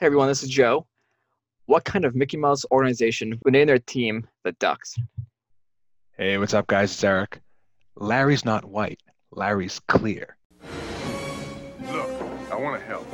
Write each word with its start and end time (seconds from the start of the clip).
Hey 0.00 0.06
everyone, 0.06 0.28
this 0.28 0.42
is 0.42 0.48
Joe. 0.48 0.86
What 1.66 1.84
kind 1.84 2.06
of 2.06 2.14
Mickey 2.14 2.38
Mouse 2.38 2.64
organization 2.70 3.38
would 3.44 3.52
name 3.52 3.66
their 3.66 3.78
team 3.78 4.26
the 4.44 4.52
Ducks? 4.52 4.96
Hey, 6.16 6.38
what's 6.38 6.54
up, 6.54 6.66
guys? 6.68 6.90
It's 6.90 7.04
Eric. 7.04 7.42
Larry's 7.96 8.42
not 8.42 8.64
white. 8.64 8.98
Larry's 9.30 9.78
clear. 9.88 10.38
Look, 11.92 12.10
I 12.50 12.56
want 12.56 12.80
to 12.80 12.86
help. 12.86 13.06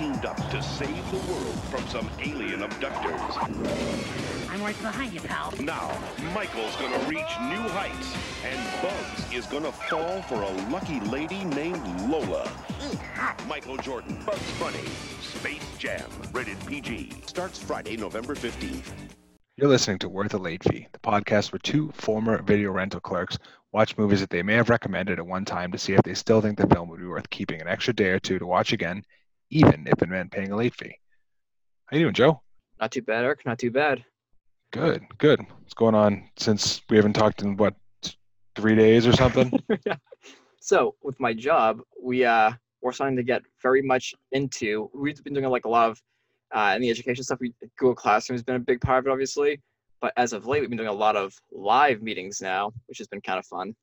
They 0.00 0.06
teamed 0.06 0.24
up 0.24 0.36
to 0.50 0.62
save 0.62 1.10
the 1.10 1.18
world 1.30 1.54
from 1.64 1.86
some 1.88 2.08
alien 2.20 2.62
abductors. 2.62 3.20
I'm 4.48 4.62
right 4.62 4.80
behind 4.80 5.12
you, 5.12 5.20
pal. 5.20 5.52
Now, 5.60 5.94
Michael's 6.34 6.74
gonna 6.76 6.98
reach 7.00 7.28
new 7.42 7.68
heights, 7.68 8.16
and 8.42 8.58
Bugs 8.80 9.30
is 9.30 9.44
gonna 9.44 9.70
fall 9.70 10.22
for 10.22 10.36
a 10.36 10.70
lucky 10.70 11.00
lady 11.00 11.44
named 11.44 11.86
Lola. 12.10 12.50
Michael 13.46 13.76
Jordan, 13.76 14.18
Bugs 14.24 14.58
Bunny, 14.58 14.86
Space 15.20 15.68
Jam, 15.76 16.08
rated 16.32 16.58
PG. 16.64 17.12
Starts 17.26 17.58
Friday, 17.58 17.98
November 17.98 18.34
15th. 18.34 18.92
You're 19.58 19.68
listening 19.68 19.98
to 19.98 20.08
Worth 20.08 20.32
a 20.32 20.38
Late 20.38 20.64
Fee, 20.64 20.88
the 20.92 20.98
podcast 21.00 21.52
where 21.52 21.58
two 21.58 21.90
former 21.92 22.40
video 22.40 22.70
rental 22.70 23.00
clerks 23.00 23.36
watch 23.72 23.98
movies 23.98 24.20
that 24.20 24.30
they 24.30 24.42
may 24.42 24.54
have 24.54 24.70
recommended 24.70 25.18
at 25.18 25.26
one 25.26 25.44
time 25.44 25.70
to 25.72 25.78
see 25.78 25.92
if 25.92 26.02
they 26.04 26.14
still 26.14 26.40
think 26.40 26.56
the 26.56 26.66
film 26.68 26.88
would 26.88 27.00
be 27.00 27.06
worth 27.06 27.28
keeping 27.28 27.60
an 27.60 27.68
extra 27.68 27.92
day 27.92 28.08
or 28.08 28.18
two 28.18 28.38
to 28.38 28.46
watch 28.46 28.72
again, 28.72 29.04
even 29.50 29.86
if 29.86 30.02
it 30.02 30.08
meant 30.08 30.32
paying 30.32 30.52
a 30.52 30.56
late 30.56 30.74
fee. 30.74 30.96
How 31.86 31.96
you 31.96 32.04
doing, 32.04 32.14
Joe? 32.14 32.40
Not 32.80 32.92
too 32.92 33.02
bad, 33.02 33.24
Eric. 33.24 33.44
Not 33.44 33.58
too 33.58 33.70
bad. 33.70 34.04
Good, 34.72 35.02
good. 35.18 35.40
What's 35.40 35.74
going 35.74 35.94
on 35.94 36.30
since 36.38 36.80
we 36.88 36.96
haven't 36.96 37.14
talked 37.14 37.42
in 37.42 37.56
what 37.56 37.74
three 38.54 38.76
days 38.76 39.06
or 39.06 39.12
something? 39.12 39.52
So 40.60 40.94
with 41.02 41.18
my 41.18 41.32
job, 41.32 41.80
we 42.00 42.24
uh 42.24 42.52
we're 42.82 42.92
starting 42.92 43.16
to 43.16 43.22
get 43.22 43.42
very 43.62 43.82
much 43.82 44.14
into. 44.32 44.90
We've 44.94 45.22
been 45.24 45.34
doing 45.34 45.48
like 45.48 45.64
a 45.64 45.68
lot 45.68 45.90
of 45.90 46.02
uh, 46.54 46.72
in 46.76 46.82
the 46.82 46.90
education 46.90 47.24
stuff. 47.24 47.40
We 47.40 47.54
Google 47.78 47.94
Classroom 47.94 48.34
has 48.34 48.42
been 48.42 48.56
a 48.56 48.60
big 48.60 48.80
part 48.80 49.00
of 49.00 49.06
it, 49.06 49.10
obviously. 49.10 49.60
But 50.00 50.12
as 50.16 50.32
of 50.32 50.46
late, 50.46 50.60
we've 50.60 50.70
been 50.70 50.78
doing 50.78 50.88
a 50.88 50.92
lot 50.92 51.16
of 51.16 51.34
live 51.50 52.02
meetings 52.02 52.40
now, 52.40 52.72
which 52.86 52.98
has 52.98 53.06
been 53.06 53.20
kind 53.20 53.38
of 53.38 53.46
fun. 53.46 53.74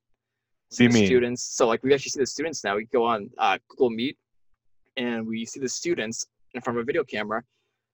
See 0.70 0.88
mean? 0.88 1.06
Students. 1.06 1.42
So 1.42 1.66
like 1.66 1.82
we 1.82 1.92
actually 1.92 2.10
see 2.10 2.20
the 2.20 2.26
students 2.26 2.64
now. 2.64 2.76
We 2.76 2.86
go 2.86 3.04
on 3.04 3.30
uh, 3.38 3.58
Google 3.68 3.90
Meet, 3.90 4.16
and 4.98 5.26
we 5.26 5.46
see 5.46 5.60
the 5.60 5.68
students 5.68 6.26
in 6.54 6.60
front 6.60 6.78
of 6.78 6.82
a 6.82 6.84
video 6.84 7.04
camera. 7.04 7.42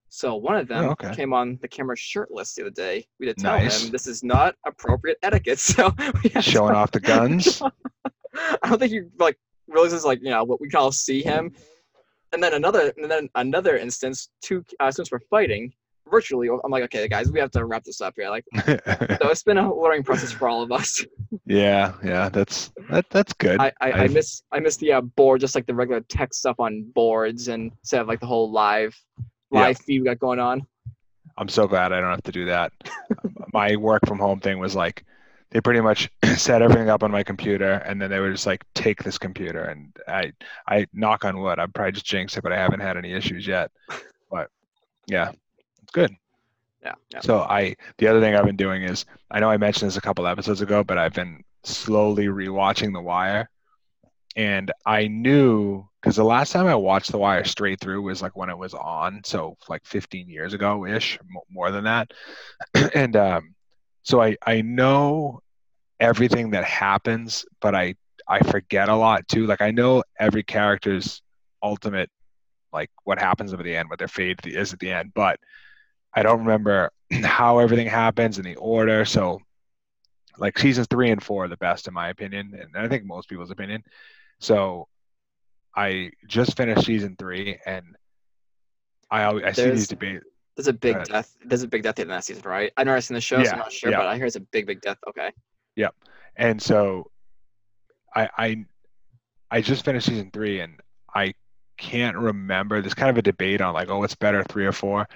So 0.08 0.34
one 0.36 0.56
of 0.56 0.69
them 0.69 0.84
Oh, 0.86 0.91
okay. 0.91 1.14
came 1.14 1.33
on 1.33 1.58
the 1.61 1.69
camera 1.69 1.96
shirtless 1.96 2.55
the 2.55 2.62
other 2.62 2.70
day. 2.70 3.06
We 3.19 3.27
had 3.27 3.36
to 3.36 3.42
tell 3.42 3.58
Nice. 3.58 3.84
him 3.84 3.91
this 3.91 4.06
is 4.06 4.22
not 4.22 4.55
appropriate 4.66 5.19
etiquette. 5.22 5.58
So 5.74 5.91
to 5.91 6.42
Showing 6.42 6.72
tell 6.72 6.77
off 6.83 6.91
the 6.92 7.00
guns? 7.00 7.62
I 8.62 8.69
don't 8.69 8.78
think 8.78 8.92
he 8.92 9.02
like 9.19 9.38
realizes 9.69 10.05
like 10.05 10.20
you 10.22 10.30
know 10.30 10.44
what 10.44 10.61
we 10.61 10.69
can 10.69 10.78
all 10.80 10.92
see 10.92 11.22
him. 11.22 11.52
And 12.33 12.42
then 12.42 12.55
another 12.55 12.92
and 12.96 13.11
then 13.11 13.28
another 13.36 13.77
instance, 13.77 14.28
two 14.42 14.64
uh, 14.80 14.91
students 14.91 15.11
were 15.12 15.22
fighting 15.30 15.72
virtually. 16.10 16.48
I'm 16.48 16.70
like, 16.70 16.84
okay, 16.84 17.08
guys, 17.08 17.30
we 17.30 17.38
have 17.41 17.50
to 17.52 17.64
wrap 17.64 17.84
this 17.84 18.00
up 18.00 18.14
here. 18.16 18.30
Like, 18.30 18.44
so 18.66 19.28
it's 19.28 19.42
been 19.42 19.58
a 19.58 19.74
learning 19.74 20.02
process 20.05 20.33
for 20.33 20.48
all 20.48 20.62
of 20.62 20.72
us. 20.72 21.05
yeah, 21.46 21.92
yeah, 22.05 22.28
that's 22.28 22.72
that, 22.91 23.06
that's 23.11 23.33
good. 23.34 23.61
I, 23.61 23.72
I, 23.80 23.92
I 23.92 24.08
miss 24.08 24.42
I 24.52 24.61
miss 24.61 24.77
the 24.77 24.92
uh, 24.92 25.00
board, 25.00 25.41
just 25.41 25.55
like 25.55 25.66
the 25.66 25.74
regular 25.74 26.00
text 26.02 26.41
stuff 26.41 26.61
on 26.61 26.83
boards, 26.94 27.48
and 27.48 27.72
instead 27.83 28.00
of 28.00 28.08
like 28.08 28.20
the 28.20 28.27
whole 28.27 28.50
live 28.50 28.96
Yeah. 29.50 29.61
live 29.61 29.78
feed 29.78 30.00
we 30.00 30.06
got 30.06 30.19
going 30.19 30.41
on. 30.41 30.66
I'm 31.36 31.48
so 31.48 31.66
glad 31.66 31.92
I 31.92 32.00
don't 32.00 32.11
have 32.11 32.22
to 32.24 32.33
do 32.33 32.44
that. 32.46 32.72
my 33.52 33.77
work 33.77 34.06
from 34.06 34.18
home 34.18 34.41
thing 34.41 34.58
was 34.58 34.77
like 34.77 35.05
they 35.50 35.61
pretty 35.61 35.80
much 35.80 36.08
set 36.36 36.62
everything 36.62 36.89
up 36.89 37.02
on 37.02 37.11
my 37.11 37.22
computer 37.22 37.72
and 37.86 38.00
then 38.00 38.11
they 38.11 38.20
would 38.20 38.33
just 38.33 38.46
like 38.46 38.64
take 38.74 39.02
this 39.02 39.18
computer 39.18 39.64
and 39.64 39.96
I 40.06 40.33
I 40.68 40.86
knock 40.92 41.24
on 41.24 41.39
wood, 41.41 41.58
i'm 41.58 41.72
probably 41.72 41.92
just 41.92 42.06
jinx 42.06 42.36
it, 42.36 42.42
but 42.42 42.52
I 42.52 42.56
haven't 42.56 42.80
had 42.80 42.96
any 42.96 43.12
issues 43.12 43.46
yet. 43.46 43.70
But 44.30 44.48
yeah, 45.07 45.33
good. 45.94 46.14
Yeah, 46.82 46.94
yeah. 47.10 47.20
So 47.20 47.38
I 47.40 47.77
the 47.96 48.08
other 48.08 48.20
thing 48.20 48.34
I've 48.34 48.44
been 48.44 48.56
doing 48.56 48.82
is 48.82 49.06
I 49.30 49.40
know 49.40 49.48
I 49.48 49.56
mentioned 49.56 49.88
this 49.88 49.96
a 49.96 50.02
couple 50.02 50.27
episodes 50.27 50.60
ago, 50.60 50.84
but 50.84 50.98
I've 50.98 51.14
been 51.14 51.42
slowly 51.62 52.27
rewatching 52.27 52.92
The 52.92 53.00
Wire. 53.00 53.48
And 54.36 54.72
I 54.84 55.06
knew 55.06 55.88
because 56.02 56.16
the 56.16 56.24
last 56.24 56.52
time 56.52 56.66
I 56.66 56.74
watched 56.74 57.10
The 57.10 57.18
Wire 57.18 57.44
straight 57.44 57.80
through 57.80 58.02
was 58.02 58.20
like 58.20 58.36
when 58.36 58.50
it 58.50 58.58
was 58.58 58.74
on, 58.74 59.22
so 59.24 59.56
like 59.68 59.86
15 59.86 60.28
years 60.28 60.52
ago 60.52 60.84
ish, 60.84 61.18
more 61.48 61.70
than 61.70 61.84
that. 61.84 62.12
and 62.94 63.16
um, 63.16 63.54
so 64.02 64.20
I 64.20 64.36
I 64.44 64.60
know 64.60 65.40
everything 66.00 66.50
that 66.50 66.64
happens, 66.64 67.46
but 67.62 67.74
I 67.74 67.94
I 68.28 68.40
forget 68.40 68.90
a 68.90 68.96
lot 68.96 69.27
too. 69.28 69.46
Like 69.46 69.62
I 69.62 69.70
know 69.70 70.02
every 70.18 70.42
character's 70.42 71.22
ultimate, 71.62 72.10
like 72.72 72.90
what 73.04 73.18
happens 73.18 73.54
at 73.54 73.62
the 73.62 73.74
end, 73.74 73.88
what 73.88 73.98
their 73.98 74.08
fate 74.08 74.40
is 74.44 74.74
at 74.74 74.80
the 74.80 74.90
end, 74.90 75.12
but 75.14 75.38
I 76.14 76.23
don't 76.23 76.41
remember 76.41 76.91
how 77.25 77.58
everything 77.58 77.86
happens 77.86 78.39
in 78.39 78.45
the 78.45 78.57
order. 78.57 79.05
So, 79.05 79.41
like 80.39 80.58
seasons 80.58 80.89
three 80.89 81.11
and 81.11 81.23
four 81.23 81.45
are 81.45 81.48
the 81.48 81.57
best 81.57 81.89
in 81.89 81.95
my 81.95 82.08
opinion, 82.08 82.58
and 82.61 82.77
I 82.77 82.89
think 82.89 83.05
most 83.05 83.29
people's 83.29 83.51
opinion. 83.51 83.83
So, 84.41 84.89
I 85.77 86.11
just 86.27 86.57
finished 86.57 86.86
season 86.86 87.17
three, 87.19 87.58
and 87.67 87.97
I 89.11 89.25
always 89.25 89.45
I 89.45 89.52
see 89.52 89.70
these 89.70 89.89
debates. 89.89 90.25
There's 90.57 90.69
a 90.69 90.73
big 90.73 90.95
ahead. 90.95 91.08
death. 91.08 91.36
There's 91.45 91.63
a 91.63 91.69
big 91.69 91.83
death 91.83 91.98
in 91.98 92.08
that 92.08 92.25
season, 92.25 92.42
right? 92.45 92.73
I've 92.77 92.86
never 92.86 93.01
seen 93.01 93.17
the 93.17 93.20
show, 93.20 93.42
so 93.42 93.51
I'm 93.51 93.58
not 93.58 93.73
sure, 93.73 93.91
yeah. 93.91 93.98
but 93.98 94.07
I 94.07 94.17
hear 94.17 94.27
it's 94.27 94.36
a 94.36 94.41
big, 94.41 94.67
big 94.67 94.81
death. 94.83 94.98
Okay. 95.08 95.33
Yep. 95.77 95.95
And 96.36 96.63
so 96.63 97.11
I 98.14 98.29
I 98.39 98.64
I 99.51 99.61
just 99.61 99.85
finished 99.85 100.07
season 100.07 100.31
three 100.33 100.61
and 100.61 100.81
I 101.14 101.35
can't 101.77 102.17
remember. 102.17 102.81
There's 102.81 102.95
kind 102.95 103.11
of 103.11 103.19
a 103.19 103.23
debate 103.23 103.61
on 103.61 103.75
like, 103.75 103.89
oh, 103.89 103.98
what's 103.98 104.14
better, 104.14 104.45
three 104.45 104.67
or 104.67 104.73
four. 104.73 105.08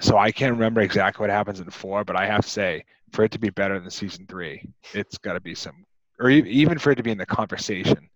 So 0.00 0.18
I 0.18 0.32
can't 0.32 0.52
remember 0.52 0.80
exactly 0.80 1.22
what 1.22 1.30
happens 1.30 1.60
in 1.60 1.70
four, 1.70 2.04
but 2.04 2.16
I 2.16 2.26
have 2.26 2.44
to 2.44 2.50
say, 2.50 2.84
for 3.12 3.24
it 3.24 3.30
to 3.32 3.38
be 3.38 3.50
better 3.50 3.78
than 3.78 3.90
season 3.90 4.26
three, 4.26 4.68
it's 4.92 5.18
got 5.18 5.34
to 5.34 5.40
be 5.40 5.54
some, 5.54 5.84
or 6.18 6.30
even 6.30 6.78
for 6.78 6.90
it 6.90 6.96
to 6.96 7.02
be 7.02 7.12
in 7.12 7.18
the 7.18 7.26
conversation, 7.26 8.08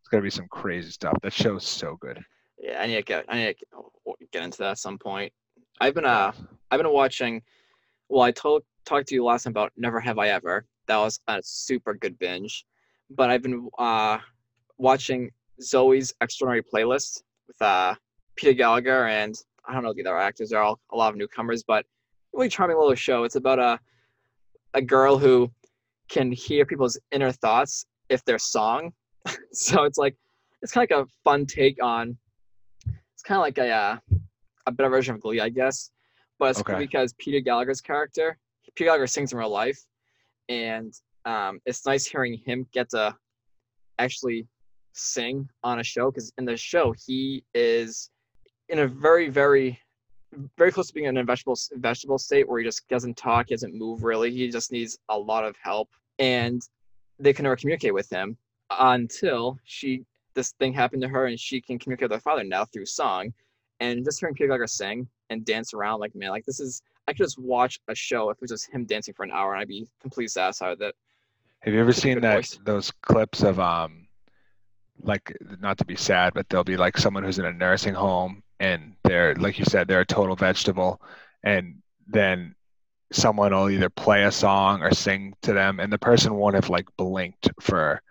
it's 0.00 0.08
got 0.10 0.18
to 0.18 0.22
be 0.22 0.30
some 0.30 0.48
crazy 0.48 0.90
stuff. 0.90 1.16
That 1.22 1.32
show's 1.32 1.66
so 1.66 1.96
good. 2.00 2.24
Yeah, 2.58 2.80
I 2.80 2.86
need 2.86 2.96
to 2.96 3.02
get 3.02 3.26
I 3.28 3.36
need 3.36 3.56
to 3.58 4.26
get 4.32 4.42
into 4.42 4.58
that 4.58 4.70
at 4.72 4.78
some 4.78 4.98
point. 4.98 5.32
I've 5.80 5.94
been 5.94 6.06
uh 6.06 6.32
I've 6.70 6.80
been 6.80 6.92
watching. 6.92 7.42
Well, 8.08 8.22
I 8.22 8.30
told 8.30 8.62
talked 8.84 9.08
to 9.08 9.14
you 9.14 9.24
last 9.24 9.44
time 9.44 9.50
about 9.50 9.72
Never 9.76 10.00
Have 10.00 10.18
I 10.18 10.28
Ever. 10.28 10.64
That 10.86 10.96
was 10.96 11.20
a 11.28 11.40
super 11.42 11.94
good 11.94 12.18
binge. 12.18 12.64
But 13.10 13.28
I've 13.30 13.42
been 13.42 13.68
uh 13.78 14.18
watching 14.78 15.30
Zoe's 15.60 16.14
Extraordinary 16.22 16.62
Playlist 16.62 17.22
with 17.46 17.60
uh 17.60 17.94
Peter 18.36 18.54
Gallagher 18.54 19.06
and 19.06 19.34
I 19.68 19.74
don't 19.74 19.82
know 19.82 19.92
the 19.92 20.06
other 20.06 20.18
actors. 20.18 20.50
They're 20.50 20.62
all 20.62 20.80
a 20.92 20.96
lot 20.96 21.10
of 21.10 21.16
newcomers, 21.16 21.62
but 21.66 21.84
really 22.32 22.48
charming 22.48 22.76
little 22.76 22.94
show. 22.94 23.24
It's 23.24 23.36
about 23.36 23.58
a 23.58 23.78
a 24.74 24.82
girl 24.82 25.18
who 25.18 25.50
can 26.08 26.30
hear 26.30 26.66
people's 26.66 26.98
inner 27.10 27.32
thoughts 27.32 27.86
if 28.08 28.24
they're 28.24 28.38
song. 28.38 28.92
so 29.52 29.84
it's 29.84 29.98
like 29.98 30.16
it's 30.62 30.72
kind 30.72 30.90
of 30.90 30.98
like 30.98 31.06
a 31.06 31.10
fun 31.24 31.46
take 31.46 31.82
on 31.82 32.16
it's 33.16 33.22
kind 33.22 33.38
of 33.38 33.42
like 33.42 33.56
a 33.58 33.70
uh, 33.70 33.96
a 34.66 34.72
better 34.72 34.90
version 34.90 35.14
of 35.14 35.22
Glee, 35.22 35.40
I 35.40 35.48
guess. 35.48 35.90
But 36.38 36.50
it's 36.50 36.62
cool 36.62 36.76
because 36.76 37.14
Peter 37.14 37.40
Gallagher's 37.40 37.80
character, 37.80 38.36
Peter 38.74 38.88
Gallagher 38.88 39.06
sings 39.06 39.32
in 39.32 39.38
real 39.38 39.48
life, 39.48 39.80
and 40.50 40.92
um, 41.24 41.60
it's 41.64 41.86
nice 41.86 42.06
hearing 42.06 42.38
him 42.44 42.66
get 42.74 42.90
to 42.90 43.16
actually 43.98 44.46
sing 44.92 45.48
on 45.64 45.80
a 45.80 45.82
show 45.82 46.10
because 46.10 46.30
in 46.36 46.44
the 46.44 46.58
show 46.58 46.94
he 47.06 47.42
is 47.54 48.10
in 48.68 48.80
a 48.80 48.86
very 48.86 49.28
very 49.28 49.80
very 50.56 50.70
close 50.72 50.88
to 50.88 50.94
being 50.94 51.06
in 51.06 51.16
a 51.16 51.24
vegetable 51.24 51.58
vegetable 51.74 52.18
state 52.18 52.48
where 52.48 52.58
he 52.58 52.64
just 52.64 52.86
doesn't 52.88 53.16
talk, 53.16 53.46
he 53.48 53.54
doesn't 53.54 53.74
move 53.74 54.02
really. 54.02 54.30
He 54.30 54.48
just 54.48 54.72
needs 54.72 54.98
a 55.08 55.18
lot 55.18 55.44
of 55.44 55.56
help, 55.62 55.88
and 56.18 56.62
they 57.18 57.32
can 57.32 57.44
never 57.44 57.56
communicate 57.56 57.94
with 57.94 58.10
him 58.10 58.36
until 58.70 59.58
she 59.64 60.04
this 60.34 60.52
thing 60.58 60.72
happened 60.72 61.02
to 61.02 61.08
her 61.08 61.26
and 61.26 61.40
she 61.40 61.60
can 61.60 61.78
communicate 61.78 62.10
with 62.10 62.16
her 62.16 62.20
father 62.20 62.44
now 62.44 62.64
through 62.64 62.86
song. 62.86 63.32
And 63.80 64.04
just 64.04 64.20
hearing 64.20 64.34
Peter 64.34 64.48
Gallagher 64.48 64.66
sing 64.66 65.08
and 65.30 65.44
dance 65.44 65.72
around, 65.74 66.00
like 66.00 66.14
man, 66.14 66.30
like 66.30 66.44
this 66.44 66.60
is 66.60 66.82
I 67.08 67.12
could 67.12 67.24
just 67.24 67.38
watch 67.38 67.78
a 67.88 67.94
show 67.94 68.30
if 68.30 68.36
it 68.36 68.42
was 68.42 68.50
just 68.50 68.70
him 68.70 68.84
dancing 68.84 69.14
for 69.14 69.24
an 69.24 69.30
hour 69.30 69.54
and 69.54 69.62
I'd 69.62 69.68
be 69.68 69.86
completely 70.00 70.28
satisfied 70.28 70.70
with 70.70 70.82
it. 70.82 70.94
Have 71.60 71.72
you 71.72 71.80
ever 71.80 71.92
seen 71.92 72.20
that 72.20 72.34
voice. 72.36 72.58
those 72.64 72.90
clips 73.02 73.42
of 73.42 73.58
um 73.60 74.06
like 75.02 75.34
not 75.60 75.78
to 75.78 75.84
be 75.84 75.96
sad, 75.96 76.34
but 76.34 76.48
there'll 76.48 76.64
be 76.64 76.76
like 76.76 76.96
someone 76.96 77.22
who's 77.22 77.38
in 77.38 77.44
a 77.44 77.52
nursing 77.52 77.94
home 77.94 78.42
and 78.60 78.94
they're 79.04 79.34
like 79.34 79.58
you 79.58 79.64
said, 79.64 79.88
they're 79.88 80.00
a 80.00 80.06
total 80.06 80.36
vegetable 80.36 81.00
and 81.42 81.82
then 82.06 82.54
someone 83.12 83.52
will 83.52 83.70
either 83.70 83.88
play 83.88 84.24
a 84.24 84.32
song 84.32 84.82
or 84.82 84.92
sing 84.92 85.34
to 85.42 85.52
them 85.52 85.78
and 85.78 85.92
the 85.92 85.98
person 85.98 86.34
won't 86.34 86.54
have 86.54 86.68
like 86.68 86.88
blinked 86.96 87.48
for 87.60 88.02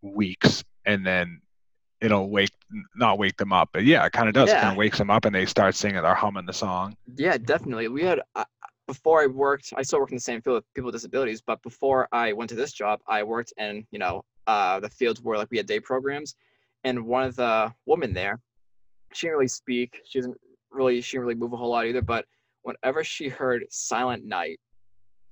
weeks 0.00 0.64
and 0.86 1.06
then 1.06 1.40
it'll 2.00 2.30
wake 2.30 2.52
not 2.96 3.18
wake 3.18 3.36
them 3.36 3.52
up 3.52 3.68
but 3.72 3.84
yeah 3.84 4.04
it 4.06 4.12
kind 4.12 4.28
of 4.28 4.34
does 4.34 4.48
it 4.48 4.54
kind 4.54 4.70
of 4.70 4.76
wakes 4.76 4.96
them 4.96 5.10
up 5.10 5.26
and 5.26 5.34
they 5.34 5.44
start 5.44 5.74
singing 5.74 5.98
or 5.98 6.14
humming 6.14 6.46
the 6.46 6.52
song 6.52 6.96
Yeah, 7.16 7.36
definitely. 7.36 7.88
We 7.88 8.04
had 8.04 8.22
I, 8.34 8.44
before 8.88 9.22
I 9.22 9.26
worked, 9.26 9.72
I 9.76 9.82
still 9.82 10.00
work 10.00 10.10
in 10.10 10.16
the 10.16 10.20
same 10.20 10.40
field 10.40 10.56
with 10.56 10.74
people 10.74 10.86
with 10.86 10.94
disabilities. 10.94 11.42
But 11.42 11.62
before 11.62 12.08
I 12.10 12.32
went 12.32 12.48
to 12.50 12.56
this 12.56 12.72
job, 12.72 13.00
I 13.06 13.22
worked 13.22 13.52
in 13.58 13.86
you 13.90 13.98
know 13.98 14.24
uh, 14.46 14.80
the 14.80 14.88
fields 14.88 15.20
where 15.20 15.38
like 15.38 15.50
we 15.50 15.58
had 15.58 15.66
day 15.66 15.78
programs, 15.78 16.34
and 16.84 17.06
one 17.06 17.24
of 17.24 17.36
the 17.36 17.72
women 17.86 18.12
there, 18.14 18.40
she 19.12 19.26
didn't 19.26 19.36
really 19.36 19.48
speak. 19.48 20.00
She 20.04 20.18
doesn't 20.18 20.36
really 20.70 21.00
she 21.00 21.16
didn't 21.16 21.26
really 21.26 21.38
move 21.40 21.52
a 21.52 21.56
whole 21.56 21.70
lot 21.70 21.86
either. 21.86 22.02
But 22.02 22.26
whenever 22.62 23.02
she 23.04 23.28
heard 23.28 23.64
Silent 23.70 24.24
Night, 24.24 24.60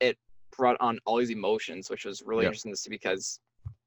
it 0.01 0.17
brought 0.57 0.77
on 0.81 0.99
all 1.05 1.17
these 1.19 1.31
emotions, 1.31 1.91
which 1.91 2.05
was 2.05 2.23
really 2.25 2.45
Yep. 2.45 2.51
interesting 2.51 2.73
to 2.73 2.77
see 2.77 2.91
because 2.91 3.41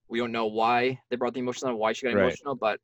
we 0.07 0.19
don't 0.19 0.31
know 0.31 0.47
why 0.47 0.99
they 1.09 1.15
brought 1.15 1.33
the 1.33 1.39
emotions 1.39 1.63
on, 1.63 1.77
why 1.77 1.93
she 1.93 2.05
got 2.05 2.13
Right. 2.15 2.21
emotional, 2.23 2.55
but 2.55 2.79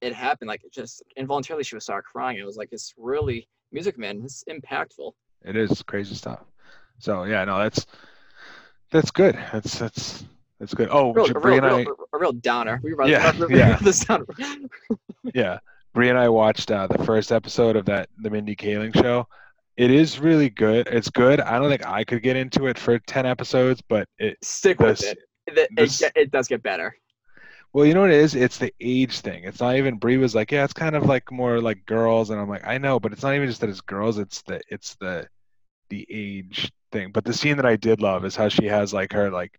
it 0.00 0.14
happened. 0.14 0.48
Like 0.48 0.64
it 0.64 0.72
just 0.72 1.02
involuntarily, 1.16 1.64
she 1.64 1.74
would 1.74 1.82
start 1.82 2.04
crying. 2.04 2.38
It 2.38 2.44
was 2.44 2.56
like 2.56 2.68
it's 2.72 2.94
really 2.96 3.48
music, 3.72 3.98
man. 3.98 4.22
It's 4.24 4.44
impactful. 4.48 5.12
It 5.44 5.56
is 5.56 5.82
crazy 5.82 6.14
stuff. 6.14 6.40
So 6.98 7.24
yeah, 7.24 7.44
no, 7.44 7.58
that's 7.58 7.86
that's 8.90 9.10
good. 9.10 9.34
That's 9.52 9.78
that's 9.78 10.24
that's 10.58 10.74
good. 10.74 10.88
Oh, 10.90 11.12
Real, 11.12 11.26
a, 11.26 11.38
real, 11.40 11.56
and 11.56 11.66
I, 11.66 11.82
real, 11.82 11.94
a 12.12 12.18
real 12.18 12.32
downer. 12.32 12.80
We 12.82 12.92
rather, 12.92 13.10
Yeah, 13.10 13.24
rather 13.24 13.50
yeah. 13.50 13.78
this 13.82 14.04
down. 14.04 14.26
yeah, 15.34 15.58
Bree 15.92 16.08
and 16.08 16.18
I 16.18 16.28
watched 16.28 16.70
uh, 16.70 16.86
the 16.86 17.04
first 17.04 17.32
episode 17.32 17.76
of 17.76 17.86
that 17.86 18.08
the 18.18 18.30
Mindy 18.30 18.54
Kaling 18.56 18.94
show. 18.94 19.26
It 19.76 19.90
is 19.90 20.18
really 20.20 20.50
good. 20.50 20.88
It's 20.88 21.10
good. 21.10 21.40
I 21.40 21.58
don't 21.58 21.70
think 21.70 21.86
I 21.86 22.04
could 22.04 22.22
get 22.22 22.36
into 22.36 22.66
it 22.66 22.78
for 22.78 22.98
ten 23.00 23.26
episodes, 23.26 23.82
but 23.88 24.08
it. 24.18 24.36
Stick 24.42 24.78
with 24.80 24.98
This- 24.98 25.12
it. 25.12 25.18
It, 25.46 25.58
it, 25.58 25.68
this- 25.74 26.02
it 26.14 26.30
does 26.30 26.46
get 26.48 26.62
better. 26.62 26.94
Well, 27.72 27.86
you 27.86 27.94
know 27.94 28.00
what 28.00 28.10
it 28.10 28.16
is? 28.16 28.34
It's 28.34 28.58
the 28.58 28.74
age 28.80 29.20
thing. 29.20 29.44
It's 29.44 29.60
not 29.60 29.76
even. 29.76 29.96
Bree 29.96 30.16
was 30.16 30.34
like, 30.34 30.50
yeah, 30.50 30.64
it's 30.64 30.72
kind 30.72 30.96
of 30.96 31.06
like 31.06 31.30
more 31.30 31.60
like 31.60 31.86
girls, 31.86 32.30
and 32.30 32.40
I'm 32.40 32.48
like, 32.48 32.66
I 32.66 32.78
know, 32.78 32.98
but 32.98 33.12
it's 33.12 33.22
not 33.22 33.34
even 33.34 33.48
just 33.48 33.60
that 33.60 33.70
it's 33.70 33.80
girls. 33.80 34.18
It's 34.18 34.42
the 34.42 34.60
it's 34.68 34.96
the 34.96 35.28
the 35.88 36.04
age 36.10 36.70
thing. 36.92 37.12
But 37.12 37.24
the 37.24 37.32
scene 37.32 37.56
that 37.56 37.66
I 37.66 37.76
did 37.76 38.00
love 38.00 38.24
is 38.24 38.34
how 38.34 38.48
she 38.48 38.66
has 38.66 38.92
like 38.92 39.12
her 39.12 39.30
like 39.30 39.58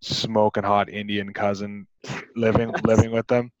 smoking 0.00 0.62
hot 0.64 0.88
Indian 0.88 1.32
cousin 1.34 1.86
living 2.36 2.72
living 2.84 3.10
with 3.12 3.26
them, 3.26 3.52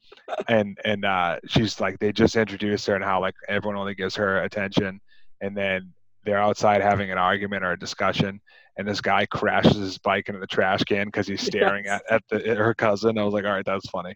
and 0.48 0.78
and 0.84 1.04
uh, 1.04 1.38
she's 1.46 1.80
like 1.80 1.98
they 1.98 2.12
just 2.12 2.36
introduced 2.36 2.86
her 2.86 2.94
and 2.94 3.04
how 3.04 3.20
like 3.20 3.34
everyone 3.48 3.78
only 3.78 3.94
gives 3.94 4.14
her 4.16 4.42
attention, 4.42 5.00
and 5.40 5.56
then 5.56 5.92
they're 6.24 6.40
outside 6.40 6.80
having 6.80 7.10
an 7.10 7.18
argument 7.18 7.64
or 7.64 7.72
a 7.72 7.78
discussion, 7.78 8.40
and 8.76 8.86
this 8.86 9.00
guy 9.00 9.26
crashes 9.26 9.76
his 9.76 9.98
bike 9.98 10.28
into 10.28 10.40
the 10.40 10.46
trash 10.46 10.82
can 10.84 11.06
because 11.06 11.26
he's 11.26 11.42
staring 11.42 11.84
Yes. 11.84 12.00
at, 12.08 12.14
at 12.14 12.22
the 12.28 12.48
at 12.48 12.56
her 12.56 12.74
cousin. 12.74 13.18
I 13.18 13.24
was 13.24 13.34
like, 13.34 13.44
all 13.44 13.52
right, 13.52 13.64
that's 13.64 13.88
funny. 13.90 14.14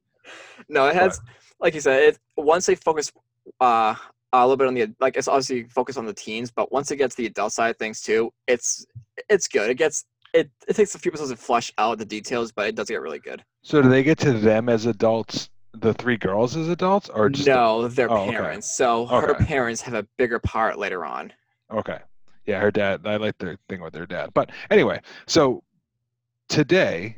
No, 0.69 0.87
it 0.87 0.95
has, 0.95 1.21
like 1.61 1.75
you 1.75 1.81
said, 1.81 2.03
it 2.03 2.19
once 2.37 2.67
they 2.67 2.75
focus 2.75 3.13
uh, 3.61 3.95
a 4.33 4.41
little 4.43 4.57
bit 4.57 4.69
on 4.69 4.75
the 4.75 4.89
like 5.01 5.17
it's 5.17 5.29
obviously 5.29 5.65
focused 5.65 5.99
on 5.99 6.07
the 6.07 6.15
teens, 6.15 6.51
but 6.51 6.73
once 6.73 6.91
it 6.91 6.97
gets 6.97 7.15
the 7.15 7.27
adult 7.27 7.53
side 7.53 7.71
of 7.71 7.77
things 7.77 8.01
too, 8.01 8.33
it's 8.47 8.87
it's 9.29 9.49
good. 9.49 9.71
It 9.71 9.75
gets 9.77 10.05
it 10.33 10.51
it 10.69 10.77
takes 10.77 10.95
a 10.95 10.99
few 10.99 11.11
episodes 11.11 11.31
to 11.31 11.37
flush 11.37 11.73
out 11.79 11.99
the 11.99 12.05
details, 12.05 12.53
but 12.53 12.69
it 12.69 12.75
does 12.75 12.89
get 12.89 13.01
really 13.01 13.19
good. 13.19 13.43
So 13.63 13.83
do 13.83 13.89
they 13.89 14.03
get 14.03 14.19
to 14.19 14.33
them 14.33 14.69
as 14.69 14.87
adults, 14.87 15.49
the 15.81 15.95
three 15.95 16.17
girls 16.17 16.57
as 16.57 16.69
adults, 16.69 17.09
or 17.09 17.29
just 17.29 17.47
no, 17.47 17.89
their 17.89 18.11
Oh, 18.11 18.23
okay. 18.23 18.33
parents. 18.33 18.77
So 18.77 19.07
her 19.07 19.35
parents 19.35 19.81
have 19.83 19.95
a 19.95 20.03
bigger 20.17 20.39
part 20.39 20.79
later 20.79 21.05
on. 21.05 21.33
Okay. 21.73 21.99
Yeah, 22.47 22.61
her 22.61 22.71
dad. 22.71 23.07
I 23.07 23.17
like 23.17 23.39
the 23.39 23.59
thing 23.69 23.81
with 23.81 23.95
her 23.95 24.07
dad. 24.07 24.31
But 24.35 24.51
anyway, 24.71 25.01
so 25.27 25.63
today 26.49 27.17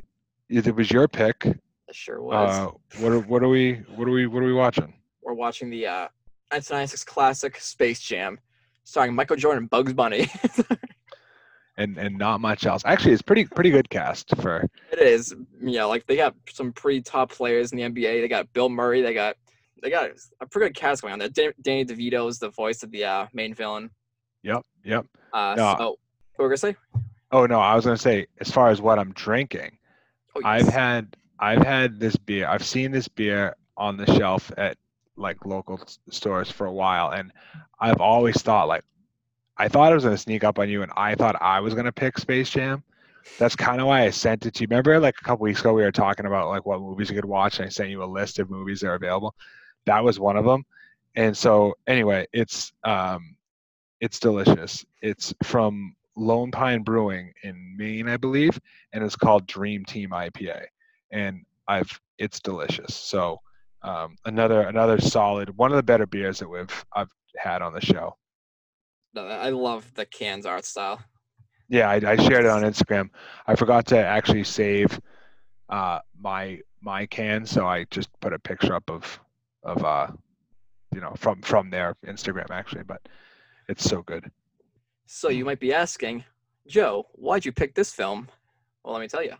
it 0.49 0.75
was 0.75 0.91
your 0.91 1.07
pick. 1.09 1.45
It 1.45 1.95
sure 1.95 2.23
was. 2.23 2.51
Uh, 2.51 2.71
what 3.03 3.13
are, 3.13 3.21
what 3.21 3.43
are 3.43 3.49
we 3.49 3.75
what 3.95 4.09
are 4.09 4.11
we 4.13 4.27
what 4.27 4.43
are 4.43 4.47
we 4.47 4.53
watching? 4.55 4.95
We're 5.23 5.35
watching 5.35 5.69
the 5.71 5.87
uh, 5.87 6.09
1996 6.51 7.05
classic 7.05 7.61
Space 7.61 8.01
Jam, 8.01 8.39
starring 8.85 9.15
Michael 9.15 9.37
Jordan, 9.37 9.65
and 9.65 9.71
Bugs 9.71 9.93
Bunny. 9.93 10.27
And 11.79 11.97
and 11.97 12.19
not 12.19 12.41
much 12.41 12.67
else. 12.67 12.83
Actually, 12.85 13.13
it's 13.13 13.23
pretty 13.23 13.45
pretty 13.47 13.71
good 13.71 13.89
cast 13.89 14.35
for. 14.43 14.69
It 14.93 14.99
is, 14.99 15.35
yeah. 15.63 15.85
Like 15.85 16.07
they 16.07 16.17
got 16.17 16.35
some 16.53 16.73
pretty 16.73 17.01
top 17.01 17.31
players 17.31 17.73
in 17.73 17.79
the 17.79 17.85
NBA. 17.85 18.21
They 18.21 18.29
got 18.29 18.53
Bill 18.53 18.69
Murray. 18.69 19.01
They 19.01 19.15
got 19.15 19.37
they 19.83 19.89
got 19.89 20.11
a 20.41 20.47
pretty 20.47 20.69
good 20.71 20.77
cast 20.77 21.03
going 21.03 21.13
on 21.13 21.19
there. 21.21 21.29
Dan- 21.29 21.53
Danny 21.63 21.85
DeVito 21.85 22.29
is 22.29 22.39
the 22.41 22.51
voice 22.51 22.83
of 22.83 22.91
the 22.91 23.05
uh, 23.05 23.27
main 23.33 23.55
villain. 23.55 23.91
Yep, 24.43 24.63
yep. 24.85 25.07
Uh, 25.33 25.55
No. 25.57 25.75
So, 25.79 25.85
what 25.87 25.99
were 26.39 26.45
we 26.47 26.49
gonna 26.51 26.57
say? 26.57 26.77
Oh 27.31 27.47
no, 27.47 27.61
I 27.61 27.75
was 27.77 27.85
gonna 27.85 27.97
say 27.97 28.27
as 28.41 28.51
far 28.51 28.71
as 28.71 28.81
what 28.83 28.99
I'm 28.99 29.13
drinking, 29.13 29.79
Oh, 30.35 30.41
I've 30.45 30.69
had 30.69 31.17
I've 31.39 31.63
had 31.65 32.01
this 32.01 32.17
beer. 32.17 32.49
I've 32.49 32.65
seen 32.65 32.91
this 32.91 33.07
beer 33.07 33.55
on 33.77 33.97
the 33.97 34.07
shelf 34.17 34.51
at 34.57 34.77
like 35.17 35.45
local 35.47 35.81
stores 36.11 36.51
for 36.51 36.67
a 36.67 36.73
while, 36.73 37.11
and 37.11 37.31
I've 37.79 38.01
always 38.01 38.43
thought 38.43 38.67
like 38.67 38.83
I 39.59 39.69
thought 39.69 39.93
I 39.93 39.95
was 39.95 40.05
gonna 40.05 40.19
sneak 40.19 40.45
up 40.45 40.59
on 40.59 40.69
you, 40.69 40.83
and 40.83 40.93
I 40.97 41.15
thought 41.15 41.41
I 41.41 41.61
was 41.61 41.75
gonna 41.75 41.93
pick 41.93 42.19
Space 42.19 42.51
Jam. 42.51 42.83
That's 43.39 43.57
kind 43.57 43.81
of 43.81 43.87
why 43.87 44.03
I 44.03 44.11
sent 44.11 44.47
it 44.47 44.55
to 44.55 44.63
you. 44.63 44.69
Remember, 44.71 44.99
like 45.01 45.17
a 45.21 45.25
couple 45.25 45.45
weeks 45.45 45.61
ago, 45.61 45.75
we 45.75 45.83
were 45.83 45.93
talking 45.93 46.27
about 46.27 46.49
like 46.49 46.65
what 46.65 46.81
movies 46.81 47.11
you 47.11 47.17
could 47.17 47.25
watch, 47.25 47.59
and 47.59 47.67
I 47.67 47.69
sent 47.69 47.91
you 47.91 48.03
a 48.03 48.07
list 48.07 48.39
of 48.39 48.51
movies 48.51 48.81
that 48.81 48.89
are 48.89 48.95
available. 48.95 49.35
That 49.87 50.03
was 50.05 50.21
one 50.21 50.37
of 50.37 50.45
them. 50.45 50.65
And 51.17 51.37
so, 51.37 51.75
anyway, 51.87 52.27
it's 52.33 52.73
um, 52.85 53.37
it's 54.01 54.21
delicious. 54.21 54.85
It's 55.03 55.35
from 55.43 55.95
Lone 56.17 56.51
Pine 56.51 56.83
Brewing 56.83 57.33
in 57.43 57.77
Maine, 57.77 58.09
I 58.09 58.17
believe, 58.17 58.59
and 58.93 59.05
it's 59.05 59.17
called 59.17 59.47
Dream 59.47 59.85
Team 59.85 60.11
IPA. 60.11 60.65
And 61.13 61.45
I've 61.67 62.01
it's 62.19 62.41
delicious. 62.41 62.95
So 62.95 63.41
um, 63.83 64.17
another 64.25 64.63
another 64.63 65.01
solid 65.01 65.57
one 65.57 65.71
of 65.71 65.77
the 65.77 65.83
better 65.83 66.07
beers 66.07 66.39
that 66.41 66.49
we've 66.49 66.85
I've 66.93 67.11
had 67.37 67.63
on 67.63 67.73
the 67.73 67.81
show. 67.81 68.17
I 69.17 69.51
love 69.51 69.93
the 69.95 70.07
cans 70.07 70.47
art 70.47 70.65
style. 70.65 71.01
Yeah, 71.69 71.91
I, 71.91 71.95
I 71.95 72.17
shared 72.17 72.45
it 72.45 72.51
on 72.51 72.63
Instagram. 72.63 73.11
I 73.47 73.55
forgot 73.55 73.87
to 73.87 73.99
actually 73.99 74.45
save 74.45 75.01
uh, 75.69 76.01
my 76.19 76.61
my 76.81 77.07
can, 77.07 77.45
so 77.45 77.67
I 77.67 77.85
just 77.91 78.09
put 78.21 78.33
a 78.33 78.39
picture 78.39 78.75
up 78.75 78.89
of 78.91 79.19
of 79.63 79.85
uh, 79.85 80.09
you 80.95 81.01
know 81.01 81.13
from 81.17 81.43
from 81.43 81.71
their 81.71 81.95
Instagram 82.07 82.51
actually. 82.51 82.85
But 82.85 83.03
it's 83.69 83.85
so 83.85 84.03
good. 84.03 84.31
So 85.07 85.29
you 85.29 85.45
might 85.45 85.61
be 85.61 85.73
asking, 85.73 86.25
Joe, 86.67 87.07
why'd 87.13 87.45
you 87.45 87.53
pick 87.53 87.75
this 87.75 87.93
film? 87.93 88.29
Well, 88.85 88.95
let 88.95 89.01
me 89.01 89.09
tell 89.09 89.25
you. 89.25 89.35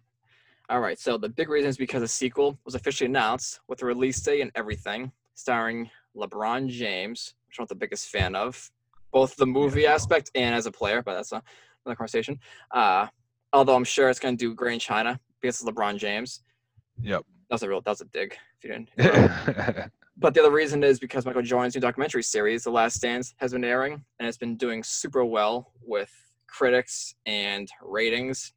All 0.71 0.81
right, 0.81 0.99
so 0.99 1.17
the 1.17 1.31
big 1.31 1.49
reason 1.49 1.71
is 1.71 1.79
because 1.79 2.03
a 2.03 2.09
sequel 2.09 2.59
was 2.67 2.75
officially 2.75 3.07
announced 3.07 3.61
with 3.69 3.79
the 3.79 3.87
release 3.87 4.21
date 4.21 4.43
and 4.43 4.51
everything, 4.55 5.11
starring 5.35 5.91
LeBron 6.15 6.69
James, 6.69 7.35
which 7.47 7.59
I'm 7.59 7.63
not 7.63 7.71
the 7.71 7.75
biggest 7.75 8.09
fan 8.09 8.35
of, 8.35 8.71
both 9.13 9.37
the 9.37 9.47
movie 9.47 9.87
aspect 9.87 10.31
and 10.35 10.55
as 10.55 10.67
a 10.67 10.73
player, 10.73 11.03
but 11.03 11.15
that's 11.15 11.33
another 11.33 11.97
conversation. 11.97 12.39
Uh, 12.73 13.07
although 13.53 13.75
I'm 13.75 13.85
sure 13.85 14.09
it's 14.09 14.21
going 14.21 14.37
to 14.37 14.39
do 14.39 14.55
great 14.55 14.75
in 14.75 14.81
China 14.81 15.19
because 15.41 15.61
it's 15.61 15.71
LeBron 15.71 15.99
James. 15.99 16.43
Yep. 17.01 17.25
That's 17.51 17.63
a 17.63 17.69
real, 17.69 17.81
that's 17.81 18.01
a 18.01 18.05
dig. 18.07 18.37
If 18.59 18.65
you 18.65 18.71
didn't, 18.71 18.91
know. 18.99 19.85
But 20.21 20.35
the 20.35 20.41
other 20.41 20.51
reason 20.51 20.83
is 20.83 20.99
because 20.99 21.25
Michael 21.25 21.43
Jordan's 21.43 21.77
new 21.77 21.81
documentary 21.81 22.25
series, 22.25 22.65
The 22.65 22.71
Last 22.71 23.01
Dance, 23.01 23.35
has 23.37 23.53
been 23.53 23.63
airing 23.63 24.05
and 24.19 24.29
it's 24.29 24.37
been 24.37 24.57
doing 24.57 24.83
super 24.83 25.25
well 25.25 25.73
with 25.81 26.11
critics 26.49 27.15
and 27.25 27.69
ratings. 27.83 28.53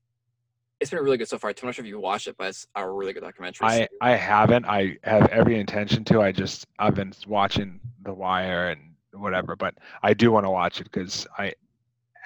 It's 0.80 0.90
been 0.90 1.04
really 1.04 1.18
good 1.18 1.28
so 1.28 1.38
far. 1.38 1.52
I'm 1.52 1.68
not 1.68 1.76
sure 1.76 1.86
if 1.86 1.90
you 1.90 2.00
watched 2.00 2.28
it, 2.28 2.36
but 2.40 2.48
it's 2.48 2.66
a 2.74 2.90
really 2.90 3.14
good 3.14 3.22
documentary. 3.22 3.68
I 3.68 3.74
series. 3.74 3.90
I 4.02 4.12
haven't. 4.16 4.66
I 4.66 4.98
have 5.04 5.28
every 5.28 5.60
intention 5.60 6.04
to. 6.06 6.24
I 6.24 6.32
just 6.32 6.66
I've 6.80 6.96
been 6.96 7.14
watching 7.28 7.80
The 8.02 8.14
Wire 8.14 8.70
and 8.70 8.91
whatever, 9.22 9.56
but 9.56 9.76
I 10.04 10.14
do 10.14 10.32
want 10.32 10.46
to 10.46 10.50
watch 10.50 10.82
it 10.82 10.86
because 10.86 11.28
I, 11.38 11.54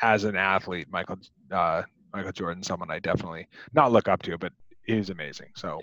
as 0.02 0.24
an 0.24 0.36
athlete, 0.36 0.88
Michael 0.90 1.18
uh, 1.52 1.84
Michael 2.14 2.32
Jordan, 2.32 2.64
someone 2.64 2.90
I 2.92 3.00
definitely 3.00 3.48
not 3.74 3.92
look 3.92 4.08
up 4.08 4.22
to, 4.24 4.38
but 4.38 4.54
he's 4.86 5.10
amazing. 5.10 5.50
So, 5.56 5.82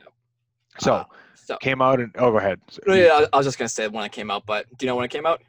so 0.79 0.95
Uh, 0.95 1.05
so 1.35 1.57
came 1.59 1.83
out 1.83 2.01
and 2.01 2.11
oh, 2.19 2.31
go 2.31 2.39
ahead. 2.39 2.61
yeah, 2.87 3.27
I- 3.33 3.37
was 3.37 3.47
just 3.47 3.59
gonna 3.59 3.69
say 3.69 3.89
when 3.89 4.05
it 4.05 4.13
came 4.13 4.31
out, 4.31 4.45
but 4.47 4.67
do 4.79 4.87
you 4.87 4.89
know 4.91 4.97
when 4.97 5.05
it 5.05 5.11
came 5.11 5.27
out? 5.27 5.43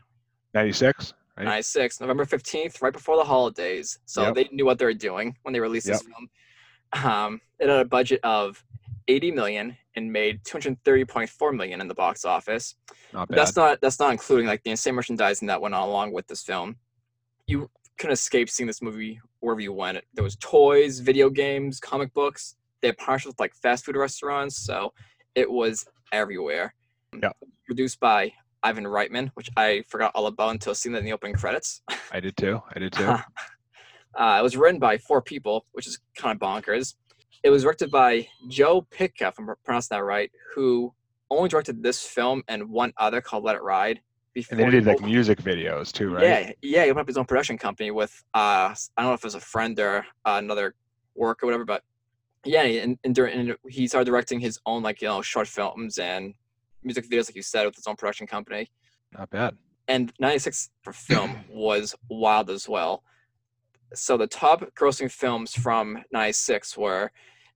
Ninety 0.53 0.73
six. 0.73 1.13
Right? 1.35 1.45
96, 1.45 1.99
November 1.99 2.25
15th, 2.25 2.79
right 2.83 2.93
before 2.93 3.17
the 3.17 3.23
holidays. 3.23 3.97
So 4.05 4.21
Yep. 4.21 4.35
they 4.35 4.49
knew 4.51 4.65
what 4.65 4.77
they 4.77 4.85
were 4.85 4.93
doing 4.93 5.35
when 5.41 5.51
they 5.51 5.59
released 5.59 5.87
this 5.87 6.03
film. 6.03 6.29
Um, 7.11 7.41
it 7.59 7.67
had 7.69 7.79
a 7.79 7.85
budget 7.85 8.19
of 8.23 8.63
80 9.07 9.31
million 9.31 9.77
and 9.95 10.11
made 10.11 10.43
230.4 10.43 11.55
million 11.55 11.81
in 11.81 11.87
the 11.87 11.93
box 11.93 12.25
office. 12.25 12.75
Not 13.13 13.27
bad. 13.29 13.37
that's 13.37 13.55
not 13.55 13.81
that's 13.81 13.99
not 13.99 14.11
including 14.11 14.47
like 14.47 14.63
the 14.63 14.71
insane 14.71 14.95
merchandising 14.95 15.47
that 15.47 15.61
went 15.61 15.75
on 15.75 15.87
along 15.87 16.13
with 16.13 16.27
this 16.27 16.41
film. 16.43 16.77
You 17.47 17.69
couldn't 17.97 18.13
escape 18.13 18.49
seeing 18.49 18.67
this 18.67 18.81
movie 18.81 19.19
wherever 19.39 19.61
you 19.61 19.73
went. 19.73 19.99
There 20.13 20.23
was 20.23 20.35
toys, 20.37 20.99
video 20.99 21.29
games, 21.29 21.79
comic 21.79 22.13
books. 22.13 22.55
They 22.81 22.89
had 22.89 22.97
partnerships 22.97 23.27
with 23.33 23.39
like 23.39 23.53
fast 23.55 23.85
food 23.85 23.95
restaurants, 23.95 24.57
so 24.57 24.93
it 25.35 25.49
was 25.49 25.85
everywhere. 26.11 26.73
Yeah. 27.21 27.31
Produced 27.65 27.99
by 27.99 28.33
Ivan 28.63 28.85
Reitman, 28.85 29.29
which 29.35 29.49
I 29.57 29.83
forgot 29.87 30.11
all 30.15 30.27
about 30.27 30.51
until 30.51 30.73
seeing 30.73 30.93
that 30.93 30.99
in 30.99 31.05
the 31.05 31.13
opening 31.13 31.35
credits. 31.35 31.81
I 32.11 32.19
did 32.19 32.35
too. 32.37 32.61
I 32.73 32.79
did 32.79 32.93
too. 32.93 33.15
Uh, 34.15 34.37
it 34.39 34.43
was 34.43 34.55
written 34.55 34.79
by 34.79 34.97
four 34.97 35.21
people, 35.21 35.65
which 35.73 35.87
is 35.87 35.99
kind 36.15 36.35
of 36.35 36.41
bonkers. 36.41 36.95
It 37.43 37.49
was 37.49 37.63
directed 37.63 37.91
by 37.91 38.27
Joe 38.47 38.87
Pytka, 38.89 39.29
if 39.29 39.39
I'm 39.39 39.49
pronouncing 39.65 39.97
that 39.97 40.03
right, 40.03 40.31
who 40.55 40.93
only 41.29 41.49
directed 41.49 41.83
this 41.83 42.05
film 42.05 42.43
and 42.47 42.69
one 42.69 42.93
other 42.97 43.21
called 43.21 43.43
Let 43.43 43.55
It 43.55 43.63
Ride. 43.63 43.99
before 44.33 44.57
And 44.57 44.59
then 44.59 44.71
he 44.71 44.79
did 44.79 44.87
like 44.87 45.01
op- 45.01 45.05
music 45.05 45.41
videos 45.41 45.91
too, 45.91 46.13
right? 46.13 46.23
Yeah, 46.23 46.51
yeah, 46.61 46.83
he 46.85 46.89
opened 46.89 47.01
up 47.01 47.07
his 47.07 47.17
own 47.17 47.25
production 47.25 47.57
company 47.57 47.91
with 47.91 48.11
uh, 48.33 48.73
I 48.73 48.75
don't 48.97 49.07
know 49.07 49.13
if 49.13 49.19
it 49.19 49.25
was 49.25 49.35
a 49.35 49.41
friend 49.41 49.77
or 49.79 50.05
uh, 50.25 50.39
another 50.41 50.75
work 51.15 51.43
or 51.43 51.47
whatever, 51.47 51.65
but 51.65 51.83
yeah, 52.45 52.63
and, 52.63 52.97
and 53.03 53.15
during 53.15 53.49
and 53.49 53.57
he 53.69 53.87
started 53.87 54.05
directing 54.05 54.39
his 54.39 54.59
own 54.65 54.83
like 54.83 55.01
you 55.01 55.07
know 55.07 55.21
short 55.21 55.47
films 55.47 55.97
and 55.97 56.33
music 56.83 57.09
videos, 57.09 57.29
like 57.29 57.35
you 57.35 57.41
said, 57.41 57.65
with 57.65 57.75
his 57.75 57.87
own 57.87 57.95
production 57.95 58.27
company. 58.27 58.69
Not 59.11 59.29
bad. 59.29 59.55
And 59.87 60.13
'96 60.19 60.69
for 60.81 60.93
film 60.93 61.45
was 61.49 61.95
wild 62.09 62.49
as 62.49 62.67
well. 62.67 63.03
So 63.93 64.17
the 64.17 64.27
top 64.27 64.63
grossing 64.75 65.11
films 65.11 65.53
from 65.53 66.03
'96 66.11 66.77
were 66.77 67.11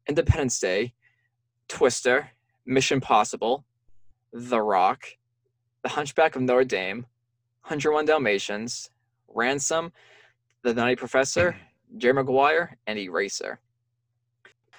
Independence 0.08 0.60
Day, 0.60 0.94
Twister, 1.68 2.30
Mission 2.66 3.02
Possible, 3.02 3.66
The 4.34 4.62
Rock, 4.62 5.06
The 5.84 5.90
Hunchback 5.90 6.36
of 6.36 6.42
Notre 6.42 6.64
Dame, 6.64 7.06
101 7.64 8.06
Dalmatians, 8.06 8.90
Ransom, 9.28 9.92
The 10.64 10.74
Nutty 10.74 10.96
Professor, 10.96 11.56
Jerry 11.98 12.14
Maguire, 12.14 12.78
and 12.88 12.98
Eraser. 13.00 13.60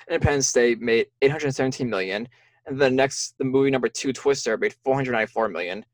Independence 0.08 0.52
Day 0.52 0.75
made 0.75 1.06
817 1.20 1.88
million, 1.88 2.28
and 2.66 2.78
the 2.78 2.90
next, 2.90 3.37
the 3.38 3.44
movie 3.44 3.70
number 3.70 3.88
two, 3.88 4.12
Twister, 4.12 4.56
made 4.56 4.75
494 4.85 5.49
million, 5.49 5.85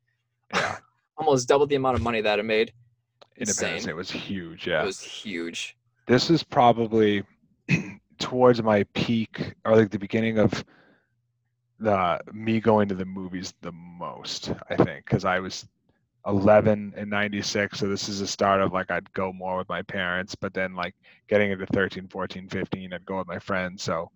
Yeah. 0.54 0.76
almost 1.16 1.46
double 1.48 1.66
the 1.66 1.76
amount 1.76 1.96
of 1.96 2.02
money 2.02 2.20
that 2.20 2.38
it 2.40 2.44
made. 2.44 2.72
Independence 3.36 3.82
Insane. 3.82 3.86
Day 3.86 3.92
was 3.92 4.10
huge. 4.10 4.66
Yeah. 4.66 4.82
It 4.82 4.86
was 4.86 5.00
huge. 5.00 5.76
this 6.06 6.30
is 6.30 6.42
probably 6.44 7.22
towards 8.18 8.62
my 8.62 8.84
peak 8.94 9.54
or 9.64 9.76
like 9.76 9.90
the 9.90 9.98
beginning 9.98 10.38
of 10.38 10.64
the 11.80 12.20
me 12.32 12.60
going 12.60 12.88
to 12.88 12.94
the 12.94 13.04
movies 13.04 13.52
the 13.62 13.72
most 13.72 14.52
i 14.70 14.76
think 14.76 15.04
because 15.04 15.24
i 15.24 15.38
was 15.38 15.66
11 16.26 16.94
and 16.96 17.10
96 17.10 17.78
so 17.78 17.88
this 17.88 18.08
is 18.08 18.20
the 18.20 18.26
start 18.26 18.60
of 18.60 18.72
like 18.72 18.90
i'd 18.90 19.12
go 19.12 19.32
more 19.32 19.58
with 19.58 19.68
my 19.68 19.82
parents 19.82 20.34
but 20.34 20.54
then 20.54 20.74
like 20.74 20.94
getting 21.28 21.50
into 21.50 21.66
13 21.66 22.08
14 22.08 22.48
15 22.48 22.92
i'd 22.92 23.04
go 23.04 23.18
with 23.18 23.26
my 23.26 23.38
friends 23.38 23.82
so 23.82 24.10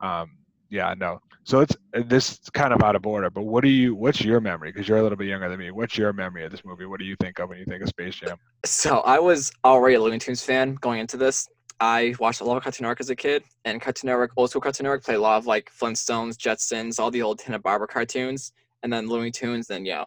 um 0.00 0.30
yeah 0.68 0.94
no. 0.96 1.20
So 1.44 1.60
it's 1.60 1.76
uh, 1.94 2.02
this 2.06 2.32
is 2.32 2.50
kind 2.50 2.72
of 2.72 2.82
out 2.82 2.96
of 2.96 3.06
order 3.06 3.30
but 3.30 3.42
what 3.42 3.64
do 3.64 3.70
you 3.70 3.94
what's 3.94 4.20
your 4.20 4.40
memory? 4.40 4.70
Because 4.70 4.88
you're 4.88 4.98
a 4.98 5.02
little 5.02 5.16
bit 5.16 5.28
younger 5.28 5.48
than 5.48 5.58
me. 5.58 5.70
What's 5.70 5.96
your 5.96 6.12
memory 6.12 6.44
of 6.44 6.50
this 6.50 6.64
movie? 6.64 6.86
What 6.86 7.00
do 7.00 7.06
you 7.06 7.16
think 7.16 7.38
of 7.38 7.48
when 7.48 7.58
you 7.58 7.64
think 7.64 7.82
of 7.82 7.88
space 7.88 8.14
jam? 8.14 8.36
So 8.64 8.98
I 8.98 9.18
was 9.18 9.50
already 9.64 9.94
a 9.94 10.00
Looney 10.00 10.18
Tunes 10.18 10.42
fan 10.42 10.74
going 10.74 11.00
into 11.00 11.16
this. 11.16 11.48
I 11.80 12.14
watched 12.18 12.40
a 12.40 12.44
lot 12.44 12.56
of 12.56 12.62
Cartoon 12.62 12.84
Network 12.84 13.00
as 13.00 13.10
a 13.10 13.16
kid, 13.16 13.44
and 13.64 13.80
Cartoon 13.80 14.08
Network, 14.08 14.32
old 14.36 14.50
school 14.50 14.60
Cartoon 14.60 14.84
Network, 14.84 15.04
played 15.04 15.16
a 15.16 15.20
lot 15.20 15.38
of 15.38 15.46
like 15.46 15.70
Flintstones, 15.70 16.36
Jetsons, 16.36 16.98
all 16.98 17.10
the 17.10 17.22
old 17.22 17.40
Hanna 17.40 17.58
Barbera 17.58 17.88
cartoons, 17.88 18.52
and 18.82 18.92
then 18.92 19.08
Looney 19.08 19.30
Tunes. 19.30 19.66
Then 19.66 19.84
yeah, 19.84 20.04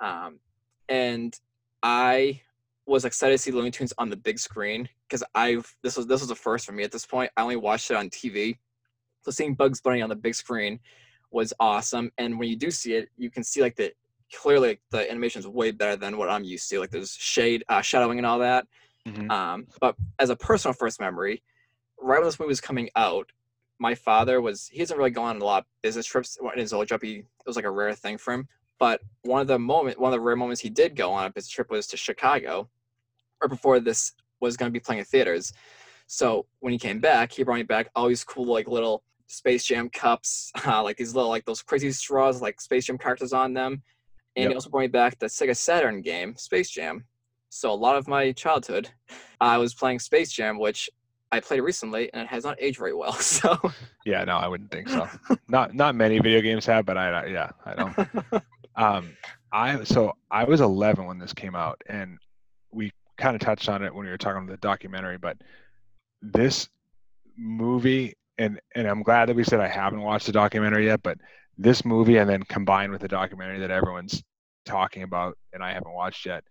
um, 0.00 0.40
and 0.88 1.38
I 1.82 2.40
was 2.86 3.04
excited 3.04 3.34
to 3.34 3.38
see 3.38 3.52
Looney 3.52 3.70
Tunes 3.70 3.92
on 3.98 4.10
the 4.10 4.16
big 4.16 4.38
screen 4.38 4.88
because 5.08 5.22
I've 5.34 5.72
this 5.82 5.96
was 5.96 6.06
this 6.06 6.20
was 6.20 6.30
a 6.30 6.34
first 6.34 6.66
for 6.66 6.72
me 6.72 6.82
at 6.82 6.90
this 6.90 7.06
point. 7.06 7.30
I 7.36 7.42
only 7.42 7.56
watched 7.56 7.90
it 7.90 7.96
on 7.96 8.10
TV, 8.10 8.56
so 9.22 9.30
seeing 9.30 9.54
Bugs 9.54 9.80
Bunny 9.80 10.02
on 10.02 10.08
the 10.08 10.16
big 10.16 10.34
screen 10.34 10.80
was 11.30 11.52
awesome. 11.60 12.10
And 12.18 12.38
when 12.38 12.48
you 12.48 12.56
do 12.56 12.70
see 12.70 12.94
it, 12.94 13.08
you 13.16 13.30
can 13.30 13.44
see 13.44 13.62
like 13.62 13.76
the 13.76 13.92
clearly 14.34 14.80
the 14.90 15.08
animation 15.10 15.40
is 15.40 15.46
way 15.46 15.70
better 15.70 15.96
than 15.96 16.16
what 16.16 16.28
I'm 16.28 16.44
used 16.44 16.68
to. 16.70 16.80
Like 16.80 16.90
there's 16.90 17.14
shade, 17.14 17.64
uh, 17.68 17.80
shadowing, 17.80 18.18
and 18.18 18.26
all 18.26 18.38
that. 18.40 18.66
Mhm. 19.06 19.30
Um, 19.30 19.66
but 19.80 19.96
as 20.18 20.30
a 20.30 20.36
personal 20.36 20.72
first 20.74 21.00
memory, 21.00 21.42
right 22.00 22.18
when 22.18 22.24
this 22.26 22.38
movie 22.38 22.48
was 22.48 22.60
coming 22.60 22.88
out, 22.96 23.30
my 23.78 23.94
father 23.94 24.40
was 24.40 24.68
he 24.68 24.78
hasn't 24.78 24.98
really 24.98 25.10
gone 25.10 25.36
on 25.36 25.42
a 25.42 25.44
lot 25.44 25.62
of 25.62 25.66
business 25.82 26.06
trips 26.06 26.38
in 26.54 26.58
his 26.58 26.72
old 26.72 26.86
job. 26.88 27.02
He 27.02 27.14
it 27.16 27.26
was 27.46 27.56
like 27.56 27.64
a 27.64 27.70
rare 27.70 27.94
thing 27.94 28.16
for 28.18 28.32
him. 28.32 28.48
But 28.78 29.00
one 29.22 29.40
of 29.40 29.46
the 29.48 29.58
moment, 29.58 29.98
one 29.98 30.12
of 30.12 30.16
the 30.16 30.20
rare 30.20 30.36
moments 30.36 30.60
he 30.60 30.70
did 30.70 30.94
go 30.96 31.12
on 31.12 31.26
a 31.26 31.30
business 31.30 31.50
trip 31.50 31.70
was 31.70 31.86
to 31.88 31.96
Chicago, 31.96 32.68
or 33.40 33.48
before 33.48 33.80
this 33.80 34.12
was 34.40 34.56
going 34.56 34.68
to 34.70 34.72
be 34.72 34.80
playing 34.80 35.00
in 35.00 35.04
theaters. 35.04 35.52
So 36.06 36.46
when 36.60 36.72
he 36.72 36.78
came 36.78 37.00
back, 37.00 37.32
he 37.32 37.42
brought 37.42 37.56
me 37.56 37.62
back 37.62 37.88
all 37.94 38.08
these 38.08 38.24
cool 38.24 38.46
like 38.46 38.68
little 38.68 39.02
Space 39.26 39.64
Jam 39.64 39.88
cups, 39.88 40.50
uh, 40.66 40.82
like 40.82 40.96
these 40.96 41.14
little 41.14 41.30
like 41.30 41.44
those 41.44 41.62
crazy 41.62 41.90
straws, 41.92 42.40
like 42.42 42.60
Space 42.60 42.86
Jam 42.86 42.98
characters 42.98 43.32
on 43.32 43.52
them. 43.54 43.82
And 44.36 44.44
Yep. 44.44 44.50
he 44.50 44.54
also 44.54 44.70
brought 44.70 44.80
me 44.82 44.86
back 44.88 45.18
the 45.18 45.26
Sega 45.26 45.56
Saturn 45.56 46.02
game, 46.02 46.36
Space 46.36 46.70
Jam. 46.70 47.04
So 47.54 47.70
a 47.70 47.74
lot 47.74 47.96
of 47.96 48.08
my 48.08 48.32
childhood, 48.32 48.88
I 49.38 49.58
was 49.58 49.74
playing 49.74 49.98
Space 49.98 50.32
Jam, 50.32 50.58
which 50.58 50.88
I 51.30 51.40
played 51.40 51.60
recently, 51.60 52.10
and 52.14 52.22
it 52.22 52.28
has 52.28 52.44
not 52.44 52.56
aged 52.58 52.78
very 52.78 52.94
well. 52.94 53.12
So 53.20 53.58
Yeah, 54.06 54.24
no, 54.24 54.38
I 54.38 54.48
wouldn't 54.48 54.70
think 54.70 54.88
so. 54.88 55.06
not 55.48 55.74
not 55.74 55.94
many 55.94 56.18
video 56.18 56.40
games 56.40 56.64
have, 56.64 56.86
but 56.86 56.96
I 56.96 57.10
I- 57.10 57.26
yeah, 57.26 57.50
I 57.66 57.74
don't. 57.74 58.42
Um, 58.74 59.14
I 59.52 59.84
so 59.84 60.14
I 60.30 60.44
was 60.44 60.62
11 60.62 61.04
when 61.04 61.18
this 61.18 61.34
came 61.34 61.54
out, 61.54 61.78
and 61.86 62.16
we 62.70 62.90
kind 63.18 63.34
of 63.36 63.42
touched 63.42 63.68
on 63.68 63.82
it 63.84 63.94
when 63.94 64.06
we 64.06 64.10
were 64.10 64.16
talking 64.16 64.38
about 64.44 64.50
the 64.50 64.56
documentary. 64.66 65.18
But 65.18 65.36
this 66.22 66.70
movie, 67.36 68.14
and 68.38 68.58
and 68.74 68.88
I'm 68.88 69.02
glad 69.02 69.28
that 69.28 69.36
we 69.36 69.44
said 69.44 69.60
I 69.60 69.68
haven't 69.68 70.00
watched 70.00 70.24
the 70.24 70.32
documentary 70.32 70.86
yet, 70.86 71.02
but 71.02 71.18
this 71.58 71.84
movie, 71.84 72.16
and 72.16 72.30
then 72.30 72.44
combined 72.44 72.92
with 72.92 73.02
the 73.02 73.08
documentary 73.08 73.58
that 73.60 73.70
everyone's 73.70 74.22
talking 74.64 75.02
about, 75.02 75.36
and 75.52 75.62
I 75.62 75.74
haven't 75.74 75.92
watched 75.92 76.24
yet, 76.24 76.42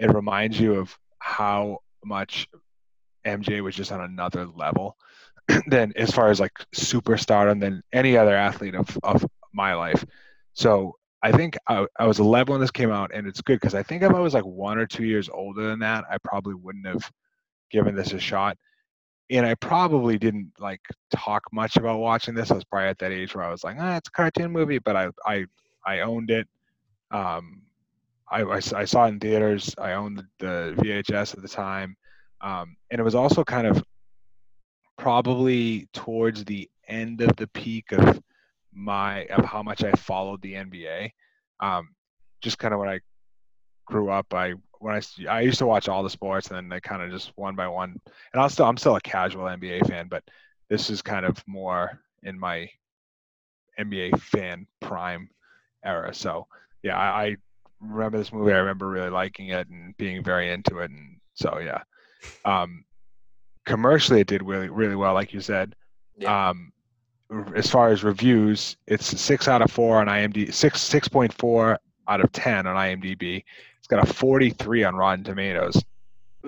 it 0.00 0.12
reminds 0.14 0.58
you 0.58 0.74
of 0.74 0.98
how 1.18 1.78
much 2.04 2.48
MJ 3.26 3.62
was 3.62 3.76
just 3.76 3.92
on 3.92 4.00
another 4.00 4.46
level 4.46 4.96
than 5.66 5.92
as 5.94 6.10
far 6.10 6.30
as 6.30 6.40
like 6.40 6.52
superstardom 6.74 7.60
than 7.60 7.82
any 7.92 8.16
other 8.16 8.34
athlete 8.34 8.74
of, 8.74 8.98
of 9.02 9.24
my 9.52 9.74
life. 9.74 10.04
So 10.54 10.96
I 11.22 11.32
think 11.32 11.56
I, 11.68 11.86
I 11.98 12.06
was 12.06 12.18
11 12.18 12.50
when 12.50 12.60
this 12.60 12.70
came 12.70 12.90
out, 12.90 13.10
and 13.12 13.26
it's 13.26 13.42
good 13.42 13.60
because 13.60 13.74
I 13.74 13.82
think 13.82 14.02
if 14.02 14.10
I 14.10 14.20
was 14.20 14.32
like 14.32 14.44
one 14.44 14.78
or 14.78 14.86
two 14.86 15.04
years 15.04 15.28
older 15.28 15.68
than 15.68 15.80
that, 15.80 16.04
I 16.10 16.16
probably 16.24 16.54
wouldn't 16.54 16.86
have 16.86 17.10
given 17.70 17.94
this 17.94 18.12
a 18.12 18.18
shot. 18.18 18.56
And 19.28 19.46
I 19.46 19.54
probably 19.54 20.18
didn't 20.18 20.52
like 20.58 20.80
talk 21.14 21.42
much 21.52 21.76
about 21.76 22.00
watching 22.00 22.34
this. 22.34 22.50
I 22.50 22.54
was 22.54 22.64
probably 22.64 22.88
at 22.88 22.98
that 22.98 23.12
age 23.12 23.34
where 23.34 23.44
I 23.44 23.50
was 23.50 23.62
like, 23.62 23.76
ah, 23.78 23.96
it's 23.96 24.08
a 24.08 24.12
cartoon 24.12 24.50
movie, 24.50 24.78
but 24.78 24.96
I 24.96 25.08
I 25.24 25.44
I 25.86 26.00
owned 26.00 26.30
it. 26.30 26.48
Um, 27.12 27.62
I, 28.30 28.44
I, 28.44 28.60
saw 28.60 29.06
it 29.06 29.08
in 29.08 29.20
theaters. 29.20 29.74
I 29.76 29.92
owned 29.92 30.22
the, 30.38 30.74
VHS 30.78 31.34
at 31.34 31.42
the 31.42 31.48
time, 31.48 31.96
um, 32.40 32.76
and 32.90 33.00
it 33.00 33.02
was 33.02 33.14
also 33.14 33.42
kind 33.42 33.66
of 33.66 33.82
probably 34.96 35.88
towards 35.92 36.44
the 36.44 36.70
end 36.86 37.20
of 37.22 37.34
the 37.36 37.48
peak 37.48 37.92
of 37.92 38.20
my 38.72 39.24
of 39.26 39.44
how 39.44 39.62
much 39.62 39.82
I 39.82 39.92
followed 39.92 40.42
the 40.42 40.54
NBA. 40.54 41.10
Um, 41.60 41.88
just 42.40 42.58
kind 42.58 42.72
of 42.72 42.80
when 42.80 42.88
I 42.88 43.00
grew 43.86 44.10
up, 44.10 44.32
I 44.32 44.54
when 44.78 44.94
I 44.94 45.00
I 45.28 45.40
used 45.40 45.58
to 45.58 45.66
watch 45.66 45.88
all 45.88 46.02
the 46.02 46.10
sports, 46.10 46.48
and 46.48 46.56
then 46.56 46.68
they 46.68 46.80
kind 46.80 47.02
of 47.02 47.10
just 47.10 47.32
one 47.36 47.56
by 47.56 47.68
one. 47.68 48.00
And 48.32 48.40
I'll 48.40 48.48
still 48.48 48.66
I'm 48.66 48.76
still 48.76 48.96
a 48.96 49.00
casual 49.00 49.44
NBA 49.44 49.88
fan, 49.88 50.08
but 50.08 50.22
this 50.68 50.88
is 50.88 51.02
kind 51.02 51.26
of 51.26 51.42
more 51.46 52.00
in 52.22 52.38
my 52.38 52.68
NBA 53.78 54.20
fan 54.20 54.66
prime 54.80 55.30
era. 55.84 56.14
So 56.14 56.46
yeah, 56.82 56.96
I, 56.96 57.22
I 57.22 57.36
remember 57.80 58.18
this 58.18 58.32
movie. 58.32 58.52
I 58.52 58.58
remember 58.58 58.88
really 58.88 59.10
liking 59.10 59.48
it 59.48 59.68
and 59.68 59.96
being 59.96 60.22
very 60.22 60.50
into 60.52 60.78
it, 60.78 60.90
and 60.90 61.18
so 61.34 61.58
yeah. 61.58 61.82
Um, 62.44 62.84
commercially, 63.66 64.20
it 64.20 64.26
did 64.26 64.42
really 64.42 64.68
really 64.68 64.96
well, 64.96 65.14
like 65.14 65.32
you 65.32 65.40
said. 65.40 65.74
Yeah. 66.16 66.50
Um, 66.50 66.72
as 67.54 67.70
far 67.70 67.90
as 67.90 68.02
reviews, 68.02 68.76
it's 68.86 69.06
six 69.06 69.46
out 69.48 69.62
of 69.62 69.70
four 69.70 69.98
on 70.00 70.06
IMDb, 70.08 70.52
six 70.52 70.80
six 70.80 71.08
point 71.08 71.32
four 71.32 71.78
out 72.08 72.20
of 72.20 72.32
ten 72.32 72.66
on 72.66 72.76
IMDb. 72.76 73.44
It's 73.78 73.86
got 73.86 74.06
a 74.06 74.12
forty 74.12 74.50
three 74.50 74.84
on 74.84 74.96
Rotten 74.96 75.24
Tomatoes. 75.24 75.82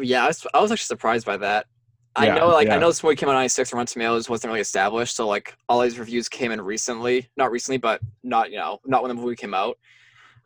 yeah, 0.00 0.24
I 0.24 0.26
was, 0.28 0.46
I 0.52 0.60
was 0.60 0.72
actually 0.72 0.84
surprised 0.84 1.24
by 1.26 1.36
that. 1.38 1.66
I 2.14 2.26
Yeah, 2.26 2.34
know, 2.34 2.48
like, 2.48 2.66
yeah. 2.66 2.74
I 2.76 2.78
know 2.78 2.88
this 2.88 3.02
movie 3.02 3.16
came 3.16 3.30
out 3.30 3.36
on 3.36 3.38
96 3.38 3.70
and 3.70 3.78
Rotten 3.78 3.86
Tomatoes 3.92 4.28
wasn't 4.28 4.50
really 4.50 4.60
established, 4.60 5.16
so 5.16 5.26
like 5.26 5.56
all 5.68 5.80
these 5.80 5.98
reviews 5.98 6.28
came 6.28 6.52
in 6.52 6.60
recently, 6.60 7.30
not 7.38 7.50
recently, 7.50 7.78
but 7.78 8.02
not 8.22 8.50
you 8.50 8.58
know, 8.58 8.80
not 8.84 9.02
when 9.02 9.08
the 9.08 9.14
movie 9.14 9.34
came 9.36 9.54
out. 9.54 9.78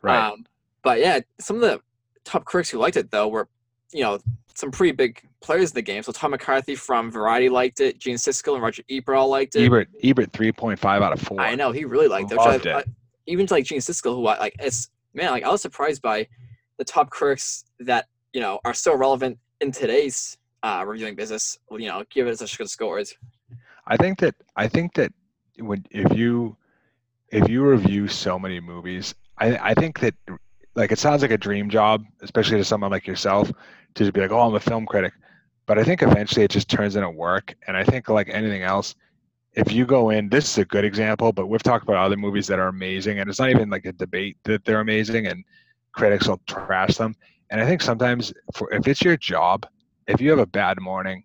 Right. 0.01 0.17
Um, 0.17 0.45
but 0.87 1.01
yeah, 1.01 1.19
some 1.37 1.57
of 1.57 1.63
the 1.63 1.81
top 2.23 2.45
critics 2.45 2.69
who 2.69 2.77
liked 2.77 2.95
it 2.95 3.11
though 3.11 3.27
were, 3.27 3.49
you 3.91 4.03
know, 4.03 4.19
some 4.55 4.71
pretty 4.71 4.93
big 4.93 5.21
players 5.41 5.71
in 5.71 5.75
the 5.75 5.81
game. 5.81 6.01
So 6.01 6.13
Todd 6.13 6.31
McCarthy 6.31 6.75
from 6.75 7.11
Variety 7.11 7.49
liked 7.49 7.81
it. 7.81 7.99
Gene 7.99 8.15
Siskel 8.15 8.53
and 8.53 8.63
Roger 8.63 8.83
Ebert 8.89 9.17
all 9.17 9.27
liked 9.27 9.57
it. 9.57 9.65
Ebert 9.65 9.89
Ebert 10.01 10.31
three 10.31 10.53
point 10.53 10.79
five 10.79 11.01
out 11.01 11.11
of 11.11 11.19
four. 11.19 11.41
I 11.41 11.55
know 11.55 11.73
he 11.73 11.83
really 11.83 12.07
liked 12.07 12.31
it. 12.31 12.37
Loved 12.37 12.67
I, 12.67 12.69
it. 12.69 12.75
I, 12.87 12.91
even 13.25 13.45
to 13.47 13.55
like 13.55 13.65
Gene 13.65 13.81
Siskel, 13.81 14.15
who 14.15 14.27
I 14.27 14.39
like, 14.39 14.55
it's 14.59 14.89
man, 15.13 15.31
like 15.31 15.43
I 15.43 15.49
was 15.49 15.61
surprised 15.61 16.01
by 16.01 16.25
the 16.77 16.85
top 16.85 17.09
critics 17.09 17.65
that 17.81 18.05
you 18.31 18.39
know 18.39 18.61
are 18.63 18.73
so 18.73 18.95
relevant 18.95 19.37
in 19.59 19.73
today's 19.73 20.37
uh, 20.63 20.85
reviewing 20.87 21.15
business. 21.15 21.59
You 21.69 21.89
know, 21.89 22.05
give 22.09 22.27
it 22.27 22.39
such 22.39 22.57
good 22.57 22.69
scores. 22.69 23.13
I 23.87 23.97
think 23.97 24.19
that 24.19 24.35
I 24.55 24.69
think 24.69 24.93
that 24.93 25.11
when 25.59 25.85
if 25.91 26.17
you 26.17 26.55
if 27.27 27.49
you 27.49 27.65
review 27.65 28.07
so 28.07 28.39
many 28.39 28.61
movies, 28.61 29.13
I 29.37 29.57
I 29.57 29.73
think 29.73 29.99
that 29.99 30.13
like 30.77 30.91
it 30.91 30.99
sounds 30.99 31.23
like 31.23 31.31
a 31.31 31.37
dream 31.37 31.69
job, 31.69 32.05
especially 32.21 32.57
to 32.57 32.63
someone 32.63 32.91
like 32.91 33.07
yourself, 33.07 33.51
to 33.95 34.03
just 34.03 34.13
be 34.13 34.21
like, 34.21 34.31
oh, 34.31 34.41
I'm 34.41 34.55
a 34.55 34.59
film 34.59 34.85
critic. 34.85 35.11
But 35.65 35.79
I 35.79 35.83
think 35.83 36.03
eventually 36.03 36.45
it 36.45 36.51
just 36.51 36.69
turns 36.69 36.95
into 36.95 37.09
work. 37.09 37.55
And 37.67 37.75
I 37.75 37.83
think 37.83 38.07
like 38.09 38.29
anything 38.29 38.61
else, 38.61 38.95
if 39.53 39.71
you 39.71 39.87
go 39.87 40.11
in, 40.11 40.29
this 40.29 40.45
is 40.45 40.57
a 40.59 40.65
good 40.65 40.85
example, 40.85 41.33
but 41.33 41.47
we've 41.47 41.63
talked 41.63 41.83
about 41.83 41.97
other 41.97 42.15
movies 42.15 42.45
that 42.47 42.59
are 42.59 42.67
amazing, 42.67 43.19
and 43.19 43.27
it's 43.27 43.39
not 43.39 43.49
even 43.49 43.71
like 43.71 43.85
a 43.85 43.91
debate 43.91 44.37
that 44.43 44.63
they're 44.65 44.81
amazing. 44.81 45.25
And 45.25 45.43
critics 45.93 46.27
will 46.27 46.39
trash 46.47 46.95
them. 46.95 47.15
And 47.49 47.59
I 47.59 47.65
think 47.65 47.81
sometimes 47.81 48.31
for, 48.53 48.71
if 48.71 48.87
it's 48.87 49.01
your 49.01 49.17
job, 49.17 49.65
if 50.07 50.21
you 50.21 50.29
have 50.29 50.39
a 50.39 50.45
bad 50.45 50.79
morning 50.79 51.23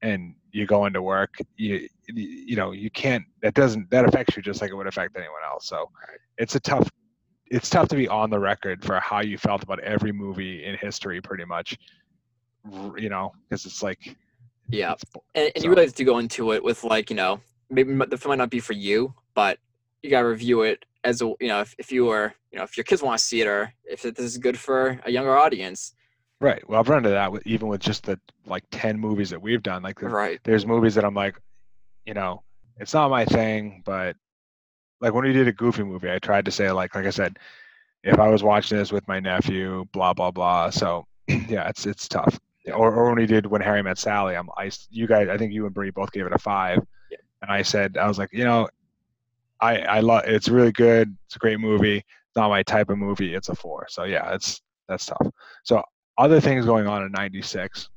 and 0.00 0.36
you 0.52 0.64
go 0.64 0.86
into 0.86 1.02
work, 1.02 1.34
you 1.56 1.88
you 2.06 2.54
know 2.54 2.70
you 2.70 2.90
can't. 2.90 3.24
That 3.42 3.54
doesn't 3.54 3.90
that 3.90 4.04
affects 4.04 4.36
you 4.36 4.42
just 4.42 4.60
like 4.60 4.70
it 4.70 4.74
would 4.74 4.86
affect 4.86 5.16
anyone 5.16 5.42
else. 5.44 5.66
So 5.66 5.90
it's 6.38 6.54
a 6.54 6.60
tough. 6.60 6.88
It's 7.48 7.70
tough 7.70 7.88
to 7.88 7.96
be 7.96 8.08
on 8.08 8.30
the 8.30 8.38
record 8.38 8.84
for 8.84 8.98
how 9.00 9.20
you 9.20 9.38
felt 9.38 9.62
about 9.62 9.80
every 9.80 10.12
movie 10.12 10.64
in 10.64 10.76
history, 10.76 11.20
pretty 11.20 11.44
much. 11.44 11.78
You 12.96 13.08
know, 13.08 13.32
because 13.48 13.64
it's 13.64 13.82
like 13.82 14.16
Yeah. 14.68 14.92
it's- 14.92 15.04
And, 15.36 15.44
and 15.46 15.52
So- 15.56 15.64
you 15.64 15.70
really 15.70 15.84
have 15.84 15.94
to 15.94 16.04
go 16.04 16.18
into 16.18 16.52
it 16.52 16.62
with 16.64 16.82
like, 16.82 17.10
you 17.10 17.16
know, 17.16 17.40
maybe 17.70 17.94
the 17.94 18.16
film 18.18 18.30
might 18.30 18.38
not 18.42 18.50
be 18.50 18.58
for 18.60 18.72
you, 18.72 19.14
but 19.34 19.58
you 20.02 20.10
gotta 20.10 20.26
review 20.28 20.62
it 20.62 20.84
as 21.04 21.22
a 21.22 21.26
you 21.40 21.46
know, 21.48 21.60
if, 21.60 21.74
if 21.78 21.92
you 21.92 22.06
were 22.06 22.34
you 22.50 22.58
know, 22.58 22.64
if 22.64 22.76
your 22.76 22.84
kids 22.84 23.02
want 23.02 23.18
to 23.18 23.24
see 23.24 23.40
it 23.40 23.46
or 23.46 23.72
if 23.84 24.02
this 24.02 24.18
is 24.18 24.38
good 24.38 24.58
for 24.58 24.98
a 25.04 25.10
younger 25.10 25.36
audience. 25.36 25.92
Right. 26.40 26.68
Well, 26.68 26.80
I've 26.80 26.88
run 26.88 26.98
into 26.98 27.10
that 27.10 27.30
with 27.30 27.46
even 27.46 27.68
with 27.68 27.80
just 27.80 28.04
the 28.04 28.18
like 28.46 28.64
ten 28.72 28.98
movies 28.98 29.30
that 29.30 29.40
we've 29.40 29.62
done. 29.62 29.82
Like, 29.82 30.00
the- 30.00 30.08
Right. 30.08 30.40
there's 30.42 30.66
movies 30.66 30.94
that 30.96 31.04
I'm 31.04 31.14
like, 31.14 31.38
you 32.04 32.14
know, 32.14 32.42
it's 32.78 32.92
not 32.94 33.10
my 33.10 33.24
thing, 33.24 33.82
but 33.84 34.16
like 35.00 35.12
when 35.14 35.24
we 35.24 35.32
did 35.32 35.48
a 35.48 35.52
Goofy 35.52 35.82
movie, 35.84 36.10
I 36.10 36.18
tried 36.18 36.44
to 36.46 36.50
say 36.50 36.70
like, 36.72 36.94
like 36.94 37.06
I 37.06 37.10
said, 37.10 37.38
if 38.02 38.18
I 38.18 38.28
was 38.28 38.42
watching 38.42 38.78
this 38.78 38.92
with 38.92 39.06
my 39.08 39.20
nephew, 39.20 39.84
blah 39.92 40.14
blah 40.14 40.30
blah. 40.30 40.70
So 40.70 41.06
yeah, 41.28 41.68
it's 41.68 41.86
it's 41.86 42.08
tough. 42.08 42.38
Or, 42.72 42.92
or 42.92 43.06
when 43.06 43.16
we 43.16 43.26
did 43.26 43.46
when 43.46 43.60
Harry 43.60 43.82
met 43.82 43.98
Sally, 43.98 44.36
I'm 44.36 44.48
I 44.56 44.70
you 44.90 45.06
guys, 45.06 45.28
I 45.28 45.36
think 45.38 45.52
you 45.52 45.66
and 45.66 45.74
Bree 45.74 45.90
both 45.90 46.12
gave 46.12 46.26
it 46.26 46.32
a 46.32 46.38
five, 46.38 46.80
Yeah. 47.10 47.18
and 47.42 47.50
I 47.50 47.62
said 47.62 47.96
I 47.96 48.08
was 48.08 48.18
like, 48.18 48.30
you 48.32 48.44
know, 48.44 48.68
I 49.60 49.78
I 49.80 50.00
love 50.00 50.24
it's 50.26 50.48
really 50.48 50.72
good. 50.72 51.16
It's 51.26 51.36
a 51.36 51.38
great 51.38 51.60
movie. 51.60 51.98
It's 51.98 52.36
not 52.36 52.48
my 52.50 52.62
type 52.62 52.90
of 52.90 52.98
movie. 52.98 53.34
It's 53.34 53.48
a 53.48 53.54
four. 53.54 53.86
So 53.88 54.04
yeah, 54.04 54.34
it's 54.34 54.60
that's 54.88 55.06
tough. 55.06 55.26
So 55.64 55.82
other 56.18 56.40
things 56.40 56.64
going 56.64 56.86
on 56.86 57.02
in 57.04 57.12
'96. 57.12 57.88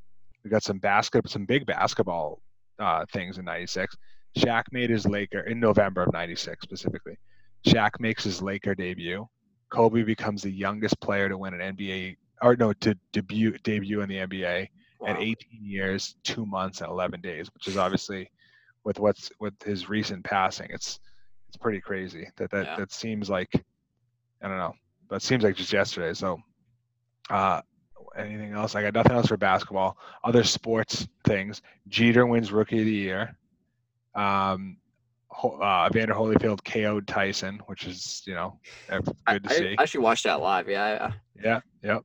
We 0.44 0.50
got 0.50 0.62
some 0.62 0.78
basket, 0.78 1.28
some 1.28 1.44
big 1.44 1.66
basketball 1.66 2.40
uh, 2.78 3.04
things 3.12 3.38
in 3.38 3.44
'96. 3.44 3.96
Shaq 4.38 4.64
made 4.72 4.90
his 4.90 5.06
Laker 5.06 5.40
in 5.40 5.60
November 5.60 6.02
of 6.02 6.12
'96 6.12 6.62
specifically. 6.62 7.18
Shaq 7.66 8.00
makes 8.00 8.24
his 8.24 8.40
Laker 8.40 8.74
debut. 8.74 9.26
Kobe 9.70 10.02
becomes 10.02 10.42
the 10.42 10.50
youngest 10.50 11.00
player 11.00 11.28
to 11.28 11.36
win 11.38 11.54
an 11.58 11.76
NBA 11.76 12.16
or 12.42 12.56
no 12.56 12.72
to 12.74 12.96
debut 13.12 13.56
debut 13.58 14.00
in 14.00 14.08
the 14.08 14.16
NBA 14.16 14.68
at 15.06 15.16
18 15.18 15.36
years, 15.64 16.14
two 16.24 16.44
months, 16.44 16.80
and 16.80 16.90
11 16.90 17.20
days, 17.20 17.48
which 17.54 17.66
is 17.68 17.76
obviously 17.76 18.30
with 18.84 18.98
what's 18.98 19.30
with 19.40 19.54
his 19.62 19.88
recent 19.88 20.24
passing. 20.24 20.68
It's 20.70 21.00
it's 21.48 21.56
pretty 21.56 21.80
crazy 21.80 22.28
that 22.36 22.50
that 22.50 22.66
Yeah. 22.66 22.76
that 22.76 22.92
seems 22.92 23.28
like 23.28 23.50
I 24.42 24.48
don't 24.48 24.56
know, 24.58 24.74
but 25.08 25.16
it 25.16 25.22
seems 25.22 25.42
like 25.44 25.56
just 25.56 25.72
yesterday. 25.72 26.14
So, 26.14 26.40
uh, 27.28 27.60
anything 28.16 28.52
else? 28.52 28.74
I 28.74 28.82
got 28.82 28.94
nothing 28.94 29.12
else 29.12 29.26
for 29.26 29.36
basketball. 29.36 29.98
Other 30.24 30.44
sports 30.44 31.06
things. 31.24 31.60
Jeter 31.88 32.26
wins 32.26 32.50
Rookie 32.52 32.78
of 32.80 32.86
the 32.86 32.90
Year. 32.92 33.36
Um, 34.14 34.76
uh, 35.42 35.88
Evander 35.90 36.14
Holyfield 36.14 36.64
KO'd 36.64 37.06
Tyson, 37.06 37.60
which 37.66 37.86
is 37.86 38.22
you 38.26 38.34
know 38.34 38.58
good 38.88 39.44
to 39.44 39.50
I 39.50 39.54
see. 39.54 39.76
I 39.78 39.82
actually 39.82 40.00
watched 40.00 40.24
that 40.24 40.40
live. 40.40 40.68
Yeah. 40.68 41.12
Yeah, 41.42 41.60
yeah. 41.82 41.98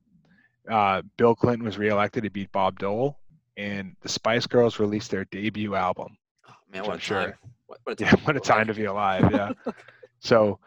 Uh, 0.70 1.02
Bill 1.16 1.34
Clinton 1.34 1.64
was 1.64 1.78
reelected 1.78 2.24
to 2.24 2.30
beat 2.30 2.50
Bob 2.52 2.78
Dole, 2.78 3.18
and 3.56 3.94
the 4.02 4.08
Spice 4.08 4.46
Girls 4.46 4.78
released 4.78 5.10
their 5.10 5.24
debut 5.26 5.74
album. 5.74 6.16
Oh, 6.48 6.54
man, 6.72 6.82
what 6.82 6.92
I'm 6.92 6.96
a 6.96 7.00
sure- 7.00 7.22
time. 7.22 7.34
What, 7.66 7.80
what 7.84 8.00
a 8.00 8.04
Yeah, 8.04 8.10
time. 8.10 8.20
what 8.24 8.36
a 8.36 8.40
time 8.40 8.66
to 8.68 8.74
be 8.74 8.84
alive. 8.84 9.28
Yeah. 9.32 9.52
so, 10.20 10.58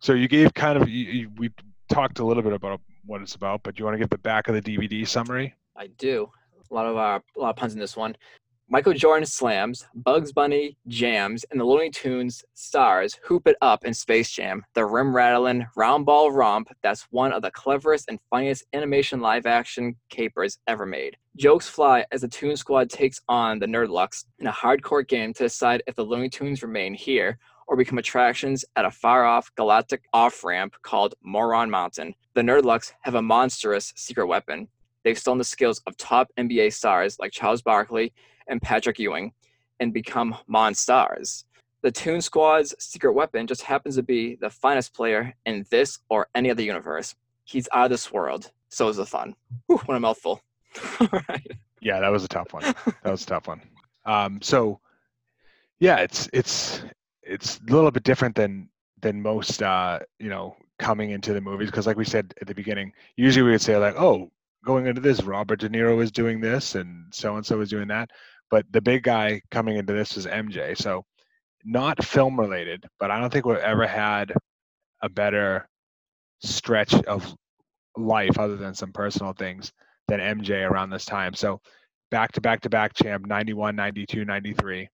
so 0.00 0.14
you 0.14 0.26
gave 0.26 0.54
kind 0.54 0.80
of 0.80 0.88
you, 0.88 1.04
you, 1.04 1.30
we 1.36 1.50
talked 1.90 2.18
a 2.18 2.24
little 2.24 2.42
bit 2.42 2.52
about 2.54 2.80
what 3.04 3.20
it's 3.22 3.34
about, 3.34 3.62
but 3.62 3.78
you 3.78 3.84
want 3.84 3.94
to 3.94 3.98
give 3.98 4.10
the 4.10 4.18
back 4.18 4.48
of 4.48 4.54
the 4.54 4.62
DVD 4.62 5.06
summary? 5.06 5.54
I 5.76 5.88
do. 5.98 6.30
A 6.70 6.74
lot 6.74 6.86
of 6.86 6.96
uh, 6.96 7.20
a 7.36 7.40
lot 7.40 7.50
of 7.50 7.56
puns 7.56 7.74
in 7.74 7.78
this 7.78 7.96
one. 7.96 8.16
Michael 8.68 8.94
Jordan 8.94 9.24
slams, 9.24 9.86
Bugs 9.94 10.32
Bunny 10.32 10.76
jams, 10.88 11.44
and 11.52 11.60
the 11.60 11.64
Looney 11.64 11.88
Tunes 11.88 12.44
stars 12.54 13.16
hoop 13.22 13.46
it 13.46 13.54
up 13.62 13.84
in 13.84 13.94
Space 13.94 14.28
Jam, 14.32 14.64
the 14.74 14.84
rim 14.84 15.14
rattling 15.14 15.64
round 15.76 16.04
ball 16.04 16.32
romp 16.32 16.68
that's 16.82 17.06
one 17.10 17.32
of 17.32 17.42
the 17.42 17.50
cleverest 17.52 18.06
and 18.08 18.18
funniest 18.28 18.64
animation 18.72 19.20
live 19.20 19.46
action 19.46 19.94
capers 20.10 20.58
ever 20.66 20.84
made. 20.84 21.16
Jokes 21.36 21.68
fly 21.68 22.04
as 22.10 22.22
the 22.22 22.28
Toon 22.28 22.56
Squad 22.56 22.90
takes 22.90 23.20
on 23.28 23.60
the 23.60 23.66
Nerdlucks 23.66 24.24
in 24.40 24.48
a 24.48 24.52
hardcore 24.52 25.06
game 25.06 25.32
to 25.34 25.44
decide 25.44 25.84
if 25.86 25.94
the 25.94 26.02
Looney 26.02 26.28
Tunes 26.28 26.64
remain 26.64 26.92
here 26.92 27.38
or 27.68 27.76
become 27.76 27.98
attractions 27.98 28.64
at 28.74 28.84
a 28.84 28.90
far 28.90 29.24
off 29.26 29.48
galactic 29.54 30.02
off 30.12 30.42
ramp 30.42 30.74
called 30.82 31.14
Moron 31.22 31.70
Mountain. 31.70 32.16
The 32.34 32.42
Nerdlucks 32.42 32.94
have 33.02 33.14
a 33.14 33.22
monstrous 33.22 33.92
secret 33.94 34.26
weapon. 34.26 34.66
They've 35.04 35.16
stolen 35.16 35.38
the 35.38 35.44
skills 35.44 35.80
of 35.86 35.96
top 35.96 36.32
NBA 36.36 36.72
stars 36.72 37.16
like 37.20 37.30
Charles 37.30 37.62
Barkley 37.62 38.12
and 38.48 38.60
Patrick 38.60 38.98
Ewing 38.98 39.32
and 39.80 39.92
become 39.92 40.36
Monstars. 40.48 41.44
The 41.82 41.92
Toon 41.92 42.20
Squad's 42.20 42.74
secret 42.78 43.12
weapon 43.12 43.46
just 43.46 43.62
happens 43.62 43.96
to 43.96 44.02
be 44.02 44.36
the 44.36 44.50
finest 44.50 44.94
player 44.94 45.34
in 45.44 45.66
this 45.70 45.98
or 46.08 46.28
any 46.34 46.50
other 46.50 46.62
universe. 46.62 47.14
He's 47.44 47.68
out 47.72 47.84
of 47.84 47.90
this 47.90 48.12
world. 48.12 48.50
So 48.68 48.88
is 48.88 48.96
the 48.96 49.06
fun. 49.06 49.34
Whew, 49.66 49.78
what 49.86 49.96
a 49.96 50.00
mouthful. 50.00 50.42
All 51.00 51.08
right. 51.28 51.50
Yeah, 51.80 52.00
that 52.00 52.10
was 52.10 52.24
a 52.24 52.28
tough 52.28 52.52
one. 52.52 52.62
That 53.02 53.10
was 53.10 53.22
a 53.22 53.26
tough 53.26 53.46
one. 53.46 53.62
Um, 54.04 54.40
so, 54.42 54.80
yeah, 55.78 55.98
it's 55.98 56.28
it's 56.32 56.82
it's 57.22 57.58
a 57.68 57.72
little 57.72 57.90
bit 57.90 58.02
different 58.02 58.34
than 58.34 58.68
than 59.00 59.22
most 59.22 59.62
uh, 59.62 60.00
you 60.18 60.28
know 60.28 60.56
coming 60.78 61.10
into 61.10 61.32
the 61.32 61.40
movies 61.40 61.70
because, 61.70 61.86
like 61.86 61.96
we 61.96 62.04
said 62.04 62.34
at 62.40 62.46
the 62.46 62.54
beginning, 62.54 62.92
usually 63.16 63.42
we 63.44 63.50
would 63.52 63.60
say 63.60 63.76
like, 63.76 63.94
oh, 63.96 64.30
going 64.64 64.86
into 64.86 65.00
this, 65.00 65.22
Robert 65.22 65.60
De 65.60 65.68
Niro 65.68 66.02
is 66.02 66.10
doing 66.10 66.40
this, 66.40 66.74
and 66.74 67.14
so 67.14 67.36
and 67.36 67.46
so 67.46 67.60
is 67.60 67.70
doing 67.70 67.88
that. 67.88 68.10
But 68.50 68.66
the 68.70 68.80
big 68.80 69.02
guy 69.02 69.42
coming 69.50 69.76
into 69.76 69.92
this 69.92 70.16
is 70.16 70.26
MJ. 70.26 70.76
So, 70.76 71.04
not 71.64 72.04
film 72.04 72.38
related, 72.38 72.84
but 73.00 73.10
I 73.10 73.20
don't 73.20 73.32
think 73.32 73.44
we've 73.44 73.56
ever 73.58 73.86
had 73.86 74.32
a 75.02 75.08
better 75.08 75.68
stretch 76.40 76.94
of 76.94 77.34
life 77.96 78.38
other 78.38 78.56
than 78.56 78.74
some 78.74 78.92
personal 78.92 79.32
things 79.32 79.72
than 80.08 80.20
MJ 80.20 80.68
around 80.68 80.90
this 80.90 81.04
time. 81.04 81.34
So 81.34 81.60
back 82.10 82.32
to 82.32 82.40
back 82.40 82.60
to 82.62 82.70
back 82.70 82.94
champ 82.94 83.26
91, 83.26 83.74
92, 83.74 84.24
93. 84.24 84.88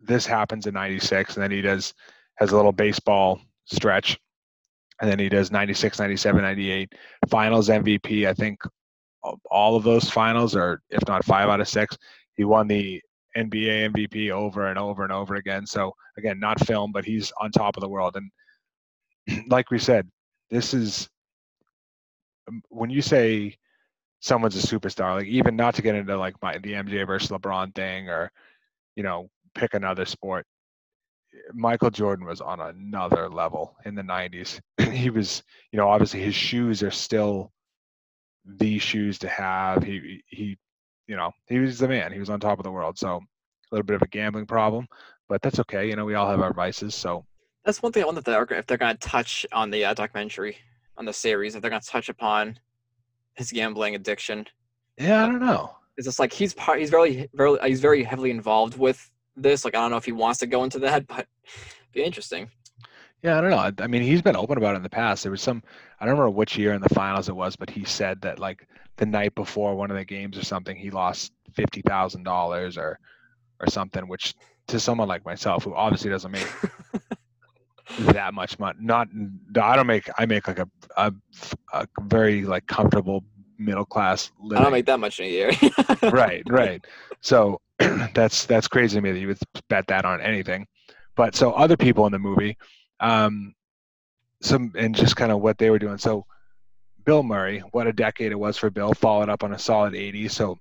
This 0.00 0.26
happens 0.26 0.66
in 0.66 0.74
96 0.74 1.36
and 1.36 1.42
then 1.42 1.50
he 1.50 1.62
does 1.62 1.94
has 2.36 2.52
a 2.52 2.56
little 2.56 2.72
baseball 2.72 3.40
stretch 3.66 4.18
and 5.00 5.10
then 5.10 5.18
he 5.18 5.28
does 5.28 5.50
96, 5.50 5.98
97, 5.98 6.42
98 6.42 6.92
finals 7.28 7.68
MVP. 7.68 8.26
I 8.26 8.34
think 8.34 8.60
all- 9.50 9.76
of 9.76 9.84
those 9.84 10.10
finals 10.10 10.56
are 10.56 10.82
if 10.90 11.06
not 11.06 11.24
5 11.24 11.48
out 11.48 11.60
of 11.60 11.68
6. 11.68 11.96
He 12.36 12.44
won 12.44 12.68
the 12.68 13.00
NBA 13.36 13.92
MVP 13.92 14.30
over 14.30 14.66
and 14.66 14.78
over 14.78 15.02
and 15.02 15.12
over 15.12 15.36
again. 15.36 15.66
So 15.66 15.94
again, 16.16 16.40
not 16.40 16.64
film, 16.66 16.92
but 16.92 17.04
he's 17.04 17.32
on 17.40 17.50
top 17.50 17.76
of 17.76 17.80
the 17.80 17.88
world 17.88 18.16
and 18.16 18.30
like 19.48 19.70
we 19.70 19.78
said, 19.78 20.08
this 20.50 20.74
is 20.74 21.08
um, 22.48 22.62
when 22.68 22.90
you 22.90 23.02
say 23.02 23.56
someone's 24.20 24.62
a 24.62 24.66
superstar, 24.66 25.16
like 25.16 25.26
even 25.26 25.56
not 25.56 25.74
to 25.74 25.82
get 25.82 25.94
into 25.94 26.16
like 26.16 26.34
my 26.42 26.58
the 26.58 26.72
MJ 26.72 27.06
versus 27.06 27.30
LeBron 27.30 27.74
thing 27.74 28.08
or 28.08 28.30
you 28.96 29.02
know 29.02 29.30
pick 29.54 29.74
another 29.74 30.04
sport. 30.04 30.46
Michael 31.54 31.90
Jordan 31.90 32.26
was 32.26 32.40
on 32.40 32.60
another 32.60 33.28
level 33.28 33.76
in 33.84 33.94
the 33.94 34.02
90s. 34.02 34.60
he 34.92 35.10
was, 35.10 35.44
you 35.70 35.76
know, 35.76 35.88
obviously 35.88 36.20
his 36.20 36.34
shoes 36.34 36.82
are 36.82 36.90
still 36.90 37.52
the 38.44 38.78
shoes 38.78 39.18
to 39.20 39.28
have. 39.28 39.82
He 39.84 40.22
he 40.26 40.58
you 41.06 41.16
know, 41.16 41.32
he 41.46 41.58
was 41.58 41.78
the 41.78 41.88
man. 41.88 42.12
He 42.12 42.18
was 42.18 42.30
on 42.30 42.40
top 42.40 42.58
of 42.58 42.64
the 42.64 42.70
world. 42.70 42.98
So 42.98 43.16
a 43.16 43.74
little 43.74 43.84
bit 43.86 43.96
of 43.96 44.02
a 44.02 44.08
gambling 44.08 44.46
problem, 44.46 44.86
but 45.28 45.42
that's 45.42 45.58
okay. 45.60 45.88
You 45.88 45.96
know, 45.96 46.04
we 46.04 46.14
all 46.14 46.28
have 46.28 46.40
our 46.40 46.52
vices. 46.52 46.94
So 46.94 47.24
That's 47.64 47.82
one 47.82 47.92
thing 47.92 48.02
I 48.02 48.06
wonder 48.06 48.20
if 48.20 48.24
they're, 48.24 48.58
if 48.58 48.66
they're 48.66 48.78
going 48.78 48.96
to 48.96 49.08
touch 49.08 49.46
on 49.52 49.70
the 49.70 49.84
uh, 49.84 49.94
documentary, 49.94 50.56
on 50.96 51.04
the 51.04 51.12
series, 51.12 51.54
if 51.54 51.62
they're 51.62 51.70
going 51.70 51.82
to 51.82 51.88
touch 51.88 52.08
upon 52.08 52.58
his 53.34 53.52
gambling 53.52 53.94
addiction. 53.94 54.46
yeah, 54.98 55.24
I 55.24 55.26
don't 55.26 55.40
know. 55.40 55.76
It's 55.96 56.06
just 56.06 56.18
like 56.18 56.32
he's 56.32 56.54
part. 56.54 56.78
He's 56.78 56.90
very, 56.90 57.28
very, 57.34 57.58
he's 57.64 57.80
very 57.80 58.02
heavily 58.02 58.30
involved 58.30 58.78
with 58.78 59.10
this. 59.36 59.64
Like 59.64 59.74
I 59.74 59.80
don't 59.80 59.90
know 59.90 59.96
if 59.96 60.04
he 60.04 60.12
wants 60.12 60.38
to 60.40 60.46
go 60.46 60.64
into 60.64 60.78
that, 60.80 61.06
but 61.06 61.26
it'd 61.44 61.92
be 61.92 62.02
interesting. 62.02 62.50
Yeah, 63.22 63.36
I 63.36 63.40
don't 63.40 63.50
know. 63.50 63.58
I- 63.58 63.72
I 63.84 63.86
mean, 63.86 64.02
he's 64.02 64.22
been 64.22 64.36
open 64.36 64.56
about 64.56 64.74
it 64.74 64.78
in 64.78 64.82
the 64.82 64.88
past. 64.90 65.22
There 65.22 65.30
was 65.32 65.42
some, 65.42 65.62
I 66.00 66.04
don't 66.06 66.14
remember 66.14 66.30
which 66.30 66.56
year 66.56 66.72
in 66.72 66.80
the 66.80 66.88
finals 66.90 67.28
it 67.28 67.36
was, 67.36 67.54
but 67.56 67.68
he 67.70 67.84
said 67.84 68.20
that 68.22 68.38
like 68.38 68.66
the 68.96 69.06
night 69.06 69.34
before 69.34 69.74
one 69.74 69.90
of 69.90 69.96
the 69.96 70.04
games 70.04 70.38
or 70.38 70.44
something, 70.44 70.76
he 70.76 70.90
lost 70.90 71.32
fifty 71.54 71.82
thousand 71.82 72.22
dollars 72.22 72.78
or, 72.78 72.98
or 73.60 73.66
something. 73.68 74.08
Which 74.08 74.34
to 74.68 74.80
someone 74.80 75.08
like 75.08 75.24
myself, 75.24 75.64
who 75.64 75.74
obviously 75.74 76.10
doesn't 76.10 76.30
make 76.30 76.46
that 77.98 78.32
much 78.34 78.58
money, 78.58 78.78
not 78.80 79.08
I 79.60 79.76
don't 79.76 79.86
make 79.86 80.08
I 80.16 80.26
make 80.26 80.46
like 80.48 80.58
a 80.58 80.68
a, 80.96 81.12
a 81.72 81.86
very 82.02 82.44
like 82.44 82.66
comfortable 82.66 83.24
middle 83.58 83.84
class 83.84 84.30
I 84.54 84.62
don't 84.62 84.72
make 84.72 84.86
that 84.86 85.00
much 85.00 85.20
in 85.20 85.26
a 85.26 85.28
year. 85.28 85.50
right, 86.10 86.42
right. 86.48 86.82
So 87.20 87.60
that's 88.14 88.46
that's 88.46 88.68
crazy 88.68 88.96
to 88.96 89.02
me 89.02 89.12
that 89.12 89.18
you 89.18 89.26
would 89.28 89.38
bet 89.68 89.86
that 89.88 90.04
on 90.04 90.20
anything. 90.20 90.66
But 91.16 91.34
so 91.34 91.52
other 91.52 91.76
people 91.76 92.06
in 92.06 92.12
the 92.12 92.18
movie, 92.18 92.56
um, 93.00 93.54
some 94.42 94.72
and 94.76 94.94
just 94.94 95.16
kind 95.16 95.32
of 95.32 95.40
what 95.40 95.58
they 95.58 95.70
were 95.70 95.78
doing. 95.78 95.98
So 95.98 96.24
Bill 97.04 97.22
Murray, 97.22 97.60
what 97.72 97.86
a 97.86 97.92
decade 97.92 98.32
it 98.32 98.38
was 98.38 98.56
for 98.56 98.70
Bill, 98.70 98.94
followed 98.94 99.28
up 99.28 99.42
on 99.42 99.52
a 99.52 99.58
solid 99.58 99.94
80. 99.94 100.28
So 100.28 100.58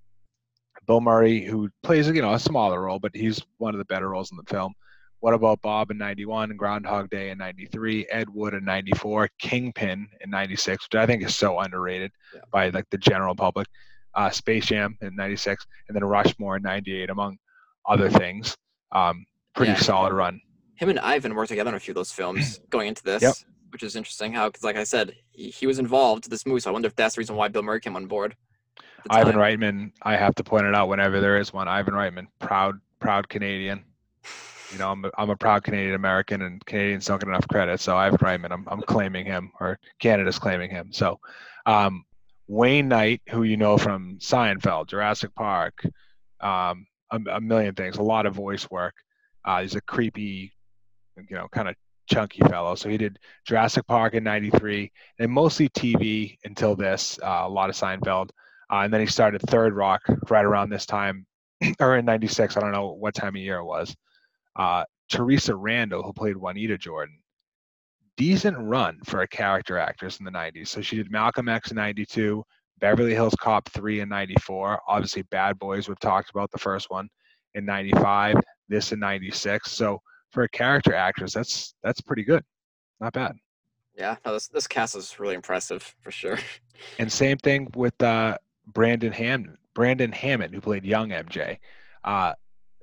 Bill 0.88 1.02
Murray, 1.02 1.42
who 1.44 1.70
plays 1.84 2.08
you 2.08 2.22
know 2.22 2.34
a 2.34 2.40
smaller 2.40 2.82
role, 2.82 3.00
but 3.00 3.16
he's 3.16 3.42
one 3.58 3.74
of 3.74 3.80
the 3.80 3.86
better 3.86 4.10
roles 4.10 4.32
in 4.32 4.38
the 4.38 4.44
film. 4.44 4.74
What 5.22 5.34
about 5.34 5.62
Bob 5.62 5.92
in 5.92 5.98
91, 5.98 6.56
Groundhog 6.56 7.10
Day 7.10 7.30
in 7.30 7.38
93, 7.38 8.08
Ed 8.10 8.30
Wood 8.30 8.54
in 8.54 8.64
94, 8.64 9.28
Kingpin 9.38 10.08
in 10.22 10.30
96, 10.30 10.86
which 10.86 10.98
I 10.98 11.06
think 11.06 11.24
is 11.24 11.36
so 11.36 11.60
underrated 11.60 12.12
Yeah. 12.34 12.40
by 12.54 12.70
like 12.70 12.90
the 12.90 12.98
general 12.98 13.36
public, 13.36 13.68
uh, 14.14 14.30
Space 14.30 14.68
Jam 14.68 14.98
in 15.02 15.14
96, 15.18 15.66
and 15.90 15.96
then 15.96 16.06
Rushmore 16.06 16.56
in 16.56 16.64
98, 16.64 17.10
among 17.10 17.38
other 17.86 18.10
things. 18.10 18.56
Um, 18.94 19.26
pretty 19.54 19.74
Yeah. 19.74 19.80
solid 19.80 20.14
run. 20.14 20.40
Him 20.80 20.90
and 20.90 21.00
Ivan 21.00 21.36
worked 21.36 21.50
together 21.50 21.70
in 21.70 21.76
a 21.76 21.80
few 21.80 21.92
of 21.92 21.96
those 21.96 22.12
films 22.12 22.60
going 22.70 22.88
into 22.88 23.04
this, 23.04 23.22
Yep. 23.22 23.34
which 23.72 23.84
is 23.84 23.96
interesting. 23.98 24.32
How, 24.32 24.48
because 24.48 24.64
like 24.64 24.78
I 24.78 24.86
said, 24.86 25.14
he, 25.32 25.50
he 25.50 25.68
was 25.68 25.78
involved 25.78 26.26
in 26.26 26.30
this 26.30 26.46
movie, 26.46 26.62
so 26.62 26.70
I 26.70 26.74
wonder 26.74 26.88
if 26.88 26.96
that's 26.96 27.16
the 27.16 27.20
reason 27.20 27.36
why 27.36 27.50
Bill 27.50 27.64
Murray 27.64 27.82
came 27.82 27.96
on 27.98 28.06
board. 28.06 28.36
Ivan. 29.10 29.36
Reitman, 29.36 29.92
I 30.04 30.16
have 30.16 30.36
to 30.36 30.44
point 30.44 30.66
it 30.66 30.76
out 30.76 30.88
whenever 30.88 31.20
there 31.20 31.38
is 31.38 31.52
one. 31.54 31.68
Ivan 31.68 31.94
Reitman, 31.94 32.28
proud, 32.40 32.76
proud 33.00 33.28
Canadian. 33.30 33.84
You 34.72 34.78
know, 34.78 34.92
I'm 34.92 35.04
a, 35.06 35.12
I'm 35.18 35.30
a 35.32 35.36
proud 35.36 35.64
Canadian 35.64 35.96
American, 35.96 36.42
and 36.44 36.64
Canadians 36.66 37.06
don't 37.08 37.20
get 37.20 37.28
enough 37.28 37.48
credit. 37.48 37.80
So 37.80 37.98
Ivan 37.98 38.20
Reitman, 38.20 38.52
I'm 38.52 38.66
I'm 38.70 38.82
claiming 38.82 39.26
him, 39.26 39.52
or 39.60 39.80
Canada's 40.00 40.38
claiming 40.40 40.70
him. 40.70 40.90
So 40.94 41.20
um, 41.66 42.04
Wayne 42.48 42.88
Knight, 42.88 43.22
who 43.30 43.44
you 43.44 43.58
know 43.58 43.78
from 43.78 44.18
Seinfeld, 44.20 44.88
Jurassic 44.88 45.34
Park, 45.36 45.82
um, 46.42 46.86
a, 47.12 47.20
a 47.34 47.42
million 47.42 47.74
things, 47.76 47.98
a 47.98 48.04
lot 48.04 48.26
of 48.26 48.36
voice 48.36 48.70
work. 48.70 48.94
Uh, 49.44 49.62
he's 49.62 49.76
a 49.76 49.82
creepy, 49.82 50.52
you 51.30 51.36
know, 51.36 51.48
kind 51.52 51.70
of 51.70 51.76
chunky 52.10 52.42
fellow. 52.42 52.76
So 52.76 52.90
he 52.90 52.98
did 52.98 53.20
Jurassic 53.46 53.86
Park 53.88 54.14
in 54.14 54.24
'93, 54.24 54.92
and 55.20 55.32
mostly 55.32 55.70
TV 55.70 56.38
until 56.44 56.76
this. 56.76 57.20
Uh, 57.22 57.44
a 57.46 57.50
lot 57.50 57.70
of 57.70 57.76
Seinfeld. 57.76 58.30
Uh, 58.72 58.82
and 58.82 58.94
then 58.94 59.02
he 59.02 59.08
started 59.08 59.42
Third 59.42 59.74
Rock 59.74 60.02
right 60.30 60.46
around 60.46 60.70
this 60.70 60.86
time, 60.86 61.26
or 61.80 61.98
in 61.98 62.06
'96. 62.06 62.58
I 62.58 62.60
don't 62.60 62.72
know 62.72 62.92
what 62.92 63.16
time 63.16 63.36
of 63.36 63.42
year 63.42 63.58
it 63.58 63.66
was. 63.66 63.96
Uh, 64.56 64.84
Theresa 65.10 65.56
Randle, 65.56 66.04
who 66.04 66.14
played 66.14 66.38
Juanita 66.38 66.78
Jordan, 66.78 67.18
decent 68.18 68.58
run 68.58 69.00
for 69.06 69.22
a 69.22 69.28
character 69.28 69.78
actress 69.78 70.20
in 70.20 70.26
the 70.26 70.32
'90s. 70.32 70.68
So 70.68 70.82
she 70.82 70.98
did 70.98 71.12
Malcolm 71.12 71.50
X 71.50 71.72
in 71.72 71.76
'92, 71.76 72.44
Beverly 72.80 73.14
Hills 73.14 73.36
Cop 73.40 73.70
3 73.70 74.02
in 74.02 74.10
'94. 74.10 74.82
Obviously, 74.88 75.24
Bad 75.24 75.58
Boys. 75.60 75.88
We've 75.88 76.00
talked 76.00 76.30
about 76.30 76.52
the 76.52 76.60
first 76.60 76.90
one 76.90 77.10
in 77.56 77.66
'95. 77.66 78.36
This 78.68 78.92
in 78.92 79.00
'96. 79.00 79.72
So 79.72 80.02
for 80.32 80.44
a 80.44 80.50
character 80.50 80.94
actress, 80.94 81.34
that's 81.34 81.74
that's 81.84 82.02
pretty 82.02 82.24
good. 82.24 82.44
Not 83.00 83.14
bad. 83.14 83.36
Yeah, 83.98 84.16
no, 84.26 84.34
this 84.34 84.48
this 84.48 84.68
cast 84.68 84.96
is 84.96 85.20
really 85.20 85.36
impressive 85.36 85.96
for 86.02 86.12
sure. 86.12 86.38
And 86.98 87.12
same 87.12 87.38
thing 87.38 87.68
with 87.76 88.02
uh, 88.02 88.38
Brandon 88.66 89.12
Hammond, 89.12 89.58
Brandon 89.74 90.14
Hammond, 90.14 90.56
who 90.56 90.62
played 90.62 90.86
young 90.86 91.10
MJ. 91.10 91.58
Uh, 92.06 92.32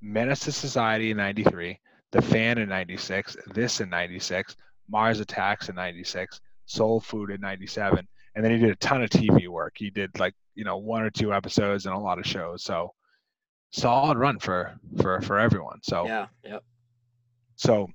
Menace 0.03 0.41
to 0.41 0.53
Society 0.53 1.11
in 1.13 1.17
'93, 1.17 1.81
The 2.11 2.21
Fan 2.21 2.59
in 2.59 2.69
'96, 2.69 3.39
This 3.55 3.81
in 3.81 3.89
'96, 3.89 4.55
Mars 4.91 5.21
Attacks 5.21 5.71
in 5.71 5.77
'96, 5.77 6.43
Soul 6.67 7.01
Food 7.01 7.31
in 7.31 7.41
'97, 7.41 8.07
and 8.35 8.45
then 8.45 8.53
he 8.53 8.59
did 8.59 8.69
a 8.69 8.77
ton 8.77 9.03
of 9.03 9.09
TV 9.09 9.49
work. 9.49 9.73
He 9.77 9.89
did 9.89 10.19
like 10.19 10.35
you 10.55 10.65
know 10.65 10.77
one 10.77 11.03
or 11.03 11.11
two 11.11 11.33
episodes 11.33 11.87
and 11.87 11.95
a 11.95 11.99
lot 11.99 12.19
of 12.19 12.27
shows. 12.27 12.63
So 12.63 12.93
solid 13.71 14.19
run 14.19 14.39
for 14.39 14.79
for 15.01 15.21
for 15.23 15.39
everyone. 15.39 15.81
So 15.83 16.07
Yeah, 16.07 16.27
yep. 16.45 16.63
So, 17.57 17.89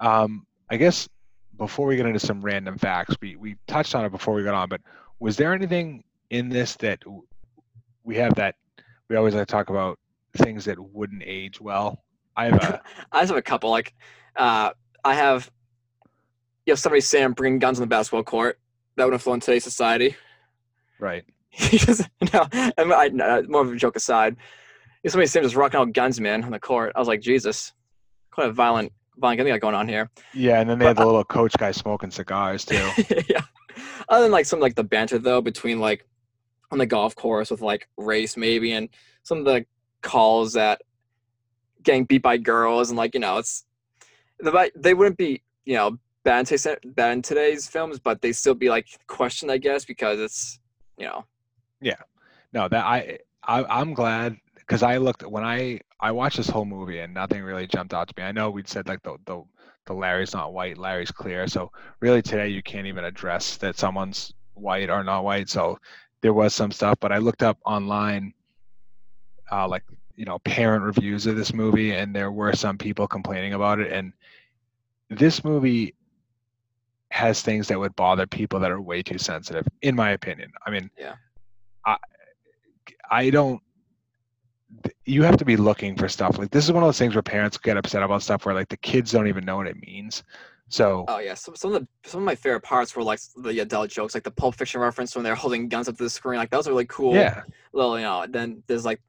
um, 0.00 0.46
I 0.70 0.76
guess 0.76 1.08
before 1.56 1.86
we 1.86 1.96
get 1.96 2.06
into 2.06 2.18
some 2.18 2.40
random 2.40 2.78
facts, 2.78 3.16
we 3.20 3.36
we 3.36 3.56
touched 3.66 3.94
on 3.94 4.04
it 4.04 4.10
before 4.10 4.34
we 4.34 4.42
got 4.42 4.54
on, 4.54 4.68
but 4.68 4.80
was 5.20 5.36
there 5.36 5.52
anything 5.52 6.02
in 6.30 6.48
this 6.48 6.76
that 6.76 7.02
we 8.04 8.16
have 8.16 8.34
that 8.34 8.54
we 9.08 9.16
always 9.16 9.34
like 9.34 9.46
to 9.46 9.50
talk 9.50 9.70
about 9.70 9.98
things 10.36 10.64
that 10.64 10.78
wouldn't 10.78 11.22
age 11.24 11.60
well? 11.60 12.02
I 12.36 12.46
have 12.46 12.54
a 12.54 12.82
I 13.12 13.20
just 13.20 13.30
have 13.30 13.38
a 13.38 13.42
couple. 13.42 13.70
Like, 13.70 13.94
uh, 14.36 14.70
I 15.04 15.14
have, 15.14 15.50
you 16.66 16.72
have 16.72 16.78
somebody 16.78 17.00
saying 17.00 17.32
bringing 17.32 17.58
guns 17.58 17.78
on 17.78 17.82
the 17.82 17.88
basketball 17.88 18.24
court. 18.24 18.58
That 18.96 19.04
wouldn't 19.04 19.22
flow 19.22 19.34
in 19.34 19.40
today's 19.40 19.64
society. 19.64 20.16
right. 20.98 21.24
Because 21.70 22.06
no, 22.32 22.46
I, 22.52 23.42
more 23.48 23.62
of 23.62 23.72
a 23.72 23.76
joke 23.76 23.96
aside. 23.96 24.36
Somebody 25.06 25.26
saying 25.26 25.44
just 25.44 25.56
rocking 25.56 25.80
out 25.80 25.92
guns, 25.92 26.20
man, 26.20 26.44
on 26.44 26.50
the 26.50 26.60
court, 26.60 26.92
I 26.94 26.98
was 26.98 27.08
like, 27.08 27.20
Jesus, 27.20 27.72
quite 28.38 28.50
a 28.50 28.52
violent, 28.52 28.92
violent 29.16 29.40
thing 29.40 29.48
got 29.48 29.60
going 29.60 29.74
on 29.74 29.88
here. 29.88 30.08
Yeah, 30.32 30.60
and 30.60 30.70
then 30.70 30.78
they 30.78 30.84
had 30.84 30.96
the 30.96 31.04
little 31.04 31.24
coach 31.24 31.54
guy 31.58 31.72
smoking 31.72 32.12
cigars 32.12 32.64
too. 32.64 32.88
yeah. 33.28 33.40
Other 34.08 34.22
than 34.22 34.30
like 34.30 34.46
some 34.46 34.60
like 34.60 34.76
the 34.76 34.84
banter 34.84 35.18
though 35.18 35.40
between 35.40 35.80
like 35.80 36.06
on 36.70 36.78
the 36.78 36.86
golf 36.86 37.16
course 37.16 37.50
with 37.50 37.60
like 37.60 37.88
race 37.96 38.36
maybe 38.36 38.74
and 38.74 38.90
some 39.24 39.38
of 39.38 39.44
the 39.44 39.66
calls 40.02 40.52
that 40.52 40.82
getting 41.82 42.04
beat 42.04 42.22
by 42.22 42.36
girls 42.36 42.90
and 42.90 42.96
like 42.96 43.12
you 43.12 43.20
know 43.20 43.38
it's 43.38 43.64
the 44.38 44.70
they 44.76 44.94
wouldn't 44.94 45.16
be 45.16 45.42
you 45.64 45.74
know 45.74 45.98
bad 46.22 46.40
in, 46.40 46.44
today's, 46.44 46.76
bad 46.84 47.12
in 47.12 47.22
today's 47.22 47.66
films 47.66 47.98
but 47.98 48.20
they 48.20 48.30
still 48.30 48.54
be 48.54 48.68
like 48.68 48.86
questioned 49.08 49.50
I 49.50 49.58
guess 49.58 49.84
because 49.84 50.20
it's 50.20 50.60
you 50.96 51.06
know 51.06 51.24
yeah 51.80 51.96
no 52.52 52.68
that 52.68 52.84
i, 52.84 53.18
I 53.42 53.64
i'm 53.64 53.94
glad 53.94 54.36
because 54.68 54.82
i 54.84 54.98
looked 54.98 55.26
when 55.26 55.44
i 55.44 55.80
i 56.00 56.12
watched 56.12 56.36
this 56.36 56.50
whole 56.50 56.66
movie 56.66 57.00
and 57.00 57.14
nothing 57.14 57.42
really 57.42 57.66
jumped 57.66 57.94
out 57.94 58.08
to 58.08 58.14
me. 58.18 58.24
I 58.24 58.32
know 58.32 58.50
we'd 58.50 58.68
said 58.68 58.88
like 58.88 59.02
the 59.02 59.16
the, 59.26 59.42
the 59.86 59.94
larry's 59.94 60.34
not 60.34 60.52
white 60.52 60.78
larry's 60.78 61.10
clear. 61.10 61.48
So 61.48 61.72
really 62.00 62.22
today 62.22 62.48
you 62.48 62.62
can't 62.62 62.86
even 62.86 63.04
address 63.04 63.56
that 63.58 63.78
someone's 63.78 64.34
white 64.54 64.90
or 64.90 65.02
not 65.04 65.24
white. 65.24 65.48
So 65.48 65.78
there 66.22 66.34
was 66.34 66.54
some 66.54 66.72
stuff 66.72 66.98
but 67.00 67.12
i 67.12 67.18
looked 67.18 67.42
up 67.42 67.58
online 67.64 68.34
uh 69.50 69.66
like 69.68 69.84
you 70.16 70.24
know 70.26 70.38
parent 70.40 70.84
reviews 70.84 71.26
of 71.26 71.36
this 71.36 71.54
movie 71.54 71.92
and 71.94 72.14
there 72.14 72.32
were 72.32 72.52
some 72.52 72.78
people 72.78 73.08
complaining 73.08 73.54
about 73.54 73.80
it. 73.80 73.92
And 73.92 74.12
this 75.10 75.44
movie 75.44 75.94
has 77.10 77.40
things 77.42 77.68
that 77.68 77.78
would 77.78 77.96
bother 77.96 78.26
people 78.26 78.60
that 78.60 78.70
are 78.70 78.80
way 78.80 79.02
too 79.02 79.18
sensitive 79.18 79.66
in 79.82 79.96
my 79.96 80.10
opinion. 80.10 80.52
I 80.66 80.70
mean 80.70 80.90
Yeah. 80.98 81.14
i 81.86 81.96
i 83.10 83.30
don't 83.30 83.62
you 85.04 85.22
have 85.22 85.36
to 85.36 85.44
be 85.44 85.56
looking 85.56 85.96
for 85.96 86.08
stuff 86.08 86.38
like 86.38 86.50
this 86.50 86.64
is 86.64 86.72
one 86.72 86.82
of 86.82 86.88
those 86.88 86.98
things 86.98 87.14
where 87.14 87.22
parents 87.22 87.56
get 87.56 87.76
upset 87.76 88.02
about 88.02 88.22
stuff 88.22 88.44
where 88.44 88.54
like 88.54 88.68
the 88.68 88.76
kids 88.76 89.10
don't 89.10 89.26
even 89.26 89.44
know 89.44 89.56
what 89.56 89.66
it 89.66 89.76
means 89.80 90.22
so 90.68 91.06
oh 91.08 91.18
yeah 91.18 91.32
some, 91.32 91.56
some 91.56 91.74
of 91.74 91.80
the 91.80 92.08
some 92.08 92.20
of 92.20 92.26
my 92.26 92.34
favorite 92.34 92.60
parts 92.60 92.94
were 92.94 93.02
like 93.02 93.18
the 93.38 93.60
adult 93.60 93.88
jokes 93.88 94.14
like 94.14 94.24
the 94.24 94.30
Pulp 94.30 94.54
Fiction 94.54 94.80
reference 94.80 95.14
when 95.14 95.24
they're 95.24 95.34
holding 95.34 95.68
guns 95.68 95.88
up 95.88 95.96
to 95.96 96.04
the 96.04 96.10
screen 96.10 96.38
like 96.38 96.50
that 96.50 96.58
was 96.58 96.68
really 96.68 96.84
cool 96.84 97.14
yeah 97.14 97.42
little, 97.72 97.98
you 97.98 98.04
know, 98.04 98.26
then 98.28 98.62
there's 98.66 98.84
like 98.84 99.00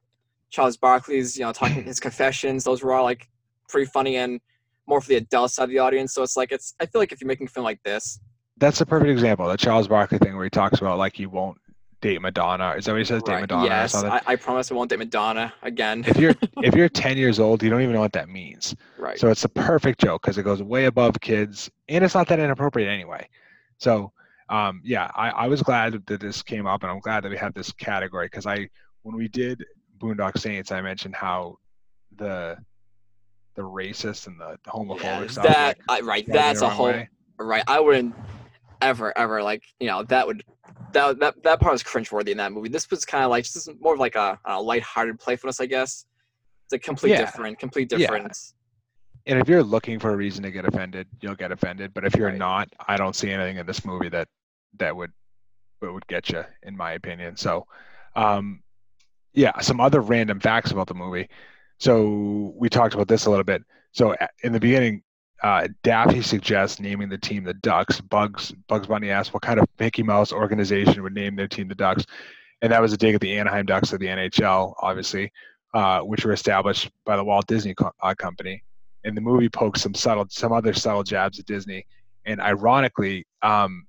Charles 0.50 0.76
Barkley's, 0.76 1.36
you 1.36 1.44
know, 1.44 1.52
talking 1.52 1.84
his 1.84 2.00
confessions. 2.08 2.64
Those 2.64 2.82
were 2.82 2.92
all 2.92 3.04
like 3.04 3.28
pretty 3.68 3.90
funny 3.90 4.16
and 4.16 4.40
more 4.86 5.00
for 5.00 5.08
the 5.08 5.16
adult 5.16 5.50
side 5.50 5.64
of 5.64 5.70
the 5.70 5.78
audience. 5.78 6.14
So 6.14 6.22
it's 6.22 6.36
like 6.36 6.52
it's. 6.52 6.74
I 6.80 6.86
feel 6.86 7.00
like 7.00 7.12
if 7.12 7.20
you're 7.20 7.28
making 7.28 7.46
a 7.46 7.50
film 7.50 7.64
like 7.64 7.82
this, 7.82 8.18
that's 8.56 8.80
a 8.80 8.86
perfect 8.86 9.10
example 9.10 9.48
the 9.48 9.56
charles 9.56 9.88
barkley 9.88 10.18
thing 10.18 10.36
where 10.36 10.44
he 10.44 10.50
talks 10.50 10.80
about 10.80 10.98
like 10.98 11.18
you 11.18 11.30
won't 11.30 11.56
date 12.00 12.20
madonna 12.20 12.74
is 12.76 12.84
that 12.86 12.92
what 12.92 12.98
he 12.98 13.04
says 13.04 13.22
date 13.22 13.40
madonna 13.40 13.66
yes, 13.66 13.94
I, 13.94 14.20
I 14.26 14.36
promise 14.36 14.70
I 14.70 14.74
won't 14.74 14.90
date 14.90 14.98
Madonna 14.98 15.52
again. 15.62 16.04
if 16.06 16.16
you're 16.16 16.34
if 16.62 16.74
you're 16.74 16.88
10 16.88 17.16
years 17.16 17.38
old 17.38 17.62
you 17.62 17.70
don't 17.70 17.82
even 17.82 17.94
know 17.94 18.00
what 18.00 18.12
that 18.12 18.28
means 18.28 18.74
right. 18.98 19.18
So 19.18 19.28
it's 19.28 19.44
a 19.44 19.48
perfect 19.48 20.00
joke 20.00 20.22
because 20.22 20.38
it 20.38 20.42
goes 20.42 20.62
way 20.62 20.86
above 20.86 21.20
kids 21.20 21.70
and 21.88 22.04
it's 22.04 22.14
not 22.14 22.28
that 22.28 22.38
inappropriate 22.38 22.88
anyway. 22.88 23.28
So 23.78 24.12
um, 24.48 24.82
yeah, 24.84 25.10
I, 25.14 25.30
I 25.30 25.46
was 25.46 25.62
glad 25.62 26.04
that 26.06 26.20
this 26.20 26.42
came 26.42 26.66
up 26.66 26.82
and 26.82 26.90
I'm 26.90 26.98
glad 26.98 27.22
that 27.22 27.30
we 27.30 27.36
have 27.36 27.54
this 27.54 27.70
category 27.72 28.26
because 28.26 28.46
I 28.46 28.68
when 29.02 29.16
we 29.16 29.28
did 29.28 29.64
Boondock 29.98 30.38
Saints, 30.38 30.72
I 30.72 30.80
mentioned 30.80 31.14
how 31.14 31.58
the 32.16 32.58
the 33.54 33.62
racist 33.62 34.26
and 34.26 34.40
the 34.40 34.58
homophobic 34.66 35.02
yeah, 35.02 35.26
stuff. 35.28 35.44
that 35.44 35.78
like, 35.88 36.02
I, 36.02 36.04
right. 36.04 36.24
That's 36.26 36.62
a 36.62 36.68
whole 36.68 36.86
way. 36.86 37.08
right. 37.38 37.62
I 37.66 37.78
wouldn't 37.80 38.14
ever 38.82 39.16
ever 39.16 39.42
like 39.42 39.62
you 39.78 39.86
know 39.86 40.02
that 40.04 40.26
would 40.26 40.42
that 40.92 41.18
that 41.20 41.42
that 41.42 41.60
part 41.60 41.72
was 41.72 41.82
cringeworthy 41.82 42.30
in 42.30 42.36
that 42.38 42.52
movie. 42.52 42.68
This 42.68 42.90
was 42.90 43.04
kind 43.04 43.24
of 43.24 43.30
like 43.30 43.44
just 43.44 43.68
more 43.80 43.94
of 43.94 44.00
like 44.00 44.16
a, 44.16 44.38
a 44.44 44.60
lighthearted 44.60 45.18
playfulness, 45.18 45.60
I 45.60 45.66
guess. 45.66 46.06
It's 46.66 46.72
a 46.74 46.78
complete 46.78 47.10
Yeah. 47.10 47.18
different, 47.18 47.58
complete 47.58 47.90
Yeah. 47.90 47.98
difference. 47.98 48.54
And 49.26 49.38
if 49.38 49.48
you're 49.48 49.62
looking 49.62 49.98
for 49.98 50.12
a 50.12 50.16
reason 50.16 50.42
to 50.44 50.50
get 50.50 50.64
offended, 50.64 51.06
you'll 51.20 51.34
get 51.34 51.52
offended. 51.52 51.92
But 51.92 52.04
if 52.04 52.16
you're 52.16 52.28
Right. 52.28 52.38
not, 52.38 52.68
I 52.88 52.96
don't 52.96 53.14
see 53.14 53.30
anything 53.30 53.58
in 53.58 53.66
this 53.66 53.84
movie 53.84 54.08
that 54.08 54.28
that 54.78 54.96
would 54.96 55.12
that 55.80 55.92
would 55.92 56.06
get 56.06 56.30
you, 56.30 56.44
in 56.62 56.76
my 56.76 56.92
opinion. 56.92 57.36
So, 57.36 57.66
um, 58.16 58.62
yeah, 59.32 59.58
some 59.60 59.80
other 59.80 60.00
random 60.00 60.40
facts 60.40 60.70
about 60.72 60.88
the 60.88 60.94
movie. 60.94 61.28
So 61.78 62.52
we 62.56 62.68
talked 62.68 62.94
about 62.94 63.08
this 63.08 63.26
a 63.26 63.30
little 63.30 63.44
bit. 63.44 63.62
So 63.92 64.14
in 64.42 64.52
the 64.52 64.60
beginning, 64.60 65.02
uh, 65.42 65.68
Daffy 65.82 66.22
suggests 66.22 66.80
naming 66.80 67.08
the 67.08 67.18
team 67.18 67.44
the 67.44 67.54
Ducks. 67.54 68.00
Bugs 68.00 68.52
Bugs 68.68 68.86
Bunny 68.86 69.10
asks 69.10 69.32
what 69.32 69.42
kind 69.42 69.58
of 69.58 69.66
Mickey 69.78 70.02
Mouse 70.02 70.32
organization 70.32 71.02
would 71.02 71.14
name 71.14 71.36
their 71.36 71.48
team 71.48 71.68
the 71.68 71.74
Ducks, 71.74 72.04
and 72.62 72.72
that 72.72 72.82
was 72.82 72.92
a 72.92 72.96
dig 72.96 73.14
at 73.14 73.20
the 73.20 73.38
Anaheim 73.38 73.66
Ducks 73.66 73.92
of 73.92 74.00
the 74.00 74.06
NHL, 74.06 74.74
obviously, 74.80 75.32
uh, 75.74 76.00
which 76.00 76.24
were 76.24 76.32
established 76.32 76.90
by 77.04 77.16
the 77.16 77.24
Walt 77.24 77.46
Disney 77.46 77.74
Co- 77.74 77.92
uh, 78.02 78.14
Company. 78.14 78.62
And 79.04 79.16
the 79.16 79.22
movie 79.22 79.48
pokes 79.48 79.80
some 79.80 79.94
subtle, 79.94 80.26
some 80.28 80.52
other 80.52 80.74
subtle 80.74 81.02
jabs 81.02 81.38
at 81.38 81.46
Disney. 81.46 81.86
And 82.26 82.38
ironically, 82.38 83.26
um, 83.40 83.86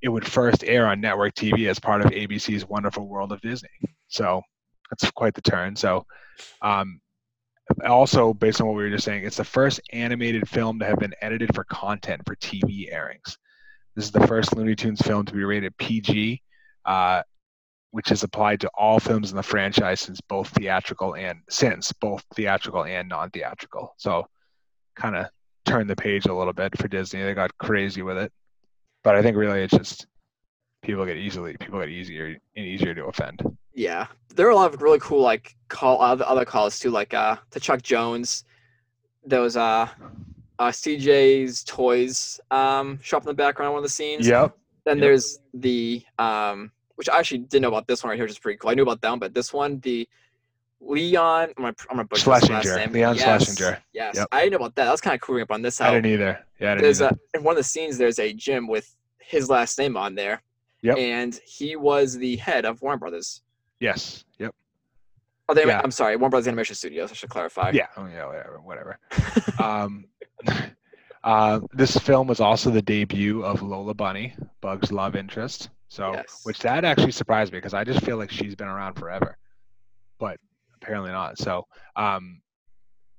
it 0.00 0.08
would 0.08 0.26
first 0.26 0.62
air 0.64 0.86
on 0.86 1.00
network 1.00 1.34
TV 1.34 1.68
as 1.68 1.80
part 1.80 2.02
of 2.02 2.12
ABC's 2.12 2.68
Wonderful 2.68 3.08
World 3.08 3.32
of 3.32 3.40
Disney. 3.40 3.70
So 4.08 4.42
that's 4.90 5.10
quite 5.10 5.34
the 5.34 5.42
turn. 5.42 5.74
So, 5.74 6.06
um, 6.62 7.00
also 7.86 8.34
based 8.34 8.60
on 8.60 8.66
what 8.66 8.76
we 8.76 8.84
were 8.84 8.90
just 8.90 9.04
saying, 9.04 9.24
it's 9.24 9.36
the 9.36 9.44
first 9.44 9.80
animated 9.92 10.48
film 10.48 10.78
to 10.78 10.84
have 10.84 10.98
been 10.98 11.14
edited 11.20 11.54
for 11.54 11.64
content 11.64 12.22
for 12.26 12.36
TV 12.36 12.92
airings. 12.92 13.38
This 13.94 14.04
is 14.06 14.10
the 14.10 14.26
first 14.26 14.56
Looney 14.56 14.74
Tunes 14.74 15.00
film 15.00 15.24
to 15.24 15.32
be 15.32 15.44
rated 15.44 15.76
PG, 15.76 16.42
uh, 16.84 17.22
which 17.92 18.10
is 18.10 18.22
applied 18.22 18.60
to 18.60 18.70
all 18.76 18.98
films 18.98 19.30
in 19.30 19.36
the 19.36 19.42
franchise 19.42 20.00
since 20.00 20.20
both 20.20 20.48
theatrical 20.48 21.14
and 21.14 21.38
since 21.48 21.92
both 21.92 22.24
theatrical 22.34 22.84
and 22.84 23.08
non-theatrical. 23.08 23.94
So, 23.98 24.26
kind 24.96 25.16
of 25.16 25.26
turned 25.64 25.88
the 25.88 25.96
page 25.96 26.26
a 26.26 26.34
little 26.34 26.52
bit 26.52 26.76
for 26.76 26.88
Disney. 26.88 27.22
They 27.22 27.34
got 27.34 27.56
crazy 27.58 28.02
with 28.02 28.18
it, 28.18 28.32
but 29.02 29.14
I 29.14 29.22
think 29.22 29.36
really 29.36 29.62
it's 29.62 29.76
just 29.76 30.06
people 30.82 31.06
get 31.06 31.16
easily 31.16 31.56
people 31.58 31.80
get 31.80 31.88
easier 31.88 32.36
and 32.56 32.66
easier 32.66 32.94
to 32.94 33.06
offend. 33.06 33.42
Yeah, 33.74 34.06
there 34.34 34.46
are 34.46 34.50
a 34.50 34.56
lot 34.56 34.72
of 34.72 34.80
really 34.82 35.00
cool 35.00 35.20
like 35.20 35.56
call 35.68 36.00
other 36.00 36.24
other 36.26 36.44
calls 36.44 36.78
too, 36.78 36.90
like 36.90 37.12
uh 37.14 37.36
to 37.50 37.60
Chuck 37.60 37.82
Jones. 37.82 38.44
There 39.26 39.40
was 39.40 39.56
uh, 39.56 39.88
uh 40.58 40.68
CJ's 40.68 41.64
toys 41.64 42.40
um 42.50 42.98
shop 43.02 43.22
in 43.22 43.26
the 43.26 43.34
background 43.34 43.68
on 43.68 43.72
one 43.74 43.78
of 43.80 43.84
the 43.84 43.88
scenes. 43.88 44.26
Yep. 44.28 44.56
Then 44.84 44.98
Yep. 44.98 45.02
there's 45.02 45.38
the 45.54 46.04
um, 46.18 46.70
which 46.96 47.08
I 47.08 47.18
actually 47.18 47.38
didn't 47.38 47.62
know 47.62 47.68
about 47.68 47.86
this 47.88 48.04
one 48.04 48.10
right 48.10 48.16
here, 48.16 48.24
which 48.24 48.32
is 48.32 48.38
pretty 48.38 48.58
cool. 48.58 48.70
I 48.70 48.74
knew 48.74 48.82
about 48.82 49.00
them, 49.00 49.18
but 49.18 49.34
this 49.34 49.52
one, 49.52 49.80
the 49.80 50.08
Leon, 50.80 51.48
I'm 51.56 51.62
gonna, 51.62 51.74
I'm 51.90 51.96
gonna 51.96 52.04
butcher 52.08 52.30
last 52.30 52.48
name. 52.50 52.92
Leon 52.92 53.16
yes, 53.16 53.44
Schlesinger. 53.46 53.82
Yes, 53.94 54.16
Yep. 54.16 54.28
I 54.30 54.40
didn't 54.40 54.52
know 54.52 54.56
about 54.58 54.74
that. 54.76 54.84
That 54.84 54.90
was 54.90 55.00
kind 55.00 55.14
of 55.14 55.20
cool 55.22 55.40
up 55.40 55.50
on 55.50 55.62
this. 55.62 55.76
Side. 55.76 55.88
I 55.88 55.94
didn't 55.94 56.12
either. 56.12 56.44
Yeah, 56.60 56.72
I 56.72 56.74
didn't 56.74 56.82
there's 56.84 57.00
either. 57.02 57.16
a 57.34 57.38
in 57.38 57.42
one 57.44 57.52
of 57.52 57.56
the 57.56 57.64
scenes 57.64 57.96
there's 57.96 58.18
a 58.18 58.32
gym 58.34 58.68
with 58.68 58.94
his 59.18 59.48
last 59.48 59.78
name 59.78 59.96
on 59.96 60.14
there. 60.14 60.42
Yep. 60.82 60.98
And 60.98 61.40
he 61.46 61.76
was 61.76 62.18
the 62.18 62.36
head 62.36 62.66
of 62.66 62.82
Warner 62.82 62.98
Brothers. 62.98 63.40
Yes. 63.84 64.24
Yep. 64.38 64.54
Oh, 65.48 65.54
they, 65.54 65.66
Yeah. 65.66 65.80
I'm 65.84 65.90
sorry, 65.90 66.16
Warner 66.16 66.30
Brothers 66.30 66.48
Animation 66.48 66.74
Studios. 66.74 67.10
I 67.10 67.14
should 67.14 67.28
clarify. 67.30 67.70
Yeah. 67.74 67.86
Oh, 67.96 68.06
yeah. 68.06 68.26
Whatever. 68.26 68.60
Whatever. 68.64 68.98
um, 69.62 70.04
uh, 71.24 71.60
this 71.72 71.96
film 71.98 72.26
was 72.26 72.40
also 72.40 72.70
the 72.70 72.82
debut 72.82 73.42
of 73.44 73.62
Lola 73.62 73.94
Bunny, 73.94 74.34
Bug's 74.60 74.90
love 74.90 75.14
interest. 75.16 75.68
So, 75.88 76.12
Yes. 76.12 76.40
which 76.44 76.58
that 76.60 76.84
actually 76.84 77.12
surprised 77.12 77.52
me 77.52 77.58
because 77.58 77.74
I 77.74 77.84
just 77.84 78.04
feel 78.04 78.16
like 78.16 78.30
she's 78.30 78.54
been 78.54 78.68
around 78.68 78.94
forever, 78.94 79.36
but 80.18 80.38
apparently 80.82 81.12
not. 81.12 81.38
So, 81.38 81.66
um, 81.94 82.40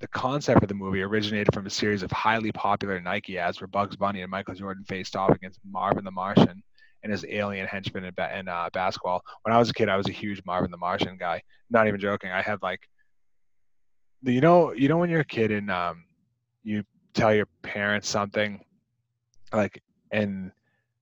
the 0.01 0.08
concept 0.10 0.62
of 0.62 0.67
the 0.67 0.75
movie 0.75 1.01
originated 1.01 1.54
from 1.54 1.65
a 1.67 1.69
series 1.69 2.04
of 2.04 2.12
highly 2.12 2.51
popular 2.51 2.99
Nike 2.99 3.38
ads 3.38 3.62
where 3.62 3.67
Bugs 3.67 3.95
Bunny 3.95 4.21
and 4.23 4.30
Michael 4.30 4.54
Jordan 4.56 4.84
faced 4.84 5.15
off 5.15 5.30
against 5.30 5.60
Marvin 5.63 6.04
the 6.04 6.12
Martian 6.12 6.62
and 7.03 7.12
his 7.12 7.25
alien 7.29 7.67
henchman 7.67 8.03
in, 8.05 8.13
ba- 8.15 8.38
in 8.38 8.47
uh, 8.47 8.69
basketball. 8.73 9.21
When 9.43 9.53
I 9.53 9.58
was 9.58 9.69
a 9.69 9.73
kid, 9.73 9.89
I 9.89 9.97
was 9.97 10.08
a 10.10 10.12
huge 10.12 10.41
Marvin 10.45 10.71
the 10.71 10.77
Martian 10.77 11.17
guy. 11.17 11.41
Not 11.69 11.88
even 11.88 11.99
joking. 11.99 12.31
I 12.31 12.41
had 12.41 12.62
like, 12.62 12.88
you 14.23 14.41
know, 14.41 14.71
you 14.73 14.88
know 14.88 14.97
when 14.97 15.10
you're 15.10 15.21
a 15.21 15.25
kid 15.25 15.51
and 15.51 15.69
um, 15.69 16.05
you 16.63 16.84
tell 17.13 17.34
your 17.34 17.47
parents 17.62 18.10
something, 18.10 18.63
like, 19.53 19.81
and 20.12 20.51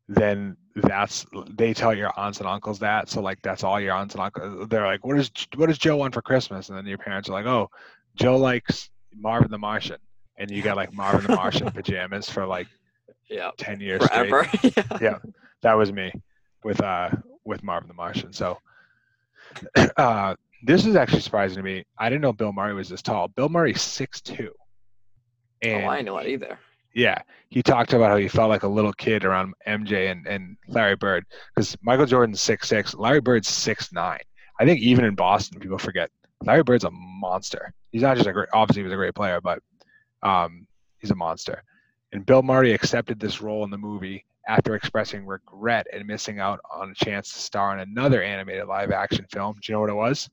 then 0.10 0.58
that's 0.75 1.25
they 1.51 1.73
tell 1.73 1.93
your 1.93 2.12
aunts 2.19 2.39
and 2.39 2.47
uncles 2.47 2.79
that. 2.79 3.08
So 3.10 3.21
like 3.21 3.41
that's 3.41 3.63
all 3.63 3.79
your 3.79 3.93
aunts 3.93 4.15
and 4.15 4.23
uncles. 4.23 4.67
They're 4.69 4.86
like, 4.86 5.06
what 5.06 5.17
is 5.17 5.32
what 5.56 5.67
does 5.67 5.77
Joe 5.77 5.95
want 5.97 6.13
for 6.13 6.21
Christmas? 6.21 6.69
And 6.69 6.77
then 6.77 6.86
your 6.86 6.97
parents 6.97 7.29
are 7.29 7.32
like, 7.34 7.45
oh, 7.45 7.69
Joe 8.15 8.38
likes 8.38 8.89
Marvin 9.15 9.51
the 9.51 9.58
Martian, 9.58 9.97
and 10.38 10.51
you 10.51 10.62
got 10.62 10.75
like 10.75 10.93
Marvin 10.93 11.25
the 11.29 11.36
Martian 11.36 11.71
pajamas 11.71 12.29
for 12.29 12.45
like 12.45 12.67
Yeah. 13.29 13.51
ten 13.58 13.79
years 13.79 14.03
straight. 14.03 14.29
Forever. 14.29 14.49
yeah. 14.63 14.97
Yeah, 15.01 15.17
that 15.63 15.73
was 15.73 15.91
me 15.91 16.12
with 16.63 16.82
uh 16.82 17.10
with 17.43 17.63
Marvin 17.63 17.88
the 17.88 17.93
Martian. 17.93 18.32
So 18.32 18.60
uh 19.97 20.36
this 20.65 20.86
is 20.86 20.95
actually 20.95 21.19
surprising 21.21 21.58
to 21.58 21.63
me. 21.63 21.84
I 21.97 22.08
didn't 22.10 22.21
know 22.21 22.32
Bill 22.32 22.54
Murray 22.54 22.73
was 22.73 22.88
this 22.88 23.02
tall. 23.02 23.28
Bill 23.28 23.49
Murray's 23.49 23.82
six 23.82 24.21
two. 24.21 24.52
And 25.62 25.86
oh, 25.86 25.89
I 25.89 26.02
know 26.02 26.17
that 26.17 26.28
either. 26.28 26.58
yeah, 26.93 27.21
he 27.49 27.63
talked 27.63 27.93
about 27.93 28.12
how 28.12 28.17
he 28.17 28.28
felt 28.28 28.49
like 28.49 28.63
a 28.63 28.67
little 28.67 28.93
kid 28.93 29.26
around 29.26 29.54
MJ 29.67 30.12
and, 30.12 30.28
and 30.28 30.58
Larry 30.67 30.95
Bird 30.95 31.26
because 31.54 31.76
Michael 31.82 32.06
Jordan's 32.06 32.41
six 32.41 32.67
six, 32.67 32.93
Larry 32.93 33.21
Bird's 33.21 33.47
six 33.47 33.91
nine. 33.91 34.19
I 34.60 34.65
think 34.65 34.82
even 34.82 35.06
in 35.06 35.15
Boston, 35.15 35.60
people 35.60 35.78
forget 35.78 36.12
Larry 36.43 36.63
Bird's 36.63 36.84
a 36.84 36.91
monster. 36.91 37.73
He's 37.91 38.02
not 38.02 38.17
just 38.17 38.28
a 38.28 38.34
great, 38.34 38.49
obviously 38.54 38.82
he 38.82 38.84
was 38.84 38.93
a 38.93 38.97
great 38.97 39.15
player, 39.15 39.41
but 39.41 39.60
um, 40.21 40.67
he's 40.99 41.12
a 41.12 41.15
monster. 41.15 41.63
And 42.12 42.26
Bill 42.26 42.43
Murray 42.43 42.73
accepted 42.73 43.19
this 43.19 43.41
role 43.41 43.63
in 43.63 43.71
the 43.71 43.78
movie 43.78 44.26
after 44.47 44.75
expressing 44.75 45.25
regret 45.25 45.88
and 45.93 46.06
missing 46.06 46.39
out 46.39 46.60
on 46.73 46.91
a 46.91 46.93
chance 46.93 47.32
to 47.34 47.39
star 47.39 47.73
in 47.73 47.79
another 47.79 48.21
animated 48.21 48.67
live 48.67 48.91
action 48.91 49.25
film. 49.32 49.53
Do 49.62 49.71
you 49.71 49.75
know 49.75 49.82
what 49.82 49.89
it 49.89 49.93
was? 49.95 50.29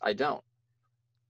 I 0.00 0.12
don't. 0.12 0.42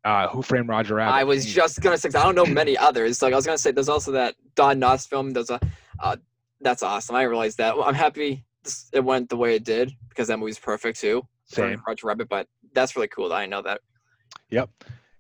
Uh, 0.05 0.29
Who 0.29 0.42
Framed 0.42 0.68
Roger 0.68 0.97
Rabbit? 0.97 1.12
I 1.14 1.25
was 1.25 1.45
just 1.47 1.81
gonna 1.81 1.97
say 1.97 2.09
'cause 2.09 2.16
I 2.16 2.25
don't 2.25 2.35
know 2.35 2.47
many 2.47 2.77
others. 2.77 3.23
Like 3.23 3.33
I 3.33 3.37
was 3.37 3.47
gonna 3.47 3.59
say, 3.59 3.71
there's 3.71 3.88
also 3.88 4.11
that 4.12 4.35
Don 4.57 4.81
Knotts 4.81 5.09
film. 5.09 5.31
There's 5.33 5.51
a, 5.51 5.61
uh, 6.01 6.16
that's 6.61 6.83
awesome. 6.83 7.14
I 7.14 7.23
realized 7.23 7.59
that. 7.59 7.77
Well, 7.77 7.87
I'm 7.87 7.95
happy 7.95 8.45
it 8.92 9.01
went 9.01 9.29
the 9.29 9.37
way 9.37 9.55
it 9.57 9.64
did 9.64 9.92
because 10.09 10.29
that 10.29 10.38
movie's 10.38 10.59
perfect 10.59 10.99
too. 11.01 11.27
Same. 11.45 11.83
Roger 11.87 12.07
Rabbit, 12.07 12.29
but 12.29 12.49
that's 12.73 12.97
really 12.97 13.09
cool. 13.09 13.29
That 13.29 13.37
I 13.37 13.47
know 13.47 13.62
that. 13.62 13.81
Yep. 14.51 14.71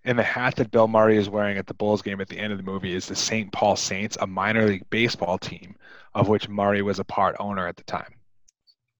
And 0.04 0.18
the 0.18 0.24
hat 0.24 0.56
that 0.56 0.70
Bill 0.70 0.88
Murray 0.88 1.16
is 1.16 1.28
wearing 1.28 1.58
at 1.58 1.66
the 1.66 1.74
Bulls 1.74 2.02
game 2.02 2.20
at 2.20 2.28
the 2.28 2.38
end 2.38 2.52
of 2.52 2.58
the 2.58 2.64
movie 2.64 2.94
is 2.94 3.06
the 3.06 3.14
St. 3.14 3.52
Paul 3.52 3.76
Saints, 3.76 4.18
a 4.20 4.26
minor 4.26 4.66
league 4.66 4.88
baseball 4.90 5.38
team 5.38 5.76
of 6.14 6.28
which 6.28 6.48
Murray 6.48 6.82
was 6.82 6.98
a 6.98 7.04
part 7.04 7.36
owner 7.38 7.66
at 7.66 7.76
the 7.76 7.84
time. 7.84 8.14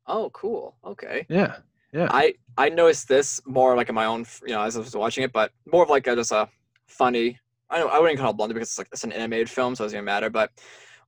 Oh, 0.06 0.30
cool. 0.30 0.76
Okay. 0.84 1.26
Yeah. 1.28 1.56
Yeah. 1.92 2.08
I 2.10 2.34
I 2.56 2.70
noticed 2.70 3.08
this 3.08 3.40
more 3.46 3.76
like 3.76 3.88
in 3.88 3.94
my 3.94 4.06
own, 4.06 4.24
you 4.42 4.54
know, 4.54 4.62
as 4.62 4.76
I 4.76 4.80
was 4.80 4.96
watching 4.96 5.24
it, 5.24 5.32
but 5.32 5.52
more 5.70 5.82
of 5.82 5.90
like 5.90 6.06
a, 6.06 6.16
just 6.16 6.32
a 6.32 6.48
funny. 6.86 7.38
I 7.68 7.78
don't. 7.78 7.90
I 7.90 7.98
wouldn't 7.98 8.18
call 8.18 8.30
it 8.30 8.36
blunder 8.36 8.54
because 8.54 8.70
it's 8.70 8.78
like 8.78 8.88
it's 8.92 9.04
an 9.04 9.12
animated 9.12 9.50
film, 9.50 9.74
so 9.74 9.84
it 9.84 9.86
doesn't 9.86 9.96
even 9.98 10.04
matter. 10.04 10.30
But 10.30 10.50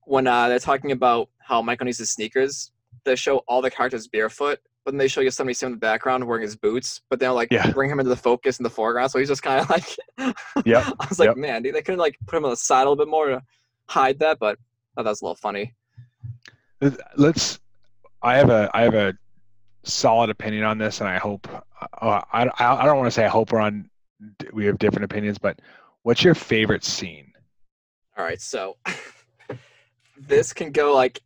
when 0.03 0.27
uh, 0.27 0.47
they're 0.47 0.59
talking 0.59 0.91
about 0.91 1.29
how 1.39 1.61
Michael 1.61 1.85
needs 1.85 1.97
his 1.97 2.11
sneakers, 2.11 2.71
they 3.03 3.15
show 3.15 3.37
all 3.47 3.61
the 3.61 3.71
characters 3.71 4.07
barefoot, 4.07 4.59
but 4.85 4.91
then 4.91 4.97
they 4.99 5.07
show 5.07 5.19
you 5.21 5.31
somebody 5.31 5.53
sitting 5.55 5.73
in 5.73 5.79
the 5.79 5.79
background 5.79 6.25
wearing 6.25 6.43
his 6.43 6.55
boots, 6.55 7.01
but 7.09 7.19
they'll 7.19 7.33
like 7.33 7.51
Yeah. 7.51 7.71
bring 7.71 7.89
him 7.89 7.99
into 7.99 8.09
the 8.09 8.15
focus 8.15 8.59
in 8.59 8.63
the 8.63 8.69
foreground, 8.69 9.11
so 9.11 9.19
he's 9.19 9.27
just 9.27 9.43
kind 9.43 9.59
of 9.59 9.69
like. 10.17 10.35
yeah. 10.65 10.89
I 10.99 11.07
was 11.09 11.19
like, 11.19 11.27
yep. 11.29 11.37
man, 11.37 11.63
dude, 11.63 11.75
they 11.75 11.81
couldn't 11.81 11.99
like 11.99 12.17
put 12.27 12.37
him 12.37 12.45
on 12.45 12.51
the 12.51 12.55
side 12.57 12.81
a 12.81 12.89
little 12.89 12.95
bit 12.95 13.09
more 13.09 13.27
to 13.27 13.41
hide 13.89 14.19
that, 14.19 14.39
but 14.39 14.57
I 14.95 15.01
thought 15.01 15.03
that 15.03 15.09
was 15.09 15.21
a 15.21 15.25
little 15.25 15.35
funny. 15.35 15.73
Let's. 17.17 17.59
I 18.21 18.37
have 18.37 18.49
a 18.49 18.69
I 18.73 18.81
have 18.83 18.93
a 18.95 19.13
solid 19.83 20.29
opinion 20.29 20.63
on 20.63 20.77
this, 20.77 20.99
and 20.99 21.09
I 21.09 21.17
hope 21.17 21.47
uh, 22.01 22.21
I 22.31 22.49
I 22.59 22.85
don't 22.85 22.97
want 22.97 23.07
to 23.07 23.11
say 23.11 23.25
I 23.25 23.29
hope 23.29 23.51
we're 23.51 23.59
on 23.59 23.89
we 24.53 24.65
have 24.65 24.77
different 24.77 25.05
opinions, 25.05 25.37
but 25.37 25.59
what's 26.03 26.23
your 26.23 26.33
favorite 26.35 26.83
scene? 26.83 27.31
All 28.17 28.23
right, 28.23 28.41
so 28.41 28.77
this 30.17 30.53
can 30.53 30.71
go 30.71 30.93
like 30.93 31.19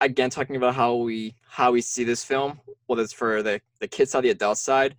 again 0.00 0.30
talking 0.30 0.56
about 0.56 0.74
how 0.74 0.94
we 0.96 1.34
how 1.48 1.72
we 1.72 1.80
see 1.80 2.04
this 2.04 2.24
film, 2.24 2.60
whether 2.86 3.02
it's 3.02 3.12
for 3.12 3.42
the 3.42 3.60
the 3.80 3.88
kids 3.88 4.12
side, 4.12 4.24
the 4.24 4.30
adult 4.30 4.58
side. 4.58 4.96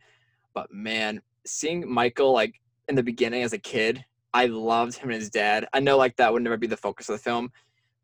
But 0.53 0.71
man, 0.71 1.21
seeing 1.45 1.89
Michael 1.91 2.33
like 2.33 2.59
in 2.87 2.95
the 2.95 3.03
beginning 3.03 3.43
as 3.43 3.53
a 3.53 3.57
kid, 3.57 4.03
I 4.33 4.47
loved 4.47 4.95
him 4.95 5.09
and 5.09 5.19
his 5.19 5.29
dad. 5.29 5.67
I 5.73 5.79
know 5.79 5.97
like 5.97 6.15
that 6.17 6.31
would 6.33 6.43
never 6.43 6.57
be 6.57 6.67
the 6.67 6.77
focus 6.77 7.09
of 7.09 7.15
the 7.15 7.23
film, 7.23 7.51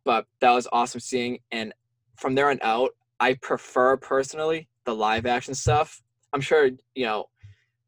but 0.03 0.25
that 0.39 0.51
was 0.51 0.67
awesome 0.71 0.99
seeing. 0.99 1.39
And 1.51 1.73
from 2.17 2.35
there 2.35 2.49
on 2.49 2.59
out, 2.61 2.91
I 3.19 3.33
prefer 3.35 3.97
personally 3.97 4.67
the 4.85 4.95
live 4.95 5.25
action 5.25 5.55
stuff. 5.55 6.01
I'm 6.33 6.41
sure 6.41 6.69
you 6.95 7.05
know, 7.05 7.25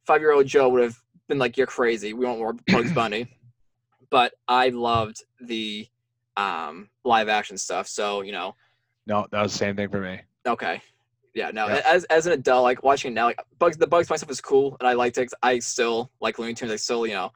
five 0.06 0.22
year 0.22 0.34
old 0.34 0.48
Joe 0.48 0.70
would 0.70 0.84
have 0.84 0.98
been 1.28 1.40
like, 1.40 1.58
"You're 1.58 1.68
crazy. 1.68 2.14
We 2.14 2.26
want 2.26 2.40
more 2.40 2.54
Bugs 2.68 2.92
Bunny." 2.92 3.28
but 4.10 4.34
I 4.48 4.70
loved 4.70 5.24
the 5.42 5.88
um, 6.36 6.90
live 7.04 7.30
action 7.30 7.58
stuff. 7.58 7.88
So 7.88 8.22
you 8.22 8.32
know, 8.32 8.56
No, 9.06 9.28
that 9.32 9.42
was 9.42 9.52
the 9.52 9.58
same 9.58 9.76
thing 9.76 9.90
for 9.90 10.02
me. 10.02 10.22
Okay, 10.48 10.82
yeah. 11.34 11.52
No, 11.52 11.68
Yeah. 11.68 11.82
as 11.86 12.04
as 12.06 12.26
an 12.28 12.34
adult, 12.34 12.64
like 12.64 12.84
watching 12.84 13.12
it 13.12 13.16
now, 13.16 13.26
like 13.26 13.40
Bugs, 13.60 13.78
the 13.78 13.88
Bugs 13.88 14.10
myself 14.10 14.32
is 14.32 14.42
cool, 14.42 14.78
and 14.80 14.88
I 14.88 14.94
liked 14.94 15.18
it. 15.18 15.32
I 15.44 15.60
still 15.60 16.12
like 16.22 16.40
Looney 16.40 16.54
Tunes. 16.54 16.72
I 16.72 16.76
still, 16.78 17.06
you 17.06 17.14
know, 17.14 17.32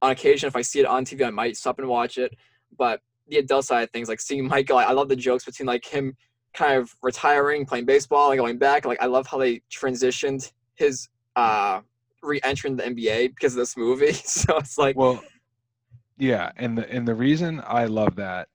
on 0.00 0.10
occasion, 0.10 0.46
if 0.46 0.56
I 0.56 0.62
see 0.62 0.80
it 0.80 0.86
on 0.86 1.04
TV, 1.04 1.26
I 1.26 1.30
might 1.30 1.56
stop 1.56 1.78
and 1.78 1.88
watch 1.88 2.18
it. 2.18 2.34
But 2.76 3.00
the 3.28 3.38
adult 3.38 3.64
side 3.64 3.82
of 3.82 3.90
things, 3.90 4.08
like 4.08 4.20
seeing 4.20 4.46
Michael, 4.46 4.78
I, 4.78 4.84
I 4.84 4.92
love 4.92 5.08
the 5.08 5.16
jokes 5.16 5.44
between 5.44 5.66
like 5.66 5.84
him 5.84 6.16
kind 6.54 6.76
of 6.78 6.94
retiring, 7.02 7.64
playing 7.64 7.86
baseball, 7.86 8.30
and 8.30 8.38
going 8.38 8.58
back. 8.58 8.84
Like 8.84 9.00
I 9.02 9.06
love 9.06 9.26
how 9.26 9.38
they 9.38 9.62
transitioned 9.72 10.50
his 10.74 11.08
uh 11.36 11.80
re-entering 12.22 12.76
the 12.76 12.84
NBA 12.84 13.30
because 13.30 13.54
of 13.54 13.58
this 13.58 13.76
movie. 13.76 14.12
so 14.12 14.58
it's 14.58 14.78
like, 14.78 14.96
Well, 14.96 15.22
yeah, 16.18 16.52
and 16.56 16.78
the 16.78 16.88
and 16.90 17.06
the 17.06 17.14
reason 17.14 17.62
I 17.66 17.86
love 17.86 18.16
that, 18.16 18.48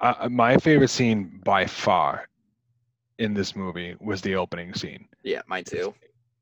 uh, 0.00 0.28
my 0.30 0.56
favorite 0.56 0.88
scene 0.88 1.40
by 1.44 1.66
far 1.66 2.28
in 3.18 3.34
this 3.34 3.56
movie 3.56 3.96
was 4.00 4.20
the 4.20 4.34
opening 4.34 4.74
scene. 4.74 5.08
yeah, 5.22 5.42
mine 5.46 5.64
too. 5.64 5.94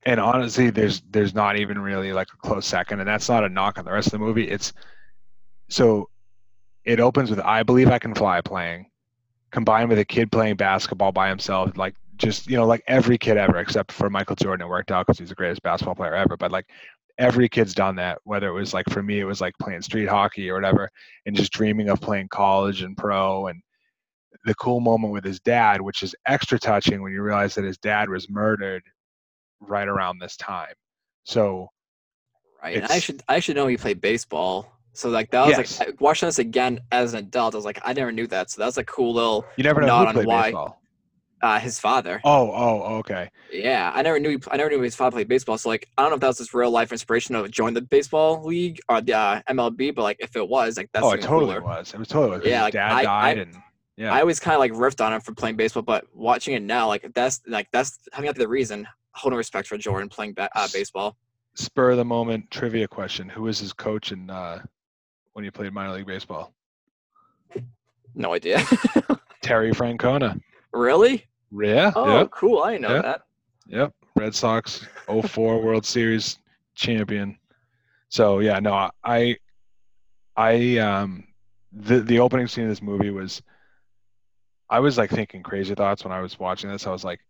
And 0.06 0.20
honestly, 0.20 0.70
there's 0.70 1.02
there's 1.10 1.34
not 1.34 1.56
even 1.56 1.78
really 1.78 2.12
like 2.12 2.28
a 2.32 2.37
close 2.37 2.66
second, 2.66 3.00
and 3.00 3.08
that's 3.08 3.28
not 3.28 3.44
a 3.44 3.48
knock 3.48 3.78
on 3.78 3.84
the 3.84 3.92
rest 3.92 4.08
of 4.08 4.12
the 4.12 4.18
movie. 4.18 4.48
It's 4.48 4.72
so 5.70 6.10
it 6.84 7.00
opens 7.00 7.30
with 7.30 7.40
"I 7.40 7.62
Believe 7.62 7.88
I 7.88 7.98
Can 7.98 8.14
Fly" 8.14 8.40
playing, 8.42 8.87
combined 9.50 9.88
with 9.88 9.98
a 9.98 10.04
kid 10.04 10.30
playing 10.30 10.56
basketball 10.56 11.12
by 11.12 11.28
himself, 11.28 11.76
like 11.76 11.94
just 12.16 12.48
you 12.48 12.56
know 12.56 12.66
like 12.66 12.82
every 12.87 13.18
kid 13.18 13.37
ever 13.37 13.58
except 13.58 13.92
for 13.92 14.10
Michael 14.10 14.37
Jordan 14.37 14.66
it 14.66 14.70
worked 14.70 14.90
out 14.90 15.06
because 15.06 15.18
he's 15.18 15.30
the 15.30 15.34
greatest 15.34 15.62
basketball 15.62 15.94
player 15.94 16.14
ever 16.14 16.37
but 16.37 16.52
like 16.52 16.66
every 17.18 17.48
kid's 17.48 17.74
done 17.74 17.96
that 17.96 18.18
whether 18.24 18.48
it 18.48 18.52
was 18.52 18.74
like 18.74 18.88
for 18.90 19.02
me 19.02 19.20
it 19.20 19.24
was 19.24 19.40
like 19.40 19.54
playing 19.60 19.82
street 19.82 20.08
hockey 20.08 20.50
or 20.50 20.54
whatever 20.54 20.90
and 21.26 21.37
just 21.37 21.52
dreaming 21.52 21.88
of 21.88 22.00
playing 22.00 22.28
college 22.28 22.82
and 22.82 22.96
pro 22.96 23.48
and 23.48 23.60
the 24.44 24.55
cool 24.57 24.81
moment 24.81 25.12
with 25.12 25.25
his 25.25 25.40
dad 25.40 25.81
which 25.81 26.03
is 26.03 26.14
extra 26.27 26.59
touching 26.59 27.03
when 27.03 27.12
you 27.12 27.23
realize 27.23 27.55
that 27.55 27.64
his 27.64 27.79
dad 27.79 28.09
was 28.09 28.29
murdered 28.31 28.83
right 29.61 29.88
around 29.88 30.18
this 30.18 30.37
time 30.37 30.75
so 31.25 31.68
Right. 32.62 32.77
And 32.77 32.87
I 32.87 32.99
should 32.99 33.23
I 33.29 33.40
should 33.40 33.57
know 33.57 33.66
he 33.66 33.77
played 33.77 34.01
baseball. 34.01 34.73
So 34.94 35.11
like 35.11 35.31
that 35.33 35.44
was 35.47 35.59
Yes. 35.59 35.81
like 35.81 36.01
watching 36.01 36.29
this 36.29 36.38
again 36.38 36.81
as 36.92 37.12
an 37.12 37.18
adult. 37.18 37.53
I 37.55 37.59
was 37.59 37.66
like, 37.66 37.79
I 37.85 37.92
never 37.92 38.11
knew 38.11 38.27
that. 38.29 38.51
So 38.51 38.61
that 38.62 38.64
was 38.66 38.79
a 38.79 38.85
cool 38.85 39.12
little 39.12 39.44
you 39.59 39.64
never 39.64 39.83
know 39.83 39.88
Not 39.88 40.16
on 40.16 40.25
why. 40.25 40.44
baseball 40.44 40.81
uh 41.42 41.59
his 41.61 41.79
father. 41.79 42.23
oh 42.25 42.51
oh 42.53 42.81
okay 43.01 43.29
Yeah, 43.53 43.92
I 43.94 44.01
never 44.01 44.18
knew 44.18 44.31
he, 44.31 44.38
I 44.51 44.57
never 44.57 44.70
knew 44.70 44.81
his 44.81 44.97
father 44.97 45.16
played 45.16 45.29
baseball. 45.29 45.59
So 45.59 45.68
like 45.68 45.87
I 45.99 46.03
don't 46.03 46.11
know 46.12 46.14
if 46.14 46.20
that 46.23 46.29
was 46.29 46.38
his 46.38 46.55
real 46.55 46.70
life 46.70 46.90
inspiration 46.90 47.35
to 47.35 47.47
join 47.51 47.75
the 47.75 47.83
baseball 47.83 48.42
league 48.42 48.81
or 48.88 49.03
the 49.03 49.12
uh, 49.12 49.42
MLB, 49.51 49.94
but 49.94 50.03
like 50.03 50.16
if 50.20 50.35
it 50.35 50.49
was, 50.49 50.79
like 50.79 50.88
that's 50.94 51.05
oh 51.05 51.11
it 51.12 51.20
totally 51.20 51.57
cooler. 51.57 51.61
was 51.62 51.92
it 51.92 51.99
was 51.99 52.09
totally 52.09 52.38
was 52.38 52.47
Yeah, 52.47 52.61
his 52.61 52.62
like, 52.64 52.73
dad 52.73 52.92
I- 52.92 53.03
died 53.03 53.38
I- 53.38 53.40
and 53.42 53.57
yeah 53.96 54.12
I 54.12 54.20
always 54.20 54.40
kind 54.40 54.54
of 54.54 54.61
like 54.61 54.72
riffed 54.72 55.04
on 55.04 55.12
him 55.12 55.20
for 55.20 55.35
playing 55.35 55.57
baseball, 55.57 55.83
but 55.83 56.04
watching 56.14 56.54
it 56.54 56.62
now, 56.62 56.88
like 56.88 57.11
that's 57.14 57.40
like 57.46 57.68
that's 57.72 57.98
having 58.12 58.28
up 58.30 58.37
the 58.37 58.48
reason. 58.48 58.87
Holding 59.16 59.37
respect 59.38 59.68
for 59.68 59.78
Jordan 59.78 60.09
playing 60.09 60.33
ba- 60.35 60.50
uh, 60.57 60.66
baseball. 60.72 61.16
spur 61.54 61.92
of 61.92 61.96
the 61.98 62.04
moment 62.04 62.50
trivia 62.50 62.88
question 62.88 63.28
who 63.28 63.42
was 63.42 63.61
his 63.61 63.72
coach 63.72 64.11
in 64.11 64.28
uh 64.28 64.61
when 65.35 65.44
he 65.44 65.50
played 65.52 65.72
minor 65.72 65.92
league 65.92 66.07
baseball 66.07 66.52
No 68.14 68.35
idea. 68.35 68.59
terry 69.42 69.70
francona 69.72 70.40
really? 70.72 71.26
yeah 71.52 71.92
Oh, 71.94 72.18
yep 72.18 72.30
cool. 72.33 72.62
I 72.62 72.72
didn't 72.72 72.83
know 72.83 72.94
Yeah. 72.96 73.02
that. 73.02 73.20
Yep, 73.68 73.92
Red 74.16 74.35
Sox 74.35 74.85
04 75.07 75.62
World 75.62 75.87
Series 75.87 76.38
champion. 76.74 77.38
So 78.09 78.40
yeah, 78.40 78.59
no, 78.59 78.90
I 79.04 79.37
I 80.37 80.78
um 80.78 81.24
the 81.72 82.00
the 82.00 82.18
opening 82.18 82.46
scene 82.48 82.64
of 82.64 82.70
this 82.70 82.83
movie 82.83 83.11
was 83.11 83.42
I 84.68 84.81
was 84.81 84.98
like 84.98 85.11
thinking 85.11 85.42
crazy 85.42 85.74
thoughts 85.74 86.05
when 86.05 86.12
I 86.12 86.20
was 86.20 86.38
watching 86.38 86.70
this. 86.70 86.87
I 86.87 86.90
was 86.90 87.05
like 87.05 87.20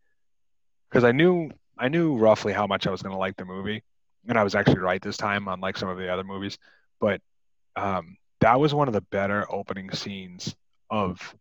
cuz 0.91 1.05
I 1.05 1.13
knew 1.13 1.51
I 1.79 1.89
knew 1.89 2.17
roughly 2.17 2.53
how 2.53 2.67
much 2.67 2.87
I 2.87 2.91
was 2.91 3.03
going 3.03 3.15
to 3.15 3.19
like 3.19 3.37
the 3.37 3.45
movie 3.45 3.83
and 4.29 4.39
I 4.39 4.45
was 4.45 4.55
actually 4.55 4.79
right 4.79 5.03
this 5.03 5.17
time 5.17 5.49
unlike 5.49 5.77
some 5.77 5.89
of 5.89 5.99
the 5.99 6.13
other 6.13 6.25
movies, 6.25 6.59
but 7.01 7.21
um 7.77 8.17
that 8.41 8.61
was 8.61 8.75
one 8.75 8.89
of 8.89 8.95
the 8.95 9.01
better 9.01 9.51
opening 9.51 9.91
scenes 9.93 10.55
of 10.91 11.35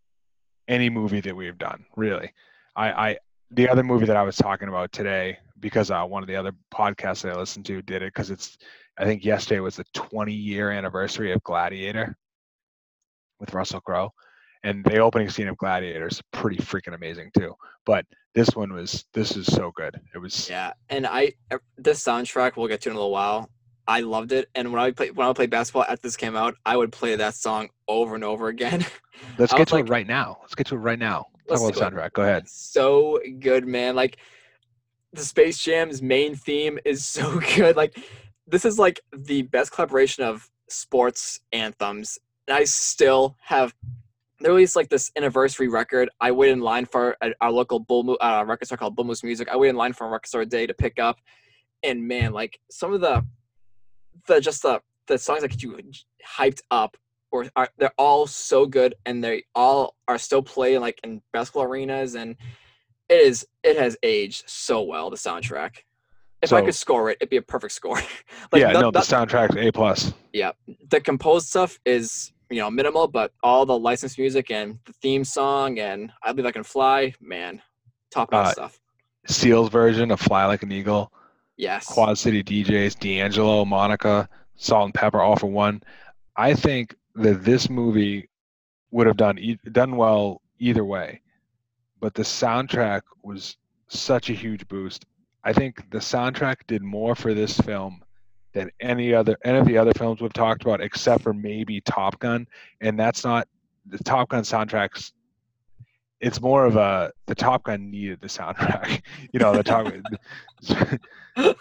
any 0.67 0.89
movie 0.89 1.21
that 1.21 1.35
we've 1.35 1.57
done, 1.57 1.85
really. 1.95 2.33
I, 2.75 2.91
I 3.09 3.17
the 3.51 3.69
other 3.69 3.83
movie 3.83 4.05
that 4.05 4.15
I 4.15 4.23
was 4.23 4.37
talking 4.37 4.69
about 4.69 4.91
today, 4.91 5.37
because 5.59 5.91
uh, 5.91 6.03
one 6.03 6.23
of 6.23 6.27
the 6.27 6.35
other 6.35 6.53
podcasts 6.73 7.21
that 7.21 7.33
I 7.33 7.35
listened 7.35 7.65
to 7.65 7.81
did 7.81 8.01
it, 8.01 8.13
because 8.13 8.31
it's, 8.31 8.57
I 8.97 9.05
think 9.05 9.23
yesterday 9.23 9.59
was 9.59 9.75
the 9.75 9.85
20 9.93 10.33
year 10.33 10.71
anniversary 10.71 11.31
of 11.31 11.43
Gladiator 11.43 12.17
with 13.39 13.53
Russell 13.53 13.81
Crowe. 13.81 14.13
And 14.63 14.83
the 14.85 14.97
opening 14.99 15.29
scene 15.29 15.47
of 15.47 15.57
Gladiator 15.57 16.07
is 16.07 16.21
pretty 16.31 16.57
freaking 16.57 16.95
amazing 16.95 17.31
too. 17.37 17.53
But 17.85 18.05
this 18.33 18.49
one 18.55 18.71
was, 18.73 19.05
this 19.13 19.35
is 19.35 19.45
so 19.45 19.71
good. 19.75 19.99
It 20.15 20.17
was, 20.17 20.49
Yeah, 20.49 20.73
and 20.89 21.05
I 21.05 21.33
this 21.77 22.03
soundtrack 22.03 22.55
we'll 22.55 22.67
get 22.67 22.81
to 22.81 22.89
in 22.89 22.95
a 22.95 22.97
little 22.97 23.11
while. 23.11 23.49
I 23.85 23.99
loved 23.99 24.31
it, 24.31 24.47
and 24.55 24.71
when 24.71 24.81
I 24.81 24.91
play 24.91 25.11
when 25.11 25.25
I 25.25 25.29
would 25.29 25.35
play 25.35 25.45
basketball 25.47 25.83
after 25.83 25.97
this 26.07 26.15
came 26.15 26.37
out, 26.37 26.55
I 26.65 26.77
would 26.77 26.93
play 26.93 27.17
that 27.17 27.35
song 27.35 27.67
over 27.89 28.15
and 28.15 28.23
over 28.23 28.47
again. 28.47 28.85
let's 29.37 29.53
get 29.53 29.67
to 29.67 29.75
like- 29.75 29.85
it 29.87 29.89
right 29.89 30.07
now. 30.07 30.37
Let's 30.41 30.55
get 30.55 30.67
to 30.67 30.75
it 30.75 30.79
right 30.79 30.97
now. 30.99 31.25
Talk 31.49 31.57
about 31.59 31.73
the 31.73 31.79
it. 31.85 31.93
soundtrack. 31.93 32.13
Go 32.13 32.21
ahead. 32.21 32.47
so 32.47 33.19
good, 33.41 33.67
man. 33.67 33.95
Like 33.95 34.17
the 35.11 35.25
Space 35.25 35.57
Jam's 35.57 36.01
main 36.01 36.35
theme 36.35 36.79
is 36.85 37.05
so 37.17 37.41
good. 37.57 37.75
Like 37.75 37.97
this 38.47 38.63
is 38.63 38.79
like 38.79 39.01
the 39.11 39.41
best 39.41 39.73
collaboration 39.73 40.23
of 40.23 40.49
sports 40.69 41.41
anthems. 41.51 42.17
And 42.47 42.55
I 42.55 42.63
still 42.63 43.35
have 43.41 43.73
they 44.43 44.49
released 44.49 44.75
like 44.75 44.89
this 44.89 45.11
anniversary 45.15 45.67
record. 45.67 46.09
I 46.19 46.31
waited 46.31 46.53
in 46.53 46.59
line 46.61 46.85
for 46.85 47.15
a, 47.21 47.31
our 47.41 47.51
local 47.51 47.79
bull 47.79 48.03
Mo- 48.03 48.17
uh, 48.21 48.43
record 48.47 48.65
store 48.65 48.77
called 48.77 48.95
Bull 48.95 49.05
Moose 49.05 49.23
Music. 49.23 49.47
I 49.49 49.55
waited 49.55 49.71
in 49.71 49.75
line 49.77 49.93
for 49.93 50.05
a 50.05 50.09
record 50.09 50.27
store 50.27 50.45
day 50.45 50.67
to 50.67 50.73
pick 50.73 50.99
up, 50.99 51.19
and 51.83 52.07
man, 52.07 52.33
like 52.33 52.59
some 52.69 52.93
of 52.93 53.01
the 53.01 53.25
the 54.27 54.39
just 54.39 54.61
the 54.61 54.81
the 55.07 55.17
songs 55.17 55.41
that 55.41 55.49
get 55.49 55.63
you 55.63 55.77
hyped 56.37 56.61
up 56.71 56.97
or 57.31 57.45
are 57.55 57.67
they're 57.77 57.93
all 57.97 58.27
so 58.27 58.65
good 58.65 58.95
and 59.05 59.23
they 59.23 59.43
all 59.55 59.95
are 60.07 60.17
still 60.17 60.41
played 60.41 60.77
like 60.79 60.99
in 61.03 61.21
basketball 61.33 61.63
arenas 61.63 62.15
and 62.15 62.35
it 63.09 63.15
is 63.15 63.45
it 63.63 63.77
has 63.77 63.97
aged 64.03 64.43
so 64.47 64.81
well 64.81 65.09
the 65.09 65.17
soundtrack 65.17 65.77
if 66.41 66.53
i 66.53 66.61
could 66.61 66.75
score 66.75 67.09
it 67.09 67.17
it'd 67.19 67.29
be 67.29 67.37
a 67.37 67.41
perfect 67.41 67.73
score 67.73 67.99
yeah, 68.55 68.71
no- 68.71 68.81
no, 68.81 68.91
the 68.91 68.99
no- 68.99 69.03
soundtrack's 69.03 69.57
A 69.57 69.71
plus. 69.71 70.13
yeah 70.31 70.51
the 70.89 71.01
composed 71.01 71.47
stuff 71.47 71.79
is 71.85 72.31
you 72.49 72.59
know 72.59 72.69
minimal 72.69 73.07
but 73.07 73.31
all 73.41 73.65
the 73.65 73.77
licensed 73.77 74.17
music 74.19 74.51
and 74.51 74.77
the 74.85 74.93
theme 74.93 75.23
song 75.23 75.79
and 75.79 76.11
i 76.23 76.31
believe 76.31 76.45
i 76.47 76.51
can 76.51 76.63
fly 76.63 77.13
man 77.21 77.61
top 78.11 78.31
notch 78.31 78.47
Uh, 78.47 78.51
stuff 78.51 78.79
Seal's 79.25 79.69
version 79.69 80.11
of 80.11 80.19
Fly 80.19 80.45
Like 80.45 80.63
an 80.63 80.71
Eagle. 80.73 81.09
yes 81.55 81.85
Quad 81.87 82.17
City 82.17 82.43
DJs, 82.43 82.99
D'Angelo, 82.99 83.63
Monica, 83.63 84.27
Salt-N-Pepa, 84.57 85.15
all 85.17 85.37
for 85.37 85.47
one. 85.47 85.81
I 86.35 86.53
think 86.53 86.93
that 87.15 87.45
this 87.45 87.69
movie 87.69 88.29
would 88.91 89.07
have 89.07 89.15
done 89.15 89.39
e- 89.39 89.57
done 89.71 89.95
well 89.95 90.41
either 90.59 90.83
way, 90.83 91.21
but 92.01 92.13
the 92.13 92.23
soundtrack 92.23 93.03
was 93.23 93.55
such 93.87 94.29
a 94.29 94.33
huge 94.33 94.67
boost. 94.67 95.05
I 95.45 95.53
think 95.53 95.89
the 95.89 95.99
soundtrack 95.99 96.57
did 96.67 96.81
more 96.83 97.15
for 97.15 97.33
this 97.33 97.57
film 97.61 98.02
than 98.53 98.69
any 98.79 99.13
other 99.13 99.37
any 99.43 99.57
of 99.57 99.65
the 99.65 99.77
other 99.77 99.93
films 99.93 100.21
we've 100.21 100.33
talked 100.33 100.63
about, 100.63 100.81
except 100.81 101.23
for 101.23 101.33
maybe 101.33 101.81
Top 101.81 102.19
Gun, 102.19 102.47
and 102.81 102.97
that's 102.99 103.23
not 103.23 103.47
the 103.87 103.97
Top 103.99 104.29
Gun 104.29 104.43
soundtracks. 104.43 105.11
It's 106.19 106.39
more 106.39 106.65
of 106.65 106.75
a 106.75 107.11
the 107.25 107.35
Top 107.35 107.63
Gun 107.63 107.91
needed 107.91 108.21
the 108.21 108.27
soundtrack, 108.27 109.01
you 109.33 109.39
know. 109.39 109.53
The 109.53 109.63
Top 109.63 109.87
it, 110.67 110.99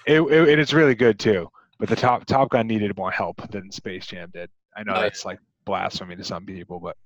it, 0.07 0.48
and 0.48 0.61
it's 0.61 0.72
really 0.72 0.94
good 0.94 1.18
too. 1.18 1.48
But 1.78 1.88
the 1.88 1.96
Top 1.96 2.26
Top 2.26 2.50
Gun 2.50 2.66
needed 2.66 2.96
more 2.96 3.11
help 3.11 3.50
than 3.50 3.70
Space 3.72 4.07
Jam 4.07 4.31
did. 4.33 4.50
I 4.76 4.83
know 4.85 4.94
that's 4.94 5.24
like 5.24 5.38
blasphemy 5.64 6.16
to 6.16 6.24
some 6.24 6.46
people, 6.46 6.81
but 6.81 6.96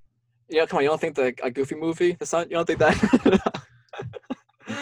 yeah 0.48 0.66
come 0.66 0.78
on 0.78 0.82
you 0.82 0.88
don't 0.88 1.00
think 1.00 1.14
the 1.16 1.34
a 1.42 1.50
goofy 1.50 1.74
movie 1.74 2.12
the 2.18 2.26
sound 2.26 2.50
you 2.50 2.56
don't 2.56 2.66
think 2.66 2.78
that 2.78 3.54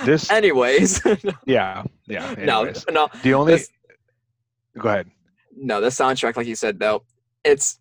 this, 0.04 0.30
anyways 0.30 1.00
yeah, 1.46 1.82
yeah. 2.06 2.34
Anyways, 2.36 2.84
no 2.88 2.92
no 2.92 3.08
the 3.22 3.34
only 3.34 3.54
this- 3.54 3.70
go 4.78 4.88
ahead. 4.88 5.10
no 5.56 5.80
the 5.80 5.88
soundtrack 5.88 6.36
like 6.36 6.46
you 6.46 6.54
said 6.56 6.78
though 6.78 7.02
it's 7.44 7.78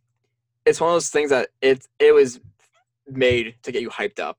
it's 0.65 0.79
one 0.79 0.89
of 0.89 0.95
those 0.95 1.09
things 1.09 1.29
that 1.29 1.49
it 1.61 1.87
it 1.99 2.13
was 2.13 2.39
made 3.07 3.55
to 3.63 3.71
get 3.71 3.81
you 3.81 3.89
hyped 3.89 4.19
up 4.19 4.37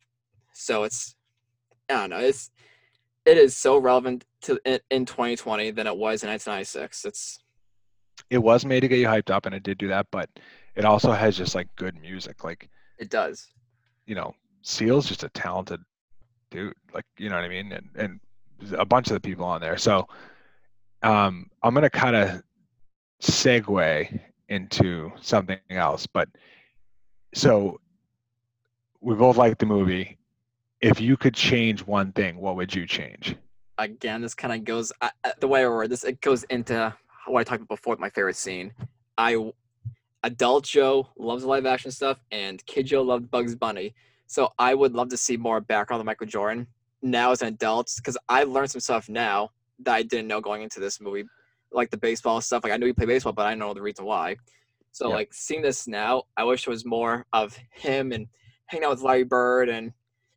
so 0.53 0.85
it's 0.85 1.17
i 1.90 1.95
don't 1.95 2.11
know 2.11 2.19
it's 2.19 2.51
it 3.25 3.38
is 3.38 3.57
so 3.57 3.79
relevant 3.79 4.25
to 4.43 4.59
in, 4.64 4.79
in 4.90 5.05
2020 5.07 5.71
than 5.71 5.87
it 5.87 5.97
was 5.97 6.23
in 6.23 6.29
1996 6.29 7.05
it's 7.05 7.38
It 8.31 8.38
was 8.38 8.64
made 8.64 8.81
to 8.81 8.88
get 8.88 8.99
you 8.99 9.07
hyped 9.07 9.31
up, 9.31 9.47
and 9.47 9.55
it 9.55 9.62
did 9.62 9.79
do 9.79 9.88
that, 9.88 10.07
but 10.11 10.29
it 10.77 10.85
also 10.85 11.12
has 11.12 11.37
just 11.37 11.55
like 11.55 11.69
good 11.77 12.01
music. 12.01 12.45
Like 12.45 12.69
it 12.99 13.11
does 13.11 13.49
you 14.07 14.14
know, 14.14 14.35
Seal's 14.62 15.09
just 15.09 15.25
a 15.25 15.29
talented 15.31 15.81
dude. 16.51 16.75
Like 16.93 17.05
you 17.19 17.29
know 17.29 17.37
what 17.37 17.45
I 17.45 17.49
mean, 17.49 17.73
and 17.73 17.88
and 17.97 18.21
a 18.79 18.85
bunch 18.85 19.09
of 19.09 19.14
the 19.14 19.21
people 19.21 19.45
on 19.45 19.61
there. 19.61 19.77
So 19.77 20.07
um, 21.05 21.51
I'm 21.62 21.75
gonna 21.75 21.90
kind 21.90 22.17
of 22.17 22.43
segue 23.23 24.21
into 24.49 25.12
something 25.21 25.59
else, 25.71 26.07
but 26.07 26.29
so 27.35 27.81
we 29.01 29.14
both 29.14 29.37
like 29.37 29.59
the 29.59 29.67
movie. 29.67 30.19
If 30.81 31.01
you 31.01 31.17
could 31.17 31.35
change 31.35 31.87
one 31.87 32.12
thing, 32.12 32.37
what 32.38 32.57
would 32.57 32.75
you 32.75 32.87
change? 32.87 33.37
again 33.79 34.21
this 34.21 34.35
kind 34.35 34.55
of 34.55 34.64
goes 34.64 34.93
I- 35.01 35.11
the 35.40 35.49
way 35.49 35.64
i 35.64 35.69
word 35.69 35.90
this 35.90 36.05
it 36.05 36.21
goes 36.21 36.45
into 36.45 36.95
what 37.27 37.40
i 37.40 37.44
talked 37.44 37.63
about 37.63 37.77
before 37.77 37.96
my 37.96 38.09
favorite 38.11 38.37
scene 38.37 38.73
i 39.19 39.37
adult 40.23 40.65
joe 40.65 41.09
loves 41.19 41.44
live 41.44 41.67
action 41.67 41.90
stuff 41.90 42.21
and 42.31 42.65
kid 42.67 42.87
joe 42.87 43.02
loved 43.02 43.31
bugs 43.31 43.55
bunny 43.55 43.94
so 44.27 44.48
i 44.59 44.75
would 44.75 44.94
love 44.94 45.09
to 45.09 45.17
see 45.17 45.37
more 45.37 45.61
background 45.61 45.98
on 45.98 46.07
michael 46.07 46.27
jordan 46.27 46.67
now 47.02 47.33
as 47.33 47.42
an 47.42 47.48
adult 47.48 47.92
because 47.96 48.17
i 48.29 48.44
learned 48.44 48.71
some 48.71 48.81
stuff 48.81 49.09
now 49.09 49.50
that 49.81 49.94
i 49.94 50.02
didn't 50.02 50.29
know 50.29 50.40
going 50.40 50.62
into 50.62 50.81
this 50.81 51.00
movie 51.00 51.25
like 51.72 51.90
the 51.90 51.96
baseball 51.96 52.40
stuff 52.40 52.62
like 52.64 52.72
i 52.72 52.77
knew 52.77 52.87
he 52.87 52.92
played 52.92 53.08
baseball 53.08 53.33
but 53.33 53.46
i 53.46 53.54
know 53.54 53.75
the 53.75 53.83
reason 53.83 54.04
why 54.04 54.37
so 54.92 55.08
Yeah. 55.08 55.14
like 55.14 55.35
seeing 55.35 55.62
this 55.62 55.87
now 55.88 56.22
i 56.37 56.44
wish 56.44 56.64
there 56.64 56.72
was 56.72 56.85
more 56.85 57.27
of 57.33 57.56
him 57.72 58.12
and 58.12 58.27
hanging 58.66 58.85
out 58.85 58.90
with 58.90 59.02
larry 59.02 59.25
bird 59.25 59.68
and 59.68 59.92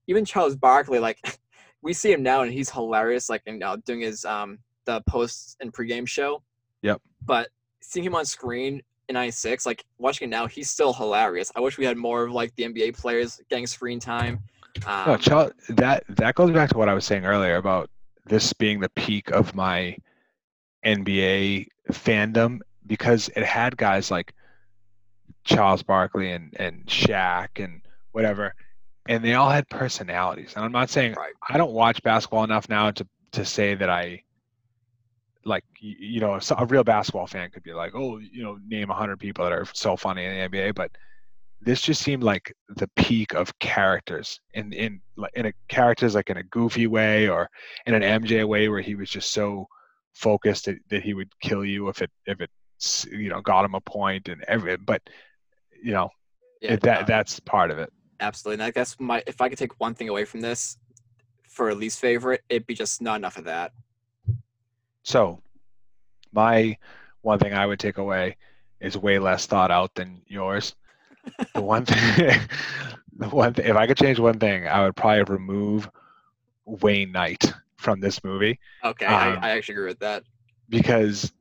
even 0.08 0.26
charles 0.26 0.56
barkley 0.56 1.00
like 1.00 1.40
we 1.84 1.94
see 1.94 2.12
him 2.12 2.24
now 2.24 2.42
and 2.42 2.52
he's 2.52 2.70
hilarious 2.70 3.30
like 3.30 3.44
in, 3.46 3.62
uh, 3.62 3.78
doing 3.86 4.02
his 4.02 4.26
um 4.26 4.58
the 4.86 5.02
post 5.08 5.58
and 5.62 5.72
pregame 5.74 6.08
show 6.08 6.42
Yep. 6.82 7.02
but 7.26 7.50
seeing 7.82 8.06
him 8.06 8.16
on 8.16 8.26
screen 8.26 8.82
in 9.10 9.14
96 9.14 9.66
like 9.66 9.86
watching 10.00 10.28
it 10.28 10.32
now 10.32 10.48
he's 10.48 10.70
still 10.70 10.94
hilarious 10.94 11.52
i 11.56 11.60
wish 11.60 11.78
we 11.78 11.86
had 11.86 11.98
more 11.98 12.24
of 12.24 12.32
like 12.32 12.54
the 12.56 12.64
nba 12.64 12.98
players 12.98 13.40
getting 13.50 13.68
screen 13.68 14.00
time 14.00 14.40
Um, 14.86 15.20
No, 15.28 15.52
that 15.70 16.04
that 16.10 16.36
goes 16.36 16.52
back 16.52 16.70
to 16.70 16.78
what 16.78 16.88
I 16.88 16.94
was 16.94 17.04
saying 17.06 17.26
earlier 17.26 17.56
about 17.56 17.90
this 18.28 18.54
being 18.54 18.80
the 18.80 18.90
peak 18.90 19.32
of 19.32 19.56
my 19.56 19.98
NBA 20.86 21.68
fandom 21.92 22.60
because 22.86 23.30
it 23.36 23.44
had 23.44 23.78
guys 23.78 24.12
like 24.12 24.34
Charles 25.44 25.84
Barkley 25.84 26.32
and 26.32 26.54
and 26.60 26.86
Shaq 26.86 27.64
and 27.64 27.82
whatever, 28.12 28.54
and 29.08 29.24
they 29.24 29.34
all 29.34 29.50
had 29.50 29.68
personalities. 29.70 30.54
And 30.56 30.66
I'm 30.66 30.72
not 30.72 30.90
saying 30.90 31.14
Right. 31.14 31.34
I 31.48 31.58
don't 31.58 31.74
watch 31.74 32.02
basketball 32.04 32.44
enough 32.44 32.70
now 32.70 32.92
to 32.92 33.08
to 33.34 33.46
say 33.46 33.76
that 33.76 33.90
I 33.90 34.24
like 35.46 35.64
you 35.80 36.20
know 36.20 36.40
a 36.58 36.66
real 36.66 36.84
basketball 36.84 37.28
fan 37.28 37.50
could 37.50 37.64
be 37.64 37.74
like 37.74 37.94
oh 37.96 38.18
you 38.18 38.44
know 38.44 38.60
name 38.68 38.90
100 38.90 39.18
people 39.18 39.46
that 39.46 39.54
are 39.54 39.66
so 39.74 39.96
funny 39.96 40.26
in 40.26 40.52
the 40.52 40.58
NBA 40.58 40.76
but 40.76 40.92
this 41.62 41.82
just 41.82 42.02
seemed 42.02 42.24
like 42.24 42.54
the 42.76 42.90
peak 42.96 43.34
of 43.34 43.58
characters 43.60 44.40
in 44.54 44.72
in 44.74 45.02
like 45.16 45.32
in 45.36 45.48
a 45.48 45.54
characters 45.68 46.16
like 46.16 46.30
in 46.30 46.38
a 46.38 46.44
goofy 46.44 46.88
way 46.88 47.28
or 47.28 47.50
in 47.86 47.94
an 47.94 48.04
MJ 48.22 48.48
way 48.48 48.70
where 48.70 48.82
he 48.82 48.96
was 48.96 49.10
just 49.10 49.32
so 49.32 49.68
focused 50.14 50.66
that, 50.66 50.78
that 50.90 51.04
he 51.04 51.14
would 51.14 51.32
kill 51.42 51.66
you 51.66 51.90
if 51.90 52.02
it 52.02 52.12
if 52.26 52.42
it 52.42 52.50
you 53.12 53.30
know 53.30 53.42
got 53.42 53.66
him 53.66 53.76
a 53.76 53.82
point 53.82 54.30
and 54.30 54.44
every 54.48 54.78
but 54.78 55.02
you 55.84 55.92
know 55.92 56.10
yeah, 56.62 56.74
it, 56.74 56.82
that 56.82 57.02
uh, 57.02 57.06
that's 57.06 57.40
part 57.40 57.72
of 57.72 57.80
it 57.80 57.92
absolutely. 58.20 58.64
And 58.64 58.64
I 58.64 58.72
guess 58.72 58.96
my 59.00 59.24
if 59.26 59.42
I 59.42 59.50
could 59.50 59.58
take 59.58 59.80
one 59.80 59.94
thing 59.94 60.10
away 60.10 60.26
from 60.26 60.42
this 60.42 60.78
for 61.48 61.70
a 61.70 61.76
least 61.76 62.00
favorite, 62.00 62.42
it'd 62.50 62.68
be 62.68 62.76
just 62.76 63.02
not 63.02 63.16
enough 63.16 63.38
of 63.38 63.46
that. 63.46 63.72
so 65.04 65.42
my 66.32 66.78
one 67.22 67.40
thing 67.40 67.54
I 67.54 67.66
would 67.66 67.80
take 67.80 67.98
away 67.98 68.38
is 68.80 68.98
way 68.98 69.18
less 69.18 69.48
thought 69.48 69.72
out 69.72 69.96
than 69.96 70.22
yours 70.28 70.76
the 71.54 71.62
one 71.62 71.86
thing 71.86 72.40
the 73.18 73.30
one 73.30 73.54
thing 73.54 73.66
if 73.66 73.76
I 73.76 73.88
could 73.88 73.98
change 73.98 74.20
one 74.20 74.40
thing 74.40 74.68
I 74.68 74.84
would 74.84 74.96
probably 74.96 75.24
remove 75.24 75.90
Wayne 76.66 77.12
Knight 77.12 77.54
from 77.78 78.00
this 78.00 78.24
movie 78.24 78.60
Okay, 78.84 79.06
Um, 79.06 79.40
I, 79.42 79.48
I 79.48 79.50
actually 79.52 79.76
agree 79.76 79.88
with 79.88 80.00
that. 80.00 80.24
because 80.70 81.32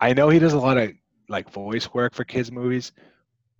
I 0.00 0.12
know 0.12 0.28
he 0.28 0.38
does 0.38 0.52
a 0.54 0.58
lot 0.58 0.76
of 0.78 0.92
like 1.28 1.50
voice 1.50 1.92
work 1.92 2.14
for 2.14 2.24
kids 2.24 2.50
movies, 2.50 2.92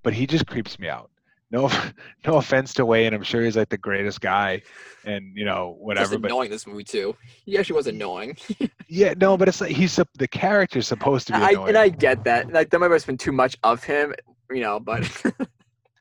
but 0.02 0.12
he 0.12 0.26
just 0.26 0.46
creeps 0.46 0.78
me 0.78 0.88
out. 0.88 1.10
No, 1.50 1.68
no 2.26 2.36
offense 2.36 2.72
to 2.74 2.86
Wayne, 2.86 3.12
I'm 3.12 3.22
sure 3.22 3.42
he's 3.42 3.56
like 3.56 3.68
the 3.68 3.78
greatest 3.78 4.20
guy, 4.20 4.62
and 5.04 5.36
you 5.36 5.44
know 5.44 5.72
Just 5.74 5.84
whatever. 5.84 6.18
But 6.18 6.30
annoying 6.30 6.50
this 6.50 6.66
movie 6.66 6.84
too. 6.84 7.16
He 7.44 7.58
actually 7.58 7.76
was 7.76 7.86
annoying. 7.88 8.36
yeah, 8.88 9.14
no, 9.16 9.36
but 9.36 9.48
it's 9.48 9.60
like 9.60 9.72
he's 9.72 9.98
the 10.18 10.28
character's 10.28 10.86
supposed 10.86 11.26
to 11.28 11.32
be 11.34 11.38
I, 11.38 11.50
annoying, 11.50 11.68
and 11.68 11.78
I 11.78 11.88
get 11.88 12.24
that. 12.24 12.52
Like 12.52 12.70
there 12.70 12.80
might 12.80 12.90
have 12.90 13.06
been 13.06 13.18
too 13.18 13.32
much 13.32 13.56
of 13.62 13.82
him, 13.84 14.14
you 14.50 14.60
know, 14.60 14.78
but 14.80 15.02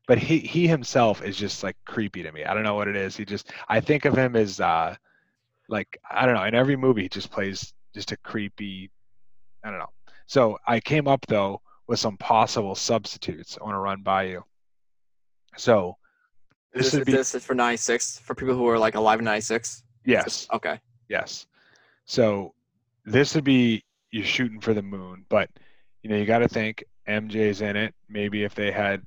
but 0.09 0.17
he 0.17 0.39
he 0.39 0.67
himself 0.67 1.23
is 1.23 1.37
just 1.37 1.61
like 1.61 1.77
creepy 1.85 2.23
to 2.23 2.31
me. 2.31 2.43
I 2.43 2.55
don't 2.55 2.63
know 2.63 2.73
what 2.73 2.87
it 2.87 2.95
is. 2.95 3.15
He 3.15 3.25
just 3.25 3.51
I 3.67 3.79
think 3.79 4.05
of 4.05 4.17
him 4.17 4.35
as 4.35 4.59
uh 4.59 4.95
like 5.69 5.99
I 6.09 6.25
don't 6.25 6.33
know. 6.33 6.45
In 6.45 6.55
every 6.55 6.75
movie, 6.75 7.03
he 7.03 7.09
just 7.09 7.29
plays 7.29 7.75
just 7.93 8.11
a 8.11 8.17
creepy. 8.17 8.89
I 9.63 9.69
don't 9.69 9.77
know. 9.77 9.93
So 10.25 10.57
I 10.65 10.79
came 10.79 11.07
up 11.07 11.27
though 11.27 11.61
with 11.85 11.99
some 11.99 12.17
possible 12.17 12.73
substitutes. 12.73 13.55
I 13.61 13.63
want 13.63 13.75
to 13.75 13.79
run 13.79 14.01
by 14.01 14.23
you. 14.23 14.43
So 15.57 15.95
this, 16.73 16.85
this 16.85 16.93
would 16.95 17.05
be 17.05 17.11
this 17.11 17.35
is 17.35 17.45
for 17.45 17.53
'96 17.53 18.17
for 18.17 18.33
people 18.33 18.55
who 18.55 18.67
are 18.67 18.79
like 18.79 18.95
alive 18.95 19.19
in 19.19 19.25
'96. 19.25 19.83
yes, 20.05 20.47
Okay. 20.51 20.81
yes. 21.07 21.45
So 22.05 22.55
this 23.05 23.35
would 23.35 23.43
be 23.43 23.83
you're 24.09 24.25
shooting 24.25 24.59
for 24.59 24.73
the 24.73 24.81
moon, 24.81 25.23
but 25.29 25.51
you 26.01 26.09
know 26.09 26.15
you 26.15 26.25
got 26.25 26.39
to 26.39 26.47
think 26.47 26.83
MJ's 27.07 27.61
in 27.61 27.75
it. 27.75 27.93
Maybe 28.09 28.43
if 28.43 28.55
they 28.55 28.71
had 28.71 29.03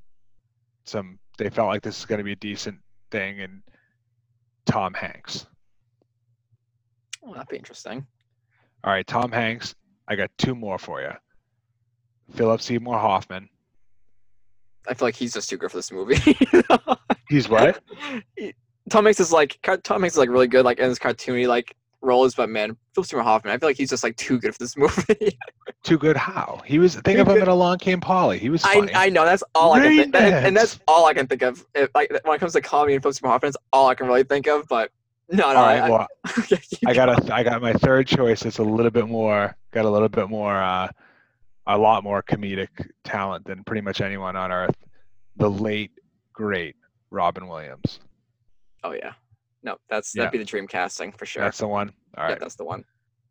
some, 0.85 1.19
they 1.39 1.51
felt 1.51 1.69
like 1.69 1.83
this 1.83 1.99
is 1.99 2.07
going 2.07 2.19
to 2.19 2.25
be 2.25 2.33
a 2.33 2.37
decent 2.37 2.79
thing, 3.11 3.41
and 3.41 3.63
Tom 4.67 4.95
Hanks. 4.95 5.47
Well, 7.23 7.35
that'd 7.35 7.49
be 7.49 7.57
interesting. 7.57 8.07
All 8.85 8.93
right, 8.93 9.07
Tom 9.07 9.31
Hanks. 9.31 9.75
I 10.09 10.17
got 10.17 10.31
two 10.39 10.55
more 10.55 10.79
for 10.79 11.01
you. 11.01 11.13
Philip 12.35 12.61
Seymour 12.61 12.99
Hoffman. 12.99 13.49
I 14.89 14.95
feel 14.95 15.09
like 15.09 15.15
he's 15.15 15.33
just 15.33 15.49
too 15.49 15.57
good 15.57 15.71
for 15.71 15.79
this 15.79 15.93
movie. 15.93 16.17
He's 17.29 17.49
what? 17.49 17.81
Tom 18.91 19.05
Hanks 19.05 19.21
is 19.21 19.33
like 19.33 19.59
Tom 19.63 20.03
Hanks 20.03 20.15
is 20.15 20.19
like 20.19 20.29
really 20.29 20.49
good, 20.49 20.65
like 20.65 20.79
in 20.79 20.89
his 20.89 20.99
cartoony 20.99 21.47
like 21.47 21.77
roles, 22.03 22.35
but 22.35 22.51
man, 22.51 22.77
Philip 22.95 23.07
Seymour 23.07 23.25
Hoffman, 23.25 23.53
I 23.53 23.59
feel 23.59 23.69
like 23.69 23.77
he's 23.77 23.91
just 23.91 24.03
like 24.03 24.17
too 24.17 24.39
good 24.39 24.55
for 24.55 24.59
this 24.59 24.77
movie. 24.77 25.39
Too 25.83 25.99
good. 25.99 26.17
How? 26.17 26.61
He 26.67 26.79
was. 26.79 26.97
Think 26.97 27.19
of 27.19 27.29
him 27.29 27.39
in 27.39 27.49
Along 27.49 27.79
Came 27.79 28.01
Polly. 28.01 28.39
He 28.39 28.51
was 28.51 28.65
I, 28.65 28.75
funny. 28.75 28.95
I 28.95 29.09
know 29.09 29.25
that's 29.25 29.45
all 29.55 29.73
I 29.73 29.81
can 29.81 30.13
think, 30.13 30.15
and, 30.17 30.47
and 30.47 30.57
that's 30.57 30.79
all 30.87 31.07
I 31.07 31.15
can 31.15 31.27
think 31.27 31.43
of. 31.43 31.65
If, 31.75 31.91
like 31.95 32.11
when 32.25 32.35
it 32.35 32.39
comes 32.39 32.53
to 32.53 32.61
comedy 32.61 32.95
and 32.95 33.03
Philip 33.03 33.17
Seymour 33.17 33.33
Hoffman, 33.33 33.49
that's 33.49 33.65
all 33.73 33.89
I 33.89 33.95
can 33.95 34.07
really 34.07 34.25
think 34.25 34.47
of. 34.47 34.67
But 34.69 34.91
no, 35.31 35.53
no, 35.53 35.59
All 35.59 35.63
right. 35.65 35.81
I, 35.81 35.91
Well, 35.91 36.07
I, 36.27 36.59
I 36.87 36.95
got 36.95 37.09
a. 37.09 37.35
I 37.35 37.43
got 37.43 37.63
my 37.63 37.73
third 37.73 38.07
choice. 38.07 38.45
It's 38.45 38.59
a 38.59 38.65
little 38.65 38.91
bit 38.91 39.09
more. 39.09 39.57
Got 39.71 39.85
a 39.85 39.91
little 39.91 40.09
bit 40.09 40.29
more. 40.29 40.55
Uh, 40.55 40.89
a 41.67 41.79
lot 41.79 42.03
more 42.05 42.23
comedic 42.23 42.69
talent 43.05 43.45
than 43.47 43.63
pretty 43.65 43.81
much 43.83 44.01
anyone 44.01 44.37
on 44.37 44.51
earth. 44.51 44.75
The 45.37 45.49
late 45.49 45.93
great 46.33 46.77
Robin 47.11 47.47
Williams. 47.47 48.01
oh 48.85 48.93
yeah, 48.93 49.13
no, 49.63 49.77
that's 49.89 50.13
that'd 50.13 50.27
Yeah. 50.29 50.31
be 50.31 50.39
the 50.39 50.45
dream 50.45 50.67
casting 50.67 51.13
for 51.13 51.27
sure. 51.27 51.43
That's 51.45 51.59
the 51.59 51.69
one. 51.69 51.93
All 52.17 52.29
Yeah, 52.29 52.37
that's 52.37 52.55
the 52.57 52.65
one. 52.65 52.85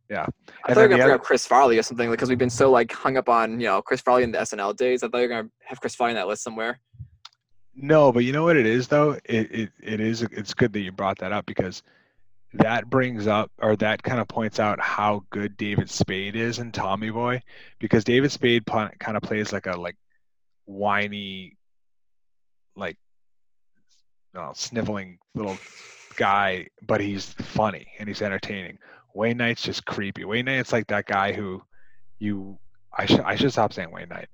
Yeah. 0.10 0.26
I 0.26 0.26
And 0.26 0.76
thought 0.76 0.76
you 0.76 0.82
were 0.82 0.88
gonna 0.90 1.04
bring 1.04 1.16
up 1.16 1.24
Chris 1.24 1.46
Farley 1.46 1.78
or 1.78 1.84
something 1.84 2.10
because 2.12 2.28
we've 2.30 2.38
been 2.38 2.50
so 2.50 2.70
like 2.70 2.92
hung 2.92 3.18
up 3.18 3.30
on 3.30 3.60
you 3.60 3.68
know 3.68 3.82
Chris 3.82 4.02
Farley 4.02 4.24
in 4.24 4.32
the 4.32 4.40
SNL 4.40 4.74
days. 4.76 5.04
I 5.04 5.08
thought 5.08 5.18
you 5.20 5.24
were 5.24 5.36
gonna 5.36 5.50
have 5.66 5.80
Chris 5.80 5.96
Farley 5.96 6.12
in 6.12 6.16
that 6.18 6.28
list 6.28 6.44
somewhere. 6.44 6.80
No, 7.74 8.12
but 8.12 8.26
you 8.26 8.34
know 8.34 8.44
what 8.44 8.58
it 8.58 8.66
is 8.66 8.88
though. 8.90 9.12
It 9.24 9.52
it, 9.52 9.72
it 9.82 10.00
is. 10.02 10.22
It's 10.24 10.54
good 10.54 10.74
that 10.74 10.82
you 10.82 10.92
brought 10.92 11.18
that 11.20 11.32
up 11.32 11.46
because 11.46 11.82
that 12.54 12.90
brings 12.90 13.28
up 13.28 13.50
or 13.60 13.78
that 13.78 14.04
kind 14.04 14.20
of 14.20 14.28
points 14.28 14.60
out 14.60 14.78
how 14.82 15.24
good 15.30 15.56
David 15.56 15.90
Spade 15.90 16.36
is 16.36 16.60
in 16.60 16.74
Tommy 16.74 17.10
Boy 17.10 17.42
because 17.80 18.04
David 18.04 18.30
Spade 18.34 18.66
kind 18.66 19.16
of 19.16 19.24
plays 19.24 19.54
like 19.54 19.68
a 19.68 19.78
like 19.78 19.96
whiny, 20.66 21.56
like 22.76 22.98
no 24.34 24.52
sniveling 24.54 25.18
little 25.36 25.58
guy, 26.16 26.68
but 26.88 27.02
he's 27.02 27.34
funny 27.34 27.88
and 28.00 28.08
he's 28.08 28.22
entertaining. 28.22 28.78
Wayne 29.14 29.38
Knight's 29.38 29.64
just 29.64 29.86
creepy. 29.86 30.26
Wayne 30.26 30.46
Knight's 30.46 30.72
like 30.72 30.88
that 30.88 31.06
guy 31.06 31.34
who 31.34 31.62
you 32.20 32.58
I 32.98 33.06
should 33.06 33.22
I 33.22 33.36
should 33.36 33.52
stop 33.52 33.74
saying 33.74 33.92
Wayne 33.92 34.10
Knight 34.10 34.30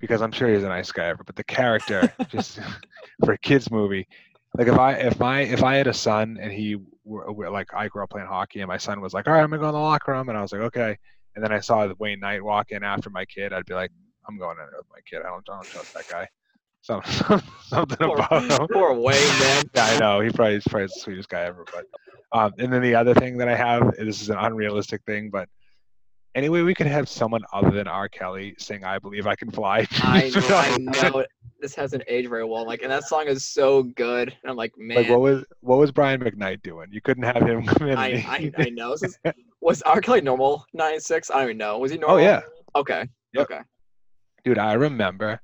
because 0.00 0.22
I'm 0.22 0.32
sure 0.32 0.52
he's 0.52 0.64
a 0.64 0.68
nice 0.68 0.92
guy 0.92 1.06
ever, 1.06 1.24
but 1.24 1.36
the 1.36 1.44
character 1.44 2.12
just 2.28 2.60
for 3.24 3.32
a 3.32 3.38
kids 3.38 3.70
movie. 3.70 4.06
Like 4.56 4.68
if 4.68 4.78
I 4.78 4.92
if 4.94 5.18
my 5.18 5.40
if 5.40 5.62
I 5.62 5.76
had 5.76 5.86
a 5.86 5.94
son 5.94 6.38
and 6.40 6.52
he 6.52 6.76
were, 7.04 7.32
were 7.32 7.50
like 7.50 7.72
I 7.74 7.88
grew 7.88 8.02
up 8.02 8.10
playing 8.10 8.28
hockey 8.28 8.60
and 8.60 8.68
my 8.68 8.76
son 8.76 9.00
was 9.00 9.14
like, 9.14 9.26
all 9.26 9.34
right, 9.34 9.42
I'm 9.42 9.50
gonna 9.50 9.62
go 9.62 9.68
in 9.68 9.74
the 9.74 9.80
locker 9.80 10.12
room, 10.12 10.28
and 10.28 10.36
I 10.36 10.42
was 10.42 10.52
like, 10.52 10.62
okay, 10.62 10.98
and 11.34 11.42
then 11.42 11.52
I 11.52 11.60
saw 11.60 11.90
Wayne 11.98 12.20
Knight 12.20 12.44
walk 12.44 12.70
in 12.70 12.82
after 12.82 13.10
my 13.10 13.24
kid, 13.24 13.52
I'd 13.52 13.64
be 13.64 13.74
like, 13.74 13.90
I'm 14.28 14.38
going 14.38 14.58
in 14.58 14.66
there 14.70 14.78
with 14.78 14.90
my 14.90 15.00
kid. 15.08 15.24
I 15.24 15.30
don't 15.30 15.48
I 15.48 15.54
don't 15.54 15.64
trust 15.64 15.94
that 15.94 16.08
guy. 16.08 16.28
So 16.82 17.00
something 17.62 17.96
Poor, 17.96 18.14
about 18.16 18.42
him. 18.60 18.68
poor 18.72 18.92
Wayne, 18.92 19.38
man. 19.40 19.64
Yeah, 19.74 19.84
I 19.86 19.98
know. 19.98 20.20
He 20.20 20.30
probably 20.30 20.54
he's 20.54 20.64
probably 20.64 20.86
the 20.86 21.00
sweetest 21.00 21.28
guy 21.28 21.42
ever. 21.42 21.64
But 21.72 21.86
um, 22.38 22.52
and 22.58 22.72
then 22.72 22.82
the 22.82 22.94
other 22.94 23.14
thing 23.14 23.38
that 23.38 23.48
I 23.48 23.54
have, 23.54 23.96
this 23.96 24.20
is 24.20 24.30
an 24.30 24.36
unrealistic 24.38 25.02
thing, 25.06 25.30
but 25.30 25.48
anyway, 26.34 26.62
we 26.62 26.74
could 26.74 26.86
have 26.88 27.08
someone 27.08 27.42
other 27.52 27.70
than 27.70 27.86
R. 27.86 28.08
Kelly 28.08 28.54
sing 28.58 28.84
"I 28.84 28.98
Believe 28.98 29.26
I 29.26 29.36
Can 29.36 29.50
Fly." 29.50 29.86
I 30.02 30.30
know, 30.34 30.56
I 30.56 31.08
know 31.10 31.24
this 31.60 31.74
hasn't 31.76 32.02
aged 32.08 32.28
very 32.28 32.44
well. 32.44 32.66
Like, 32.66 32.82
and 32.82 32.90
that 32.90 33.04
song 33.04 33.26
is 33.28 33.44
so 33.44 33.84
good. 33.84 34.28
And 34.42 34.50
I'm 34.50 34.56
like, 34.56 34.72
man, 34.76 34.96
Like 34.96 35.08
what 35.08 35.20
was 35.20 35.44
what 35.60 35.78
was 35.78 35.92
Brian 35.92 36.20
McKnight 36.20 36.62
doing? 36.62 36.88
You 36.90 37.00
couldn't 37.00 37.22
have 37.24 37.42
him 37.46 37.64
come 37.64 37.88
in. 37.88 37.96
I, 37.96 38.14
I, 38.26 38.52
I 38.56 38.70
know. 38.70 38.94
Is- 38.94 39.18
was 39.60 39.82
R. 39.82 40.00
Kelly 40.00 40.20
normal? 40.20 40.66
'96? 40.74 41.30
I 41.30 41.34
don't 41.34 41.42
even 41.44 41.58
know. 41.58 41.78
Was 41.78 41.92
he 41.92 41.98
normal? 41.98 42.16
oh 42.16 42.20
yeah, 42.20 42.40
Okay. 42.74 43.06
Yep. 43.34 43.50
Okay. 43.50 43.60
dude. 44.44 44.58
I 44.58 44.72
remember. 44.72 45.40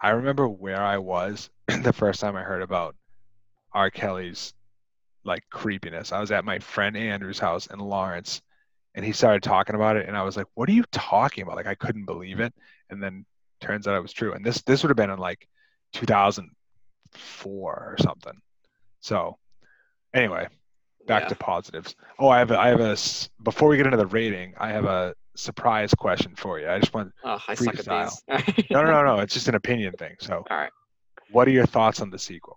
I 0.00 0.10
remember 0.10 0.48
where 0.48 0.80
I 0.80 0.98
was 0.98 1.50
the 1.66 1.92
first 1.92 2.20
time 2.20 2.36
I 2.36 2.42
heard 2.42 2.62
about 2.62 2.94
R. 3.72 3.90
Kelly's 3.90 4.54
like 5.24 5.42
creepiness. 5.50 6.12
I 6.12 6.20
was 6.20 6.30
at 6.30 6.44
my 6.44 6.58
friend 6.60 6.96
Andrew's 6.96 7.38
house 7.38 7.66
in 7.66 7.78
Lawrence, 7.80 8.40
and 8.94 9.04
he 9.04 9.12
started 9.12 9.42
talking 9.42 9.74
about 9.74 9.96
it, 9.96 10.06
and 10.08 10.16
I 10.16 10.22
was 10.22 10.36
like, 10.36 10.46
"What 10.54 10.68
are 10.68 10.72
you 10.72 10.84
talking 10.92 11.42
about?" 11.42 11.56
Like 11.56 11.66
I 11.66 11.74
couldn't 11.74 12.04
believe 12.06 12.40
it, 12.40 12.54
and 12.90 13.02
then 13.02 13.26
turns 13.60 13.86
out 13.88 13.96
it 13.96 14.00
was 14.02 14.12
true. 14.12 14.32
And 14.32 14.44
this 14.44 14.62
this 14.62 14.82
would 14.82 14.90
have 14.90 14.96
been 14.96 15.10
in 15.10 15.18
like 15.18 15.46
2004 15.92 17.72
or 17.72 17.96
something. 18.00 18.40
So 19.00 19.38
anyway, 20.14 20.48
back 21.06 21.24
Yeah. 21.24 21.28
to 21.28 21.34
positives. 21.36 21.94
Oh, 22.18 22.28
I 22.28 22.38
have 22.38 22.50
a, 22.50 22.58
I 22.58 22.68
have 22.68 22.80
a 22.80 22.96
before 23.42 23.68
we 23.68 23.76
get 23.76 23.86
into 23.86 23.98
the 23.98 24.06
rating, 24.06 24.54
I 24.58 24.68
have 24.70 24.84
a 24.84 25.14
surprise 25.38 25.94
question 25.94 26.34
for 26.36 26.58
you. 26.58 26.68
I 26.68 26.78
just 26.80 26.92
want 26.92 27.12
Oh, 27.24 27.38
I 27.48 27.54
these. 27.54 28.66
no 28.70 28.82
no 28.82 28.90
no 28.90 29.02
no. 29.04 29.18
It's 29.20 29.32
just 29.34 29.48
an 29.48 29.54
opinion 29.54 29.92
thing. 29.94 30.16
So 30.20 30.44
All 30.50 30.56
right. 30.56 30.70
what 31.30 31.46
are 31.48 31.52
your 31.52 31.66
thoughts 31.66 32.00
on 32.00 32.10
the 32.10 32.18
sequel? 32.18 32.56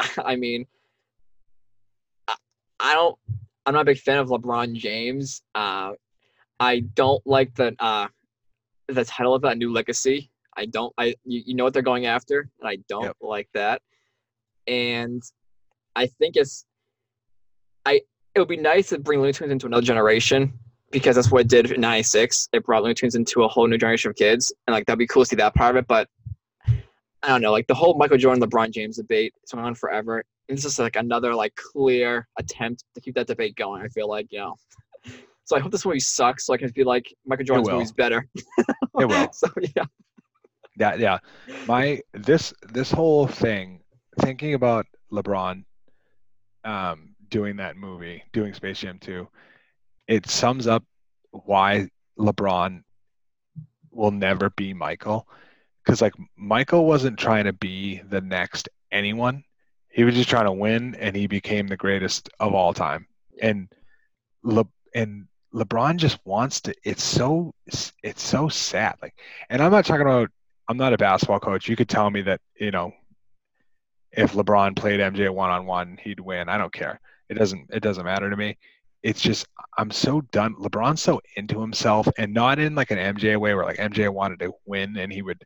I 0.24 0.36
mean, 0.36 0.66
I, 2.26 2.34
I 2.80 2.94
don't. 2.94 3.16
I'm 3.66 3.74
not 3.74 3.82
a 3.82 3.84
big 3.84 3.98
fan 3.98 4.18
of 4.18 4.28
LeBron 4.28 4.74
James. 4.74 5.42
Uh, 5.54 5.92
I 6.58 6.80
don't 6.94 7.24
like 7.26 7.54
the 7.54 7.74
uh, 7.78 8.08
the 8.88 9.04
title 9.04 9.34
of 9.34 9.42
that 9.42 9.58
new 9.58 9.72
legacy. 9.72 10.30
I 10.56 10.66
don't. 10.66 10.92
I 10.98 11.14
you, 11.24 11.42
you 11.46 11.54
know 11.54 11.64
what 11.64 11.74
they're 11.74 11.82
going 11.82 12.06
after, 12.06 12.48
and 12.60 12.68
I 12.68 12.78
don't 12.88 13.04
Yep. 13.04 13.16
like 13.20 13.48
that. 13.54 13.82
and 14.66 15.22
I 15.96 16.06
think 16.06 16.36
it's 16.36 16.64
I 17.84 18.00
it 18.34 18.38
would 18.38 18.48
be 18.48 18.56
nice 18.56 18.88
to 18.90 18.98
bring 18.98 19.20
Looney 19.20 19.32
Tunes 19.32 19.50
into 19.52 19.66
another 19.66 19.82
generation 19.82 20.52
because 20.90 21.16
that's 21.16 21.30
what 21.30 21.42
it 21.42 21.48
did 21.48 21.70
in 21.70 21.80
'96. 21.80 22.48
It 22.52 22.64
brought 22.64 22.82
Looney 22.82 22.94
Tunes 22.94 23.14
into 23.14 23.44
a 23.44 23.48
whole 23.48 23.66
new 23.66 23.78
generation 23.78 24.10
of 24.10 24.16
kids, 24.16 24.52
and 24.66 24.74
like 24.74 24.86
that'd 24.86 24.98
be 24.98 25.06
cool 25.06 25.22
to 25.22 25.28
see 25.28 25.36
that 25.36 25.54
part 25.54 25.76
of 25.76 25.82
it. 25.82 25.88
But 25.88 26.08
I 27.22 27.28
don't 27.28 27.42
know, 27.42 27.52
like 27.52 27.66
the 27.66 27.74
whole 27.74 27.96
Michael 27.96 28.16
Jordan 28.16 28.42
LeBron 28.42 28.70
James 28.70 28.96
debate 28.96 29.34
is 29.44 29.52
going 29.52 29.64
on 29.64 29.74
forever. 29.74 30.24
And 30.48 30.56
this 30.56 30.64
is 30.64 30.78
like 30.78 30.96
another 30.96 31.34
like 31.34 31.54
clear 31.54 32.26
attempt 32.38 32.84
to 32.94 33.00
keep 33.00 33.14
that 33.14 33.26
debate 33.26 33.56
going. 33.56 33.82
I 33.82 33.88
feel 33.88 34.08
like 34.08 34.26
you 34.30 34.40
know. 34.40 34.54
So 35.44 35.56
I 35.56 35.58
hope 35.58 35.72
this 35.72 35.84
movie 35.84 35.98
sucks, 35.98 36.46
so 36.46 36.54
I 36.54 36.58
can 36.58 36.70
be 36.70 36.84
like 36.84 37.12
Michael 37.26 37.44
Jordan's 37.44 37.68
movie's 37.68 37.90
better. 37.90 38.24
It 39.00 39.04
will. 39.08 39.28
so 39.32 39.48
yeah, 39.76 39.84
Yeah, 40.78 40.94
yeah. 40.94 41.18
My 41.66 42.00
this 42.12 42.54
this 42.72 42.92
whole 42.92 43.26
thing, 43.26 43.80
thinking 44.20 44.54
about 44.54 44.86
LeBron 45.10 45.64
um 46.62 47.16
doing 47.30 47.56
that 47.56 47.76
movie, 47.76 48.22
doing 48.32 48.54
Space 48.54 48.78
Jam 48.78 49.00
2, 49.00 49.26
it 50.10 50.28
sums 50.28 50.66
up 50.66 50.84
why 51.30 51.88
LeBron 52.18 52.82
will 53.92 54.10
never 54.10 54.50
be 54.50 54.74
Michael. 54.74 55.26
Cause 55.86 56.02
like 56.02 56.14
Michael 56.36 56.84
wasn't 56.84 57.18
trying 57.18 57.44
to 57.44 57.52
be 57.52 58.02
the 58.08 58.20
next 58.20 58.68
anyone. 58.90 59.44
He 59.88 60.04
was 60.04 60.16
just 60.16 60.28
trying 60.28 60.44
to 60.44 60.52
win 60.52 60.96
and 60.96 61.16
he 61.16 61.26
became 61.28 61.68
the 61.68 61.76
greatest 61.76 62.28
of 62.40 62.54
all 62.54 62.74
time. 62.74 63.06
And 63.40 63.68
Le- 64.42 64.66
and 64.94 65.26
LeBron 65.54 65.96
just 65.96 66.18
wants 66.24 66.60
to 66.62 66.74
it's 66.84 67.04
so 67.04 67.54
it's 67.66 68.22
so 68.22 68.48
sad. 68.48 68.96
Like 69.00 69.14
and 69.48 69.62
I'm 69.62 69.70
not 69.70 69.86
talking 69.86 70.02
about 70.02 70.28
I'm 70.68 70.76
not 70.76 70.92
a 70.92 70.98
basketball 70.98 71.40
coach. 71.40 71.68
You 71.68 71.76
could 71.76 71.88
tell 71.88 72.10
me 72.10 72.22
that, 72.22 72.40
you 72.58 72.72
know, 72.72 72.92
if 74.10 74.32
LeBron 74.32 74.74
played 74.76 74.98
MJ 74.98 75.32
one 75.32 75.50
on 75.50 75.66
one, 75.66 75.98
he'd 76.02 76.20
win. 76.20 76.48
I 76.48 76.58
don't 76.58 76.72
care. 76.72 77.00
It 77.28 77.34
doesn't 77.34 77.70
it 77.72 77.80
doesn't 77.80 78.04
matter 78.04 78.28
to 78.28 78.36
me. 78.36 78.56
It's 79.02 79.20
just 79.20 79.46
I'm 79.78 79.90
so 79.90 80.20
done. 80.32 80.54
LeBron's 80.56 81.00
so 81.02 81.20
into 81.36 81.60
himself 81.60 82.06
and 82.18 82.34
not 82.34 82.58
in 82.58 82.74
like 82.74 82.90
an 82.90 82.98
MJ 82.98 83.38
way 83.38 83.54
where 83.54 83.64
like 83.64 83.78
MJ 83.78 84.12
wanted 84.12 84.40
to 84.40 84.52
win 84.66 84.96
and 84.98 85.12
he 85.12 85.22
would, 85.22 85.42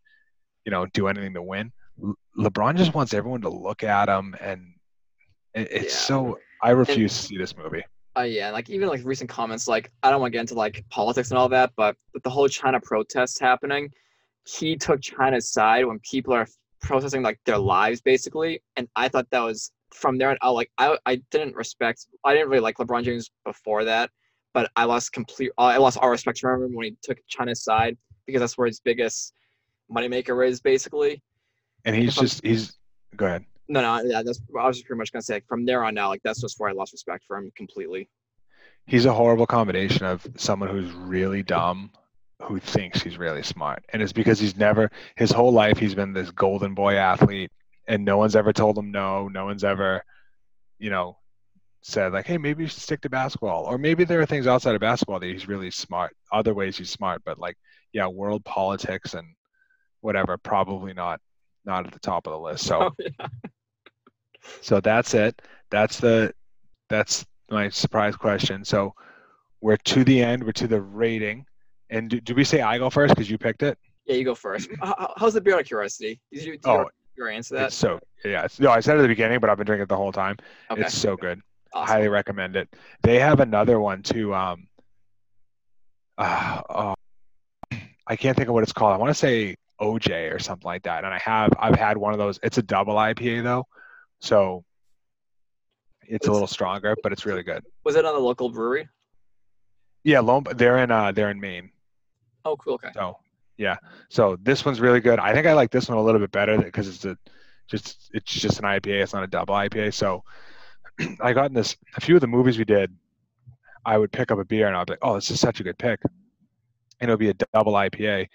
you 0.65 0.71
know, 0.73 0.87
do 0.87 1.07
anything 1.09 1.35
to 1.35 1.43
win. 1.43 1.73
Le- 1.99 2.15
LeBron 2.39 2.77
just 2.77 2.95
wants 2.95 3.15
everyone 3.15 3.43
to 3.43 3.49
look 3.49 3.85
at 3.85 4.09
him 4.09 4.35
and 4.41 4.75
it, 5.55 5.69
it's 5.71 5.95
Yeah. 5.95 6.01
so 6.01 6.39
I 6.63 6.71
refuse 6.71 7.17
to 7.17 7.23
see 7.27 7.39
this 7.39 7.57
movie. 7.57 7.85
uh, 8.17 8.23
yeah, 8.23 8.51
like 8.51 8.71
even 8.71 8.89
like 8.89 9.03
recent 9.05 9.31
comments, 9.31 9.69
like 9.69 9.91
I 10.03 10.11
don't 10.11 10.21
want 10.21 10.33
to 10.33 10.37
get 10.37 10.41
into 10.41 10.55
like 10.55 10.85
politics 10.91 11.31
and 11.31 11.39
all 11.39 11.49
that, 11.51 11.71
but 11.77 11.97
with 12.13 12.23
the 12.25 12.31
whole 12.31 12.49
China 12.49 12.81
protests 12.81 13.39
happening, 13.39 13.91
he 14.47 14.77
took 14.77 15.01
China's 15.01 15.49
side 15.53 15.85
when 15.87 15.99
people 16.01 16.33
are 16.35 16.49
protesting 16.83 17.23
like 17.23 17.39
their 17.47 17.59
lives 17.59 18.01
basically, 18.01 18.63
and 18.77 18.89
I 18.97 19.09
thought 19.09 19.29
that 19.31 19.41
was 19.41 19.71
from 19.95 20.19
there 20.19 20.31
on 20.31 20.37
out. 20.43 20.55
Like 20.55 20.71
I 20.79 20.99
I 21.07 21.17
didn't 21.31 21.55
respect, 21.55 22.07
I 22.25 22.35
didn't 22.35 22.49
really 22.51 22.61
like 22.61 22.77
LeBron 22.77 23.05
James 23.05 23.31
before 23.45 23.85
that, 23.85 24.11
but 24.53 24.71
I 24.77 24.85
lost 24.85 25.13
complete, 25.13 25.51
uh, 25.59 25.63
I 25.63 25.77
lost 25.79 25.97
all 25.99 26.11
respect 26.11 26.39
for 26.41 26.53
him 26.55 26.75
when 26.75 26.85
he 26.85 26.97
took 27.03 27.19
China's 27.29 27.63
side 27.65 27.97
because 28.27 28.41
that's 28.41 28.59
where 28.59 28.67
his 28.67 28.81
biggest 28.81 29.33
moneymaker 29.91 30.47
is 30.47 30.61
basically. 30.61 31.23
And 31.85 31.95
he's 31.95 32.11
If 32.11 32.19
I'm- 32.19 32.25
just 32.27 32.45
he's 32.45 32.77
go 33.17 33.27
ahead. 33.27 33.45
No, 33.69 33.81
no, 33.81 34.03
yeah, 34.05 34.23
that's 34.23 34.41
I 34.61 34.67
was 34.67 34.83
pretty 34.83 34.99
much 34.99 35.13
gonna 35.13 35.23
say 35.23 35.35
like, 35.35 35.47
from 35.47 35.65
there 35.65 35.85
on 35.85 35.97
out, 35.97 36.11
like 36.11 36.23
that's 36.25 36.41
just 36.41 36.59
where 36.59 36.69
I 36.69 36.73
lost 36.73 36.93
respect 36.93 37.25
for 37.27 37.37
him 37.39 37.51
completely. 37.57 38.09
he's 38.87 39.07
a 39.07 39.13
horrible 39.13 39.47
combination 39.47 40.05
of 40.05 40.27
someone 40.37 40.69
who's 40.69 40.93
really 40.93 41.43
dumb 41.43 41.91
who 42.43 42.59
thinks 42.59 43.01
he's 43.01 43.17
really 43.17 43.43
smart 43.43 43.83
and 43.93 44.03
it's 44.03 44.13
because 44.13 44.39
he's 44.39 44.57
never 44.57 44.91
his 45.17 45.31
whole 45.31 45.53
life 45.53 45.79
he's 45.79 45.95
been 45.95 46.13
this 46.13 46.31
golden 46.33 46.75
boy 46.75 46.95
athlete 46.97 47.51
and 47.87 48.05
no 48.05 48.17
one's 48.17 48.37
ever 48.37 48.53
told 48.53 48.77
him 48.79 48.91
no 48.91 49.29
no 49.29 49.45
one's 49.45 49.65
ever 49.65 50.03
you 50.79 50.91
know 50.91 51.17
said 51.83 52.13
like 52.13 52.27
hey 52.27 52.39
maybe 52.39 52.63
you 52.63 52.69
should 52.69 52.81
stick 52.81 53.01
to 53.03 53.11
basketball 53.11 53.65
or 53.65 53.77
maybe 53.79 54.05
there 54.05 54.21
are 54.21 54.27
things 54.27 54.47
outside 54.47 54.75
of 54.75 54.81
basketball 54.81 55.21
that 55.21 55.27
he's 55.27 55.47
really 55.49 55.71
smart 55.71 56.15
other 56.33 56.55
ways 56.55 56.79
he's 56.79 56.91
smart 56.91 57.21
but 57.25 57.39
like 57.39 57.57
yeah 57.93 58.07
world 58.07 58.43
politics 58.45 59.15
and 59.15 59.27
whatever 60.01 60.39
probably 60.39 60.93
not 60.95 61.21
not 61.67 61.87
at 61.87 61.93
the 61.93 61.99
top 62.01 62.27
of 62.27 62.33
the 62.33 62.39
list 62.39 62.65
so 62.65 62.81
Oh, 62.85 62.91
yeah. 62.99 63.27
so 64.61 64.81
that's 64.81 65.15
it. 65.15 65.41
That's 65.71 65.99
the 65.99 66.33
that's 66.91 67.25
my 67.51 67.69
surprise 67.71 68.15
question. 68.17 68.65
So 68.65 68.93
we're 69.63 69.79
to 69.79 70.05
the 70.05 70.23
end. 70.23 70.45
We're 70.45 70.53
to 70.53 70.67
the 70.69 70.81
rating. 70.83 71.47
And 71.91 72.11
do, 72.11 72.21
do 72.21 72.35
we 72.35 72.45
say 72.45 72.61
I 72.61 72.77
go 72.79 72.91
first 72.91 73.15
because 73.15 73.31
you 73.31 73.39
picked 73.39 73.63
it? 73.63 73.79
Yeah, 74.07 74.17
you 74.17 74.25
go 74.25 74.35
first. 74.35 74.69
How- 74.81 74.95
how- 74.99 75.15
How's 75.17 75.35
the 75.35 75.41
beer 75.41 75.55
out 75.55 75.61
of 75.61 75.67
curiosity? 75.67 76.21
Did 76.31 76.45
you, 76.45 76.53
did 76.53 76.67
Oh, 76.67 76.89
your 77.17 77.29
answer 77.29 77.55
to 77.55 77.61
that? 77.61 77.67
it's 77.67 77.77
so 77.77 78.01
yeah. 78.25 78.45
It's, 78.45 78.59
no, 78.61 78.71
I 78.71 78.81
said 78.81 78.97
it 78.97 79.01
at 79.01 79.03
the 79.03 79.09
beginning, 79.09 79.41
but 79.41 79.51
I've 79.51 79.57
been 79.57 79.67
drinking 79.67 79.85
it 79.85 79.89
the 79.89 79.97
whole 79.97 80.13
time. 80.13 80.37
Okay. 80.71 80.83
It's 80.83 80.97
so 80.97 81.17
good. 81.17 81.41
awesome. 81.73 81.95
Highly 81.95 82.09
recommend 82.09 82.57
it. 82.57 82.75
They 83.03 83.19
have 83.19 83.41
another 83.41 83.81
one 83.81 84.03
too. 84.03 84.35
Um, 84.35 84.69
uh, 86.19 86.61
oh, 86.71 86.95
I 88.07 88.17
can't 88.17 88.37
think 88.37 88.49
of 88.49 88.55
what 88.55 88.63
it's 88.63 88.73
called. 88.73 88.93
I 88.93 88.97
want 88.97 89.11
to 89.11 89.15
say 89.15 89.57
OJ 89.81 90.35
or 90.35 90.39
something 90.39 90.67
like 90.67 90.83
that. 90.85 91.05
And 91.05 91.13
I 91.13 91.19
have 91.19 91.53
I've 91.59 91.77
had 91.77 91.97
one 91.97 92.13
of 92.13 92.19
those. 92.19 92.39
It's 92.43 92.59
a 92.59 92.63
double 92.63 92.95
IPA 92.95 93.43
though, 93.43 93.67
so 94.21 94.65
it's 96.07 96.27
a 96.27 96.33
little 96.33 96.47
stronger, 96.47 96.97
but 97.03 97.13
it's 97.13 97.27
really 97.27 97.43
good. 97.43 97.63
Was 97.85 97.97
it 97.97 98.05
on 98.05 98.15
the 98.15 98.21
local 98.21 98.51
brewery? 98.51 98.89
Yeah, 100.03 100.21
Lone, 100.21 100.45
they're 100.55 100.79
in 100.79 100.91
uh 100.91 101.13
they're 101.13 101.31
in 101.31 101.41
Maine. 101.41 101.71
Oh, 102.45 102.57
cool. 102.57 102.75
Okay. 102.75 102.91
So 102.95 103.19
yeah, 103.57 103.77
so 104.09 104.37
this 104.43 104.65
one's 104.65 104.81
really 104.81 105.01
good. 105.01 105.19
I 105.19 105.33
think 105.33 105.47
I 105.47 105.53
like 105.53 105.71
this 105.71 105.89
one 105.89 105.99
a 105.99 106.03
little 106.03 106.21
bit 106.21 106.33
better 106.33 106.59
because 106.59 106.89
it's 106.89 107.05
a 107.05 107.17
just 107.69 108.11
it's 108.13 108.33
just 108.33 108.59
an 108.59 108.65
IPA. 108.65 109.03
It's 109.03 109.15
not 109.15 109.23
a 109.23 109.29
double 109.29 109.55
IPA. 109.55 109.95
So 109.95 110.23
I 111.21 111.33
got 111.33 111.47
in 111.47 111.55
this 111.55 111.77
a 111.97 112.01
few 112.01 112.17
of 112.17 112.21
the 112.21 112.27
movies 112.27 112.59
we 112.59 112.65
did. 112.65 112.93
I 113.87 113.99
would 113.99 114.13
pick 114.13 114.31
up 114.31 114.39
a 114.39 114.45
beer 114.45 114.67
and 114.67 114.77
I'd 114.77 114.87
be 114.87 114.95
like, 114.95 115.01
oh, 115.03 115.15
this 115.15 115.31
is 115.31 115.41
such 115.41 115.61
a 115.61 115.63
good 115.63 115.79
pick, 115.79 116.01
and 117.01 117.11
it 117.11 117.13
would 117.13 117.21
be 117.21 117.29
a 117.29 117.35
double 117.53 117.75
IPA, 117.75 118.21
and 118.21 118.29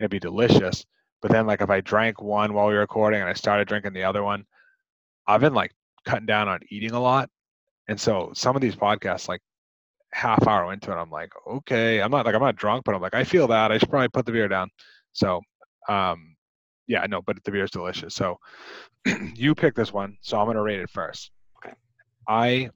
it'd 0.00 0.10
be 0.10 0.18
delicious. 0.18 0.84
But 1.22 1.30
then 1.30 1.46
like 1.46 1.62
if 1.62 1.70
I 1.70 1.80
drank 1.80 2.20
one 2.20 2.52
while 2.52 2.66
we 2.66 2.74
were 2.74 2.80
recording 2.80 3.20
and 3.20 3.30
I 3.30 3.34
started 3.34 3.68
drinking 3.68 3.94
the 3.94 4.04
other 4.04 4.22
one, 4.22 4.44
I've 5.26 5.40
been 5.40 5.54
like 5.54 5.72
cutting 6.04 6.26
down 6.26 6.48
on 6.48 6.60
eating 6.68 6.92
a 6.92 7.00
lot, 7.00 7.30
and 7.88 7.98
so 8.00 8.32
some 8.34 8.56
of 8.56 8.62
these 8.62 8.76
podcasts 8.76 9.28
like 9.28 9.40
half 10.16 10.46
hour 10.46 10.72
into 10.72 10.90
it, 10.90 10.94
I'm 10.94 11.10
like, 11.10 11.30
okay, 11.46 12.00
I'm 12.00 12.10
not 12.10 12.24
like 12.24 12.34
I'm 12.34 12.40
not 12.40 12.56
drunk, 12.56 12.84
but 12.84 12.94
I'm 12.94 13.02
like, 13.02 13.14
I 13.14 13.22
feel 13.22 13.46
that 13.48 13.70
I 13.70 13.76
should 13.76 13.90
probably 13.90 14.08
put 14.08 14.24
the 14.24 14.32
beer 14.32 14.48
down. 14.48 14.70
So, 15.12 15.42
um, 15.90 16.36
yeah, 16.86 17.04
no, 17.06 17.20
but 17.20 17.36
the 17.44 17.50
beer's 17.50 17.70
delicious. 17.70 18.14
So, 18.14 18.38
you 19.34 19.54
pick 19.54 19.74
this 19.74 19.92
one, 19.92 20.16
so 20.22 20.40
I'm 20.40 20.46
gonna 20.46 20.62
rate 20.62 20.80
it 20.80 20.88
first. 20.88 21.30
Okay. 21.58 21.74
I, 22.26 22.70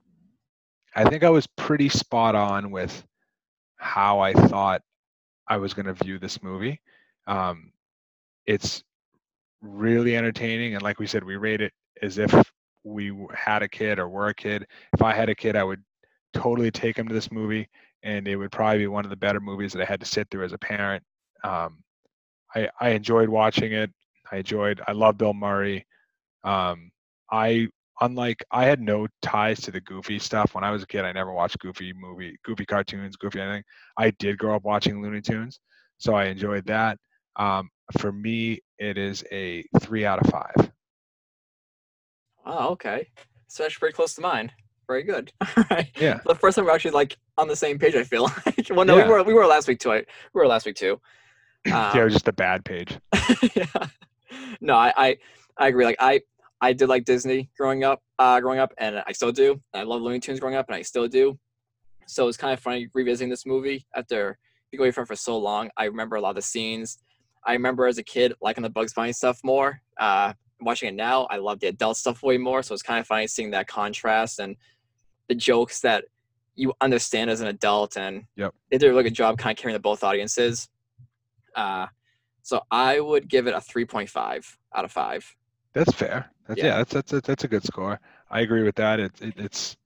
I 0.95 1.09
think 1.09 1.25
I 1.25 1.31
was 1.31 1.47
pretty 1.57 1.89
spot 1.89 2.35
on 2.35 2.71
with 2.71 3.03
how 3.79 4.21
I 4.21 4.35
thought 4.35 4.83
I 5.49 5.57
was 5.57 5.73
gonna 5.73 5.95
view 5.95 6.19
this 6.19 6.43
movie. 6.43 6.79
Um, 7.27 7.73
it's 8.45 8.85
really 9.63 10.15
entertaining, 10.15 10.75
and 10.75 10.83
like 10.83 10.99
we 10.99 11.07
said, 11.07 11.25
we 11.25 11.37
rate 11.37 11.63
it 11.63 11.73
as 12.03 12.19
if 12.19 12.35
we 12.85 13.17
had 13.35 13.63
a 13.63 13.69
kid 13.69 13.99
or 13.99 14.11
were 14.11 14.29
a 14.29 14.35
kid. 14.35 14.67
If 14.93 15.01
I 15.01 15.15
had 15.15 15.31
a 15.31 15.35
kid, 15.35 15.57
I 15.57 15.65
would 15.65 15.83
totally 16.33 16.71
take 16.71 16.97
them 16.97 17.09
to 17.09 17.15
this 17.15 17.33
movie, 17.33 17.69
and 18.03 18.27
it 18.27 18.37
would 18.37 18.53
probably 18.53 18.79
be 18.79 18.87
one 18.87 19.05
of 19.05 19.11
the 19.11 19.17
better 19.17 19.41
movies 19.41 19.73
that 19.73 19.83
I 19.83 19.85
had 19.85 20.01
to 20.01 20.07
sit 20.07 20.29
through 20.31 20.45
as 20.45 20.53
a 20.53 20.59
parent. 20.59 21.03
Um, 21.45 21.83
I 22.55 22.69
I 22.81 22.91
enjoyed 22.91 23.29
watching 23.29 23.73
it. 23.73 23.91
I 24.31 24.39
enjoyed. 24.39 24.81
I 24.87 24.93
love 24.93 25.19
Bill 25.19 25.35
Murray. 25.35 25.87
Um, 26.45 26.91
I 27.31 27.69
unlike 28.01 28.45
I 28.51 28.65
had 28.65 28.81
no 28.81 29.07
ties 29.23 29.61
to 29.63 29.71
the 29.71 29.81
Goofy 29.81 30.19
stuff 30.19 30.55
when 30.55 30.65
I 30.65 30.71
was 30.71 30.83
a 30.83 30.87
kid. 30.87 31.05
I 31.05 31.13
never 31.13 31.33
watched 31.33 31.59
Goofy 31.59 31.93
movie, 31.93 32.37
Goofy 32.45 32.65
cartoons, 32.65 33.17
Goofy 33.17 33.41
anything. 33.41 33.65
I 33.97 34.11
did 34.13 34.39
grow 34.39 34.57
up 34.57 34.65
watching 34.65 35.03
Looney 35.03 35.21
Tunes, 35.21 35.61
so 35.99 36.15
I 36.15 36.27
enjoyed 36.27 36.67
that. 36.67 36.99
Um, 37.37 37.69
for 37.99 38.13
me, 38.13 38.61
it 38.79 38.99
is 38.99 39.25
a 39.33 39.65
three 39.81 40.05
out 40.05 40.25
of 40.25 40.31
five. 40.31 40.71
Oh, 42.47 42.71
okay. 42.71 43.09
So 43.49 43.63
that's 43.63 43.79
pretty 43.79 43.95
close 43.95 44.15
to 44.15 44.21
mine. 44.21 44.51
Very 44.91 45.05
good. 45.05 45.33
All 45.57 45.65
right. 45.71 45.89
Yeah. 46.01 46.19
The 46.27 46.35
first 46.35 46.57
time 46.57 46.65
we're 46.65 46.73
actually 46.73 46.91
like 46.91 47.17
on 47.39 47.47
the 47.47 47.55
same 47.55 47.79
page. 47.79 47.95
I 47.95 48.03
feel 48.03 48.23
like. 48.47 48.67
well, 48.71 48.85
no, 48.85 48.97
Yeah. 48.97 49.05
we 49.07 49.11
were 49.13 49.23
we 49.23 49.35
were 49.35 49.47
last 49.47 49.69
week 49.69 49.79
too. 49.79 49.93
I, 49.93 49.99
we 49.99 50.41
were 50.41 50.49
last 50.49 50.67
week 50.67 50.75
too. 50.75 51.01
yeah, 51.65 51.91
it 51.93 51.95
Um, 51.99 52.05
was 52.05 52.13
just 52.15 52.27
a 52.27 52.33
bad 52.33 52.65
page. 52.65 52.99
yeah. 53.55 53.67
No, 54.61 54.75
I, 54.75 54.93
I 54.97 55.17
I 55.59 55.69
agree. 55.69 55.85
Like 55.85 55.97
I 56.01 56.23
I 56.61 56.73
did 56.73 56.89
like 56.89 57.05
Disney 57.05 57.51
growing 57.57 57.85
up, 57.85 58.03
uh, 58.19 58.41
growing 58.41 58.59
up, 58.59 58.73
and 58.79 59.01
I 59.07 59.13
still 59.13 59.31
do. 59.31 59.63
I 59.73 59.85
love 59.85 60.03
Looney 60.03 60.19
Tunes 60.19 60.41
growing 60.41 60.57
up, 60.57 60.67
and 60.69 60.75
I 60.75 60.83
still 60.83 61.07
do. 61.07 61.39
So 62.09 62.27
it's 62.27 62.37
kind 62.37 62.53
of 62.53 62.59
funny 62.59 62.89
revisiting 62.93 63.29
this 63.31 63.47
movie 63.47 63.87
after 63.95 64.39
being 64.73 64.81
away 64.81 64.91
from 64.91 65.05
it 65.05 65.07
for 65.07 65.15
so 65.17 65.39
long. 65.39 65.71
I 65.77 65.85
remember 65.85 66.17
a 66.17 66.21
lot 66.21 66.31
of 66.31 66.35
the 66.37 66.43
scenes. 66.43 66.99
I 67.47 67.53
remember 67.53 67.87
as 67.87 67.99
a 67.99 68.03
kid 68.03 68.35
liking 68.43 68.63
the 68.65 68.71
Bugs 68.71 68.93
Bunny 68.93 69.13
stuff 69.13 69.39
more. 69.45 69.81
Uh, 69.99 70.33
watching 70.61 70.89
it 70.89 70.95
now, 70.97 71.27
I 71.31 71.37
love 71.37 71.61
the 71.61 71.69
adult 71.69 71.97
stuff 71.97 72.23
way 72.25 72.37
more. 72.39 72.63
So 72.65 72.75
it's 72.75 72.83
kind 72.83 72.99
of 72.99 73.07
funny 73.07 73.29
seeing 73.29 73.51
that 73.53 73.69
contrast 73.69 74.41
and 74.41 74.57
the 75.31 75.35
jokes 75.37 75.81
that 75.81 76.05
you 76.57 76.75
understand 76.81 77.31
as 77.31 77.41
an 77.41 77.47
adult, 77.47 77.97
and 77.97 78.25
Yep. 78.37 78.53
they 78.71 78.79
did 78.79 78.87
a 78.89 78.91
really 78.91 79.05
good 79.05 79.15
job 79.15 79.39
kind 79.39 79.57
of 79.57 79.63
carrying 79.63 79.75
the 79.77 79.81
both 79.81 80.03
audiences. 80.03 80.69
Uh, 81.55 81.87
so 82.43 82.61
I 82.71 82.99
would 83.01 83.29
give 83.29 83.47
it 83.47 83.55
a 83.55 83.61
3.5 83.61 84.57
out 84.75 84.85
of 84.85 84.91
5. 84.93 85.37
That's 85.73 85.93
fair. 85.93 86.29
That's, 86.49 86.59
Yeah. 86.59 86.67
yeah, 86.67 86.77
that's, 86.79 86.93
that's 86.93 87.13
that's 87.13 87.27
that's 87.29 87.45
a 87.45 87.49
good 87.49 87.63
score. 87.65 88.01
I 88.29 88.41
agree 88.41 88.65
with 88.65 88.75
that. 88.75 88.99
It, 88.99 89.13
it 89.23 89.35
it's 89.37 89.77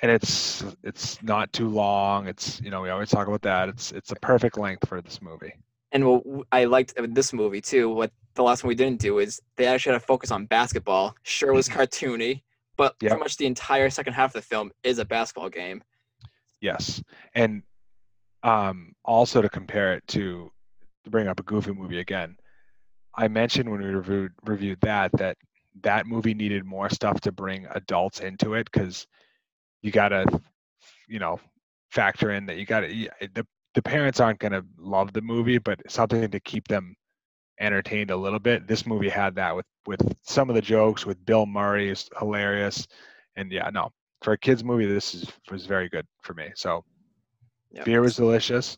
and 0.00 0.10
it's 0.10 0.64
it's 0.82 1.22
not 1.22 1.52
too 1.52 1.68
long. 1.68 2.26
It's 2.26 2.58
you 2.62 2.70
know 2.70 2.80
we 2.80 2.88
always 2.88 3.10
talk 3.10 3.28
about 3.28 3.42
that. 3.42 3.68
It's 3.68 3.92
it's 3.92 4.10
a 4.12 4.16
perfect 4.16 4.56
length 4.56 4.88
for 4.88 5.02
this 5.02 5.20
movie. 5.20 5.52
And 5.92 6.06
what 6.06 6.22
I 6.52 6.64
liked 6.64 6.94
this 7.14 7.34
movie 7.34 7.60
too, 7.60 7.90
what 7.90 8.10
the 8.34 8.42
last 8.42 8.64
one 8.64 8.68
we 8.70 8.74
didn't 8.74 9.00
do 9.00 9.18
is 9.18 9.42
they 9.56 9.66
actually 9.66 9.92
had 9.92 10.00
to 10.00 10.06
focus 10.06 10.30
on 10.30 10.46
basketball. 10.46 11.14
Sure, 11.22 11.52
was 11.52 11.68
cartoony, 11.68 12.40
but 12.80 12.96
Yep. 13.02 13.10
pretty 13.10 13.22
much 13.22 13.36
the 13.36 13.44
entire 13.44 13.90
second 13.90 14.14
half 14.14 14.30
of 14.30 14.40
the 14.40 14.48
film 14.48 14.72
is 14.82 14.98
a 14.98 15.04
basketball 15.04 15.50
game. 15.50 15.82
Yes, 16.62 17.02
and 17.34 17.62
um, 18.42 18.94
also 19.04 19.42
to 19.42 19.50
compare 19.50 19.92
it 19.92 20.06
to 20.08 20.50
to 21.04 21.10
bring 21.10 21.28
up 21.28 21.38
a 21.40 21.42
Goofy 21.42 21.72
movie 21.72 21.98
again, 21.98 22.38
I 23.14 23.28
mentioned 23.28 23.70
when 23.70 23.82
we 23.82 23.88
reviewed 23.88 24.32
reviewed 24.44 24.80
that 24.80 25.12
that 25.18 25.36
that 25.82 26.06
movie 26.06 26.32
needed 26.32 26.64
more 26.64 26.88
stuff 26.88 27.20
to 27.20 27.32
bring 27.32 27.66
adults 27.72 28.20
into 28.20 28.54
it 28.54 28.70
because 28.72 29.06
you 29.82 29.90
gotta, 29.90 30.24
you 31.06 31.18
know, 31.18 31.38
factor 31.90 32.30
in 32.30 32.46
that 32.46 32.56
you 32.56 32.64
gotta 32.64 32.88
the 33.34 33.46
the 33.74 33.82
parents 33.82 34.20
aren't 34.20 34.38
gonna 34.38 34.62
love 34.78 35.12
the 35.12 35.20
movie, 35.20 35.58
but 35.58 35.78
something 35.86 36.30
to 36.30 36.40
keep 36.40 36.66
them 36.66 36.96
entertained 37.60 38.10
a 38.10 38.16
little 38.16 38.38
bit. 38.38 38.66
This 38.66 38.86
movie 38.86 39.08
had 39.08 39.34
that 39.36 39.54
with 39.54 39.66
with 39.86 40.00
some 40.22 40.48
of 40.48 40.54
the 40.54 40.62
jokes 40.62 41.06
with 41.06 41.24
Bill 41.24 41.46
Murray 41.46 41.90
is 41.90 42.08
hilarious, 42.18 42.86
and 43.36 43.50
yeah, 43.52 43.70
no, 43.70 43.90
for 44.22 44.32
a 44.32 44.38
kids 44.38 44.64
movie, 44.64 44.86
this 44.86 45.14
is 45.14 45.30
was 45.50 45.66
very 45.66 45.88
good 45.88 46.06
for 46.22 46.34
me. 46.34 46.50
So 46.54 46.84
Yep. 47.72 47.84
beer 47.84 48.00
was 48.00 48.16
delicious. 48.16 48.76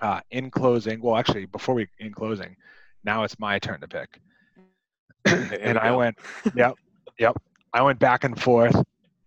Uh, 0.00 0.20
in 0.30 0.50
closing, 0.50 1.00
well, 1.00 1.16
actually, 1.16 1.46
before 1.46 1.74
we 1.74 1.88
in 1.98 2.12
closing, 2.12 2.56
now 3.04 3.22
it's 3.22 3.38
my 3.38 3.58
turn 3.58 3.80
to 3.80 3.88
pick, 3.88 4.20
and 5.24 5.78
I 5.78 5.90
went, 5.90 6.16
yep, 6.54 6.74
yep, 7.18 7.36
I 7.72 7.82
went 7.82 7.98
back 7.98 8.24
and 8.24 8.40
forth 8.40 8.76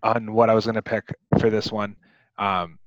on 0.03 0.31
what 0.33 0.49
I 0.49 0.53
was 0.53 0.65
going 0.65 0.75
to 0.75 0.81
pick 0.81 1.13
for 1.39 1.49
this 1.49 1.71
one, 1.71 1.95
um, 2.37 2.77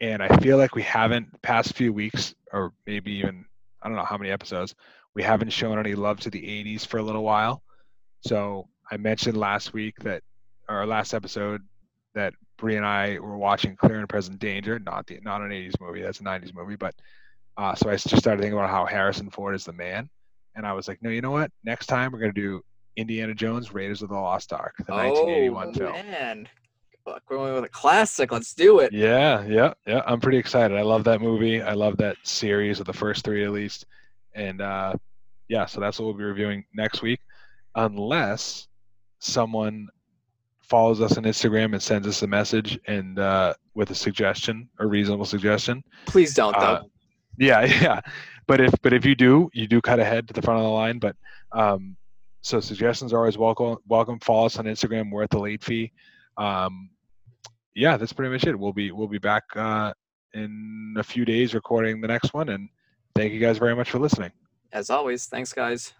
and 0.00 0.22
I 0.22 0.34
feel 0.38 0.58
like 0.58 0.74
we 0.74 0.82
haven't 0.82 1.40
past 1.42 1.74
few 1.74 1.92
weeks, 1.92 2.34
or 2.52 2.72
maybe 2.86 3.12
even 3.12 3.46
I 3.82 3.88
don't 3.88 3.96
know 3.96 4.04
how 4.04 4.18
many 4.18 4.30
episodes, 4.30 4.74
we 5.14 5.22
haven't 5.22 5.50
shown 5.50 5.78
any 5.78 5.94
love 5.94 6.20
to 6.20 6.30
the 6.30 6.42
'80s 6.42 6.86
for 6.86 6.98
a 6.98 7.02
little 7.02 7.24
while. 7.24 7.62
So 8.22 8.68
I 8.90 8.96
mentioned 8.96 9.36
last 9.36 9.72
week 9.72 9.96
that, 10.00 10.22
or 10.68 10.86
last 10.86 11.14
episode, 11.14 11.62
that 12.14 12.34
Brie 12.58 12.76
and 12.76 12.86
I 12.86 13.18
were 13.18 13.38
watching 13.38 13.76
Clear 13.76 13.98
and 13.98 14.08
Present 14.08 14.38
Danger, 14.38 14.78
not 14.78 15.06
the 15.06 15.18
not 15.22 15.42
an 15.42 15.50
'80s 15.50 15.80
movie, 15.80 16.02
that's 16.02 16.20
a 16.20 16.24
'90s 16.24 16.54
movie, 16.54 16.76
but 16.76 16.94
uh, 17.56 17.74
so 17.74 17.90
I 17.90 17.92
just 17.96 18.16
started 18.16 18.40
thinking 18.40 18.58
about 18.58 18.70
how 18.70 18.86
Harrison 18.86 19.30
Ford 19.30 19.54
is 19.54 19.64
the 19.64 19.72
man, 19.72 20.08
and 20.54 20.66
I 20.66 20.72
was 20.72 20.88
like, 20.88 21.02
no, 21.02 21.10
you 21.10 21.20
know 21.20 21.30
what? 21.30 21.50
Next 21.64 21.86
time 21.86 22.12
we're 22.12 22.20
gonna 22.20 22.32
do 22.32 22.62
Indiana 22.96 23.34
Jones, 23.34 23.72
Raiders 23.72 24.02
of 24.02 24.08
the 24.08 24.14
Lost 24.14 24.52
Ark, 24.52 24.74
the 24.78 24.92
1981 24.92 25.68
oh, 25.68 25.72
film. 25.72 25.92
man. 25.92 26.48
Look, 27.06 27.22
we're 27.28 27.36
going 27.36 27.54
with 27.54 27.64
a 27.64 27.68
classic. 27.68 28.30
Let's 28.30 28.54
do 28.54 28.80
it. 28.80 28.92
Yeah, 28.92 29.44
yeah, 29.46 29.72
yeah. 29.86 30.02
I'm 30.06 30.20
pretty 30.20 30.38
excited. 30.38 30.76
I 30.76 30.82
love 30.82 31.04
that 31.04 31.20
movie. 31.20 31.62
I 31.62 31.72
love 31.72 31.96
that 31.98 32.16
series 32.22 32.80
of 32.80 32.86
the 32.86 32.92
first 32.92 33.24
three 33.24 33.44
at 33.44 33.50
least. 33.50 33.86
And 34.34 34.60
uh, 34.60 34.94
yeah, 35.48 35.66
so 35.66 35.80
that's 35.80 35.98
what 35.98 36.06
we'll 36.06 36.14
be 36.14 36.24
reviewing 36.24 36.64
next 36.74 37.02
week, 37.02 37.20
unless 37.74 38.68
someone 39.18 39.88
follows 40.62 41.00
us 41.00 41.16
on 41.18 41.24
Instagram 41.24 41.72
and 41.72 41.82
sends 41.82 42.06
us 42.06 42.22
a 42.22 42.26
message 42.26 42.78
and 42.86 43.18
uh, 43.18 43.54
with 43.74 43.90
a 43.90 43.94
suggestion, 43.94 44.68
a 44.78 44.86
reasonable 44.86 45.24
suggestion. 45.24 45.82
Please 46.06 46.34
don't, 46.34 46.52
though. 46.52 46.60
Uh, 46.60 46.82
yeah, 47.38 47.64
yeah. 47.82 48.00
But 48.46 48.60
if 48.60 48.72
but 48.82 48.92
if 48.92 49.04
you 49.04 49.14
do, 49.14 49.50
you 49.52 49.66
do 49.66 49.80
cut 49.80 50.00
ahead 50.00 50.28
to 50.28 50.34
the 50.34 50.42
front 50.42 50.60
of 50.60 50.64
the 50.64 50.70
line. 50.70 50.98
But 50.98 51.16
um, 51.52 51.96
so 52.42 52.60
suggestions 52.60 53.12
are 53.12 53.18
always 53.18 53.38
welcome. 53.38 53.76
Welcome. 53.88 54.18
Follow 54.20 54.46
us 54.46 54.58
on 54.58 54.66
Instagram. 54.66 55.10
We're 55.10 55.24
at 55.24 55.30
the 55.30 55.38
late 55.38 55.62
fee. 55.62 55.92
Um, 56.40 56.90
yeah, 57.76 57.96
that's 57.96 58.12
pretty 58.12 58.32
much 58.32 58.44
it. 58.44 58.58
We'll 58.58 58.72
be 58.72 58.90
we'll 58.90 59.06
be 59.06 59.18
back 59.18 59.44
uh, 59.54 59.92
in 60.34 60.94
a 60.96 61.02
few 61.02 61.24
days 61.24 61.54
recording 61.54 62.00
the 62.00 62.08
next 62.08 62.34
one. 62.34 62.48
And 62.48 62.68
thank 63.14 63.32
you 63.32 63.38
guys 63.38 63.58
very 63.58 63.76
much 63.76 63.90
for 63.90 63.98
listening. 63.98 64.32
As 64.72 64.90
always, 64.90 65.26
thanks, 65.26 65.52
guys. 65.52 65.92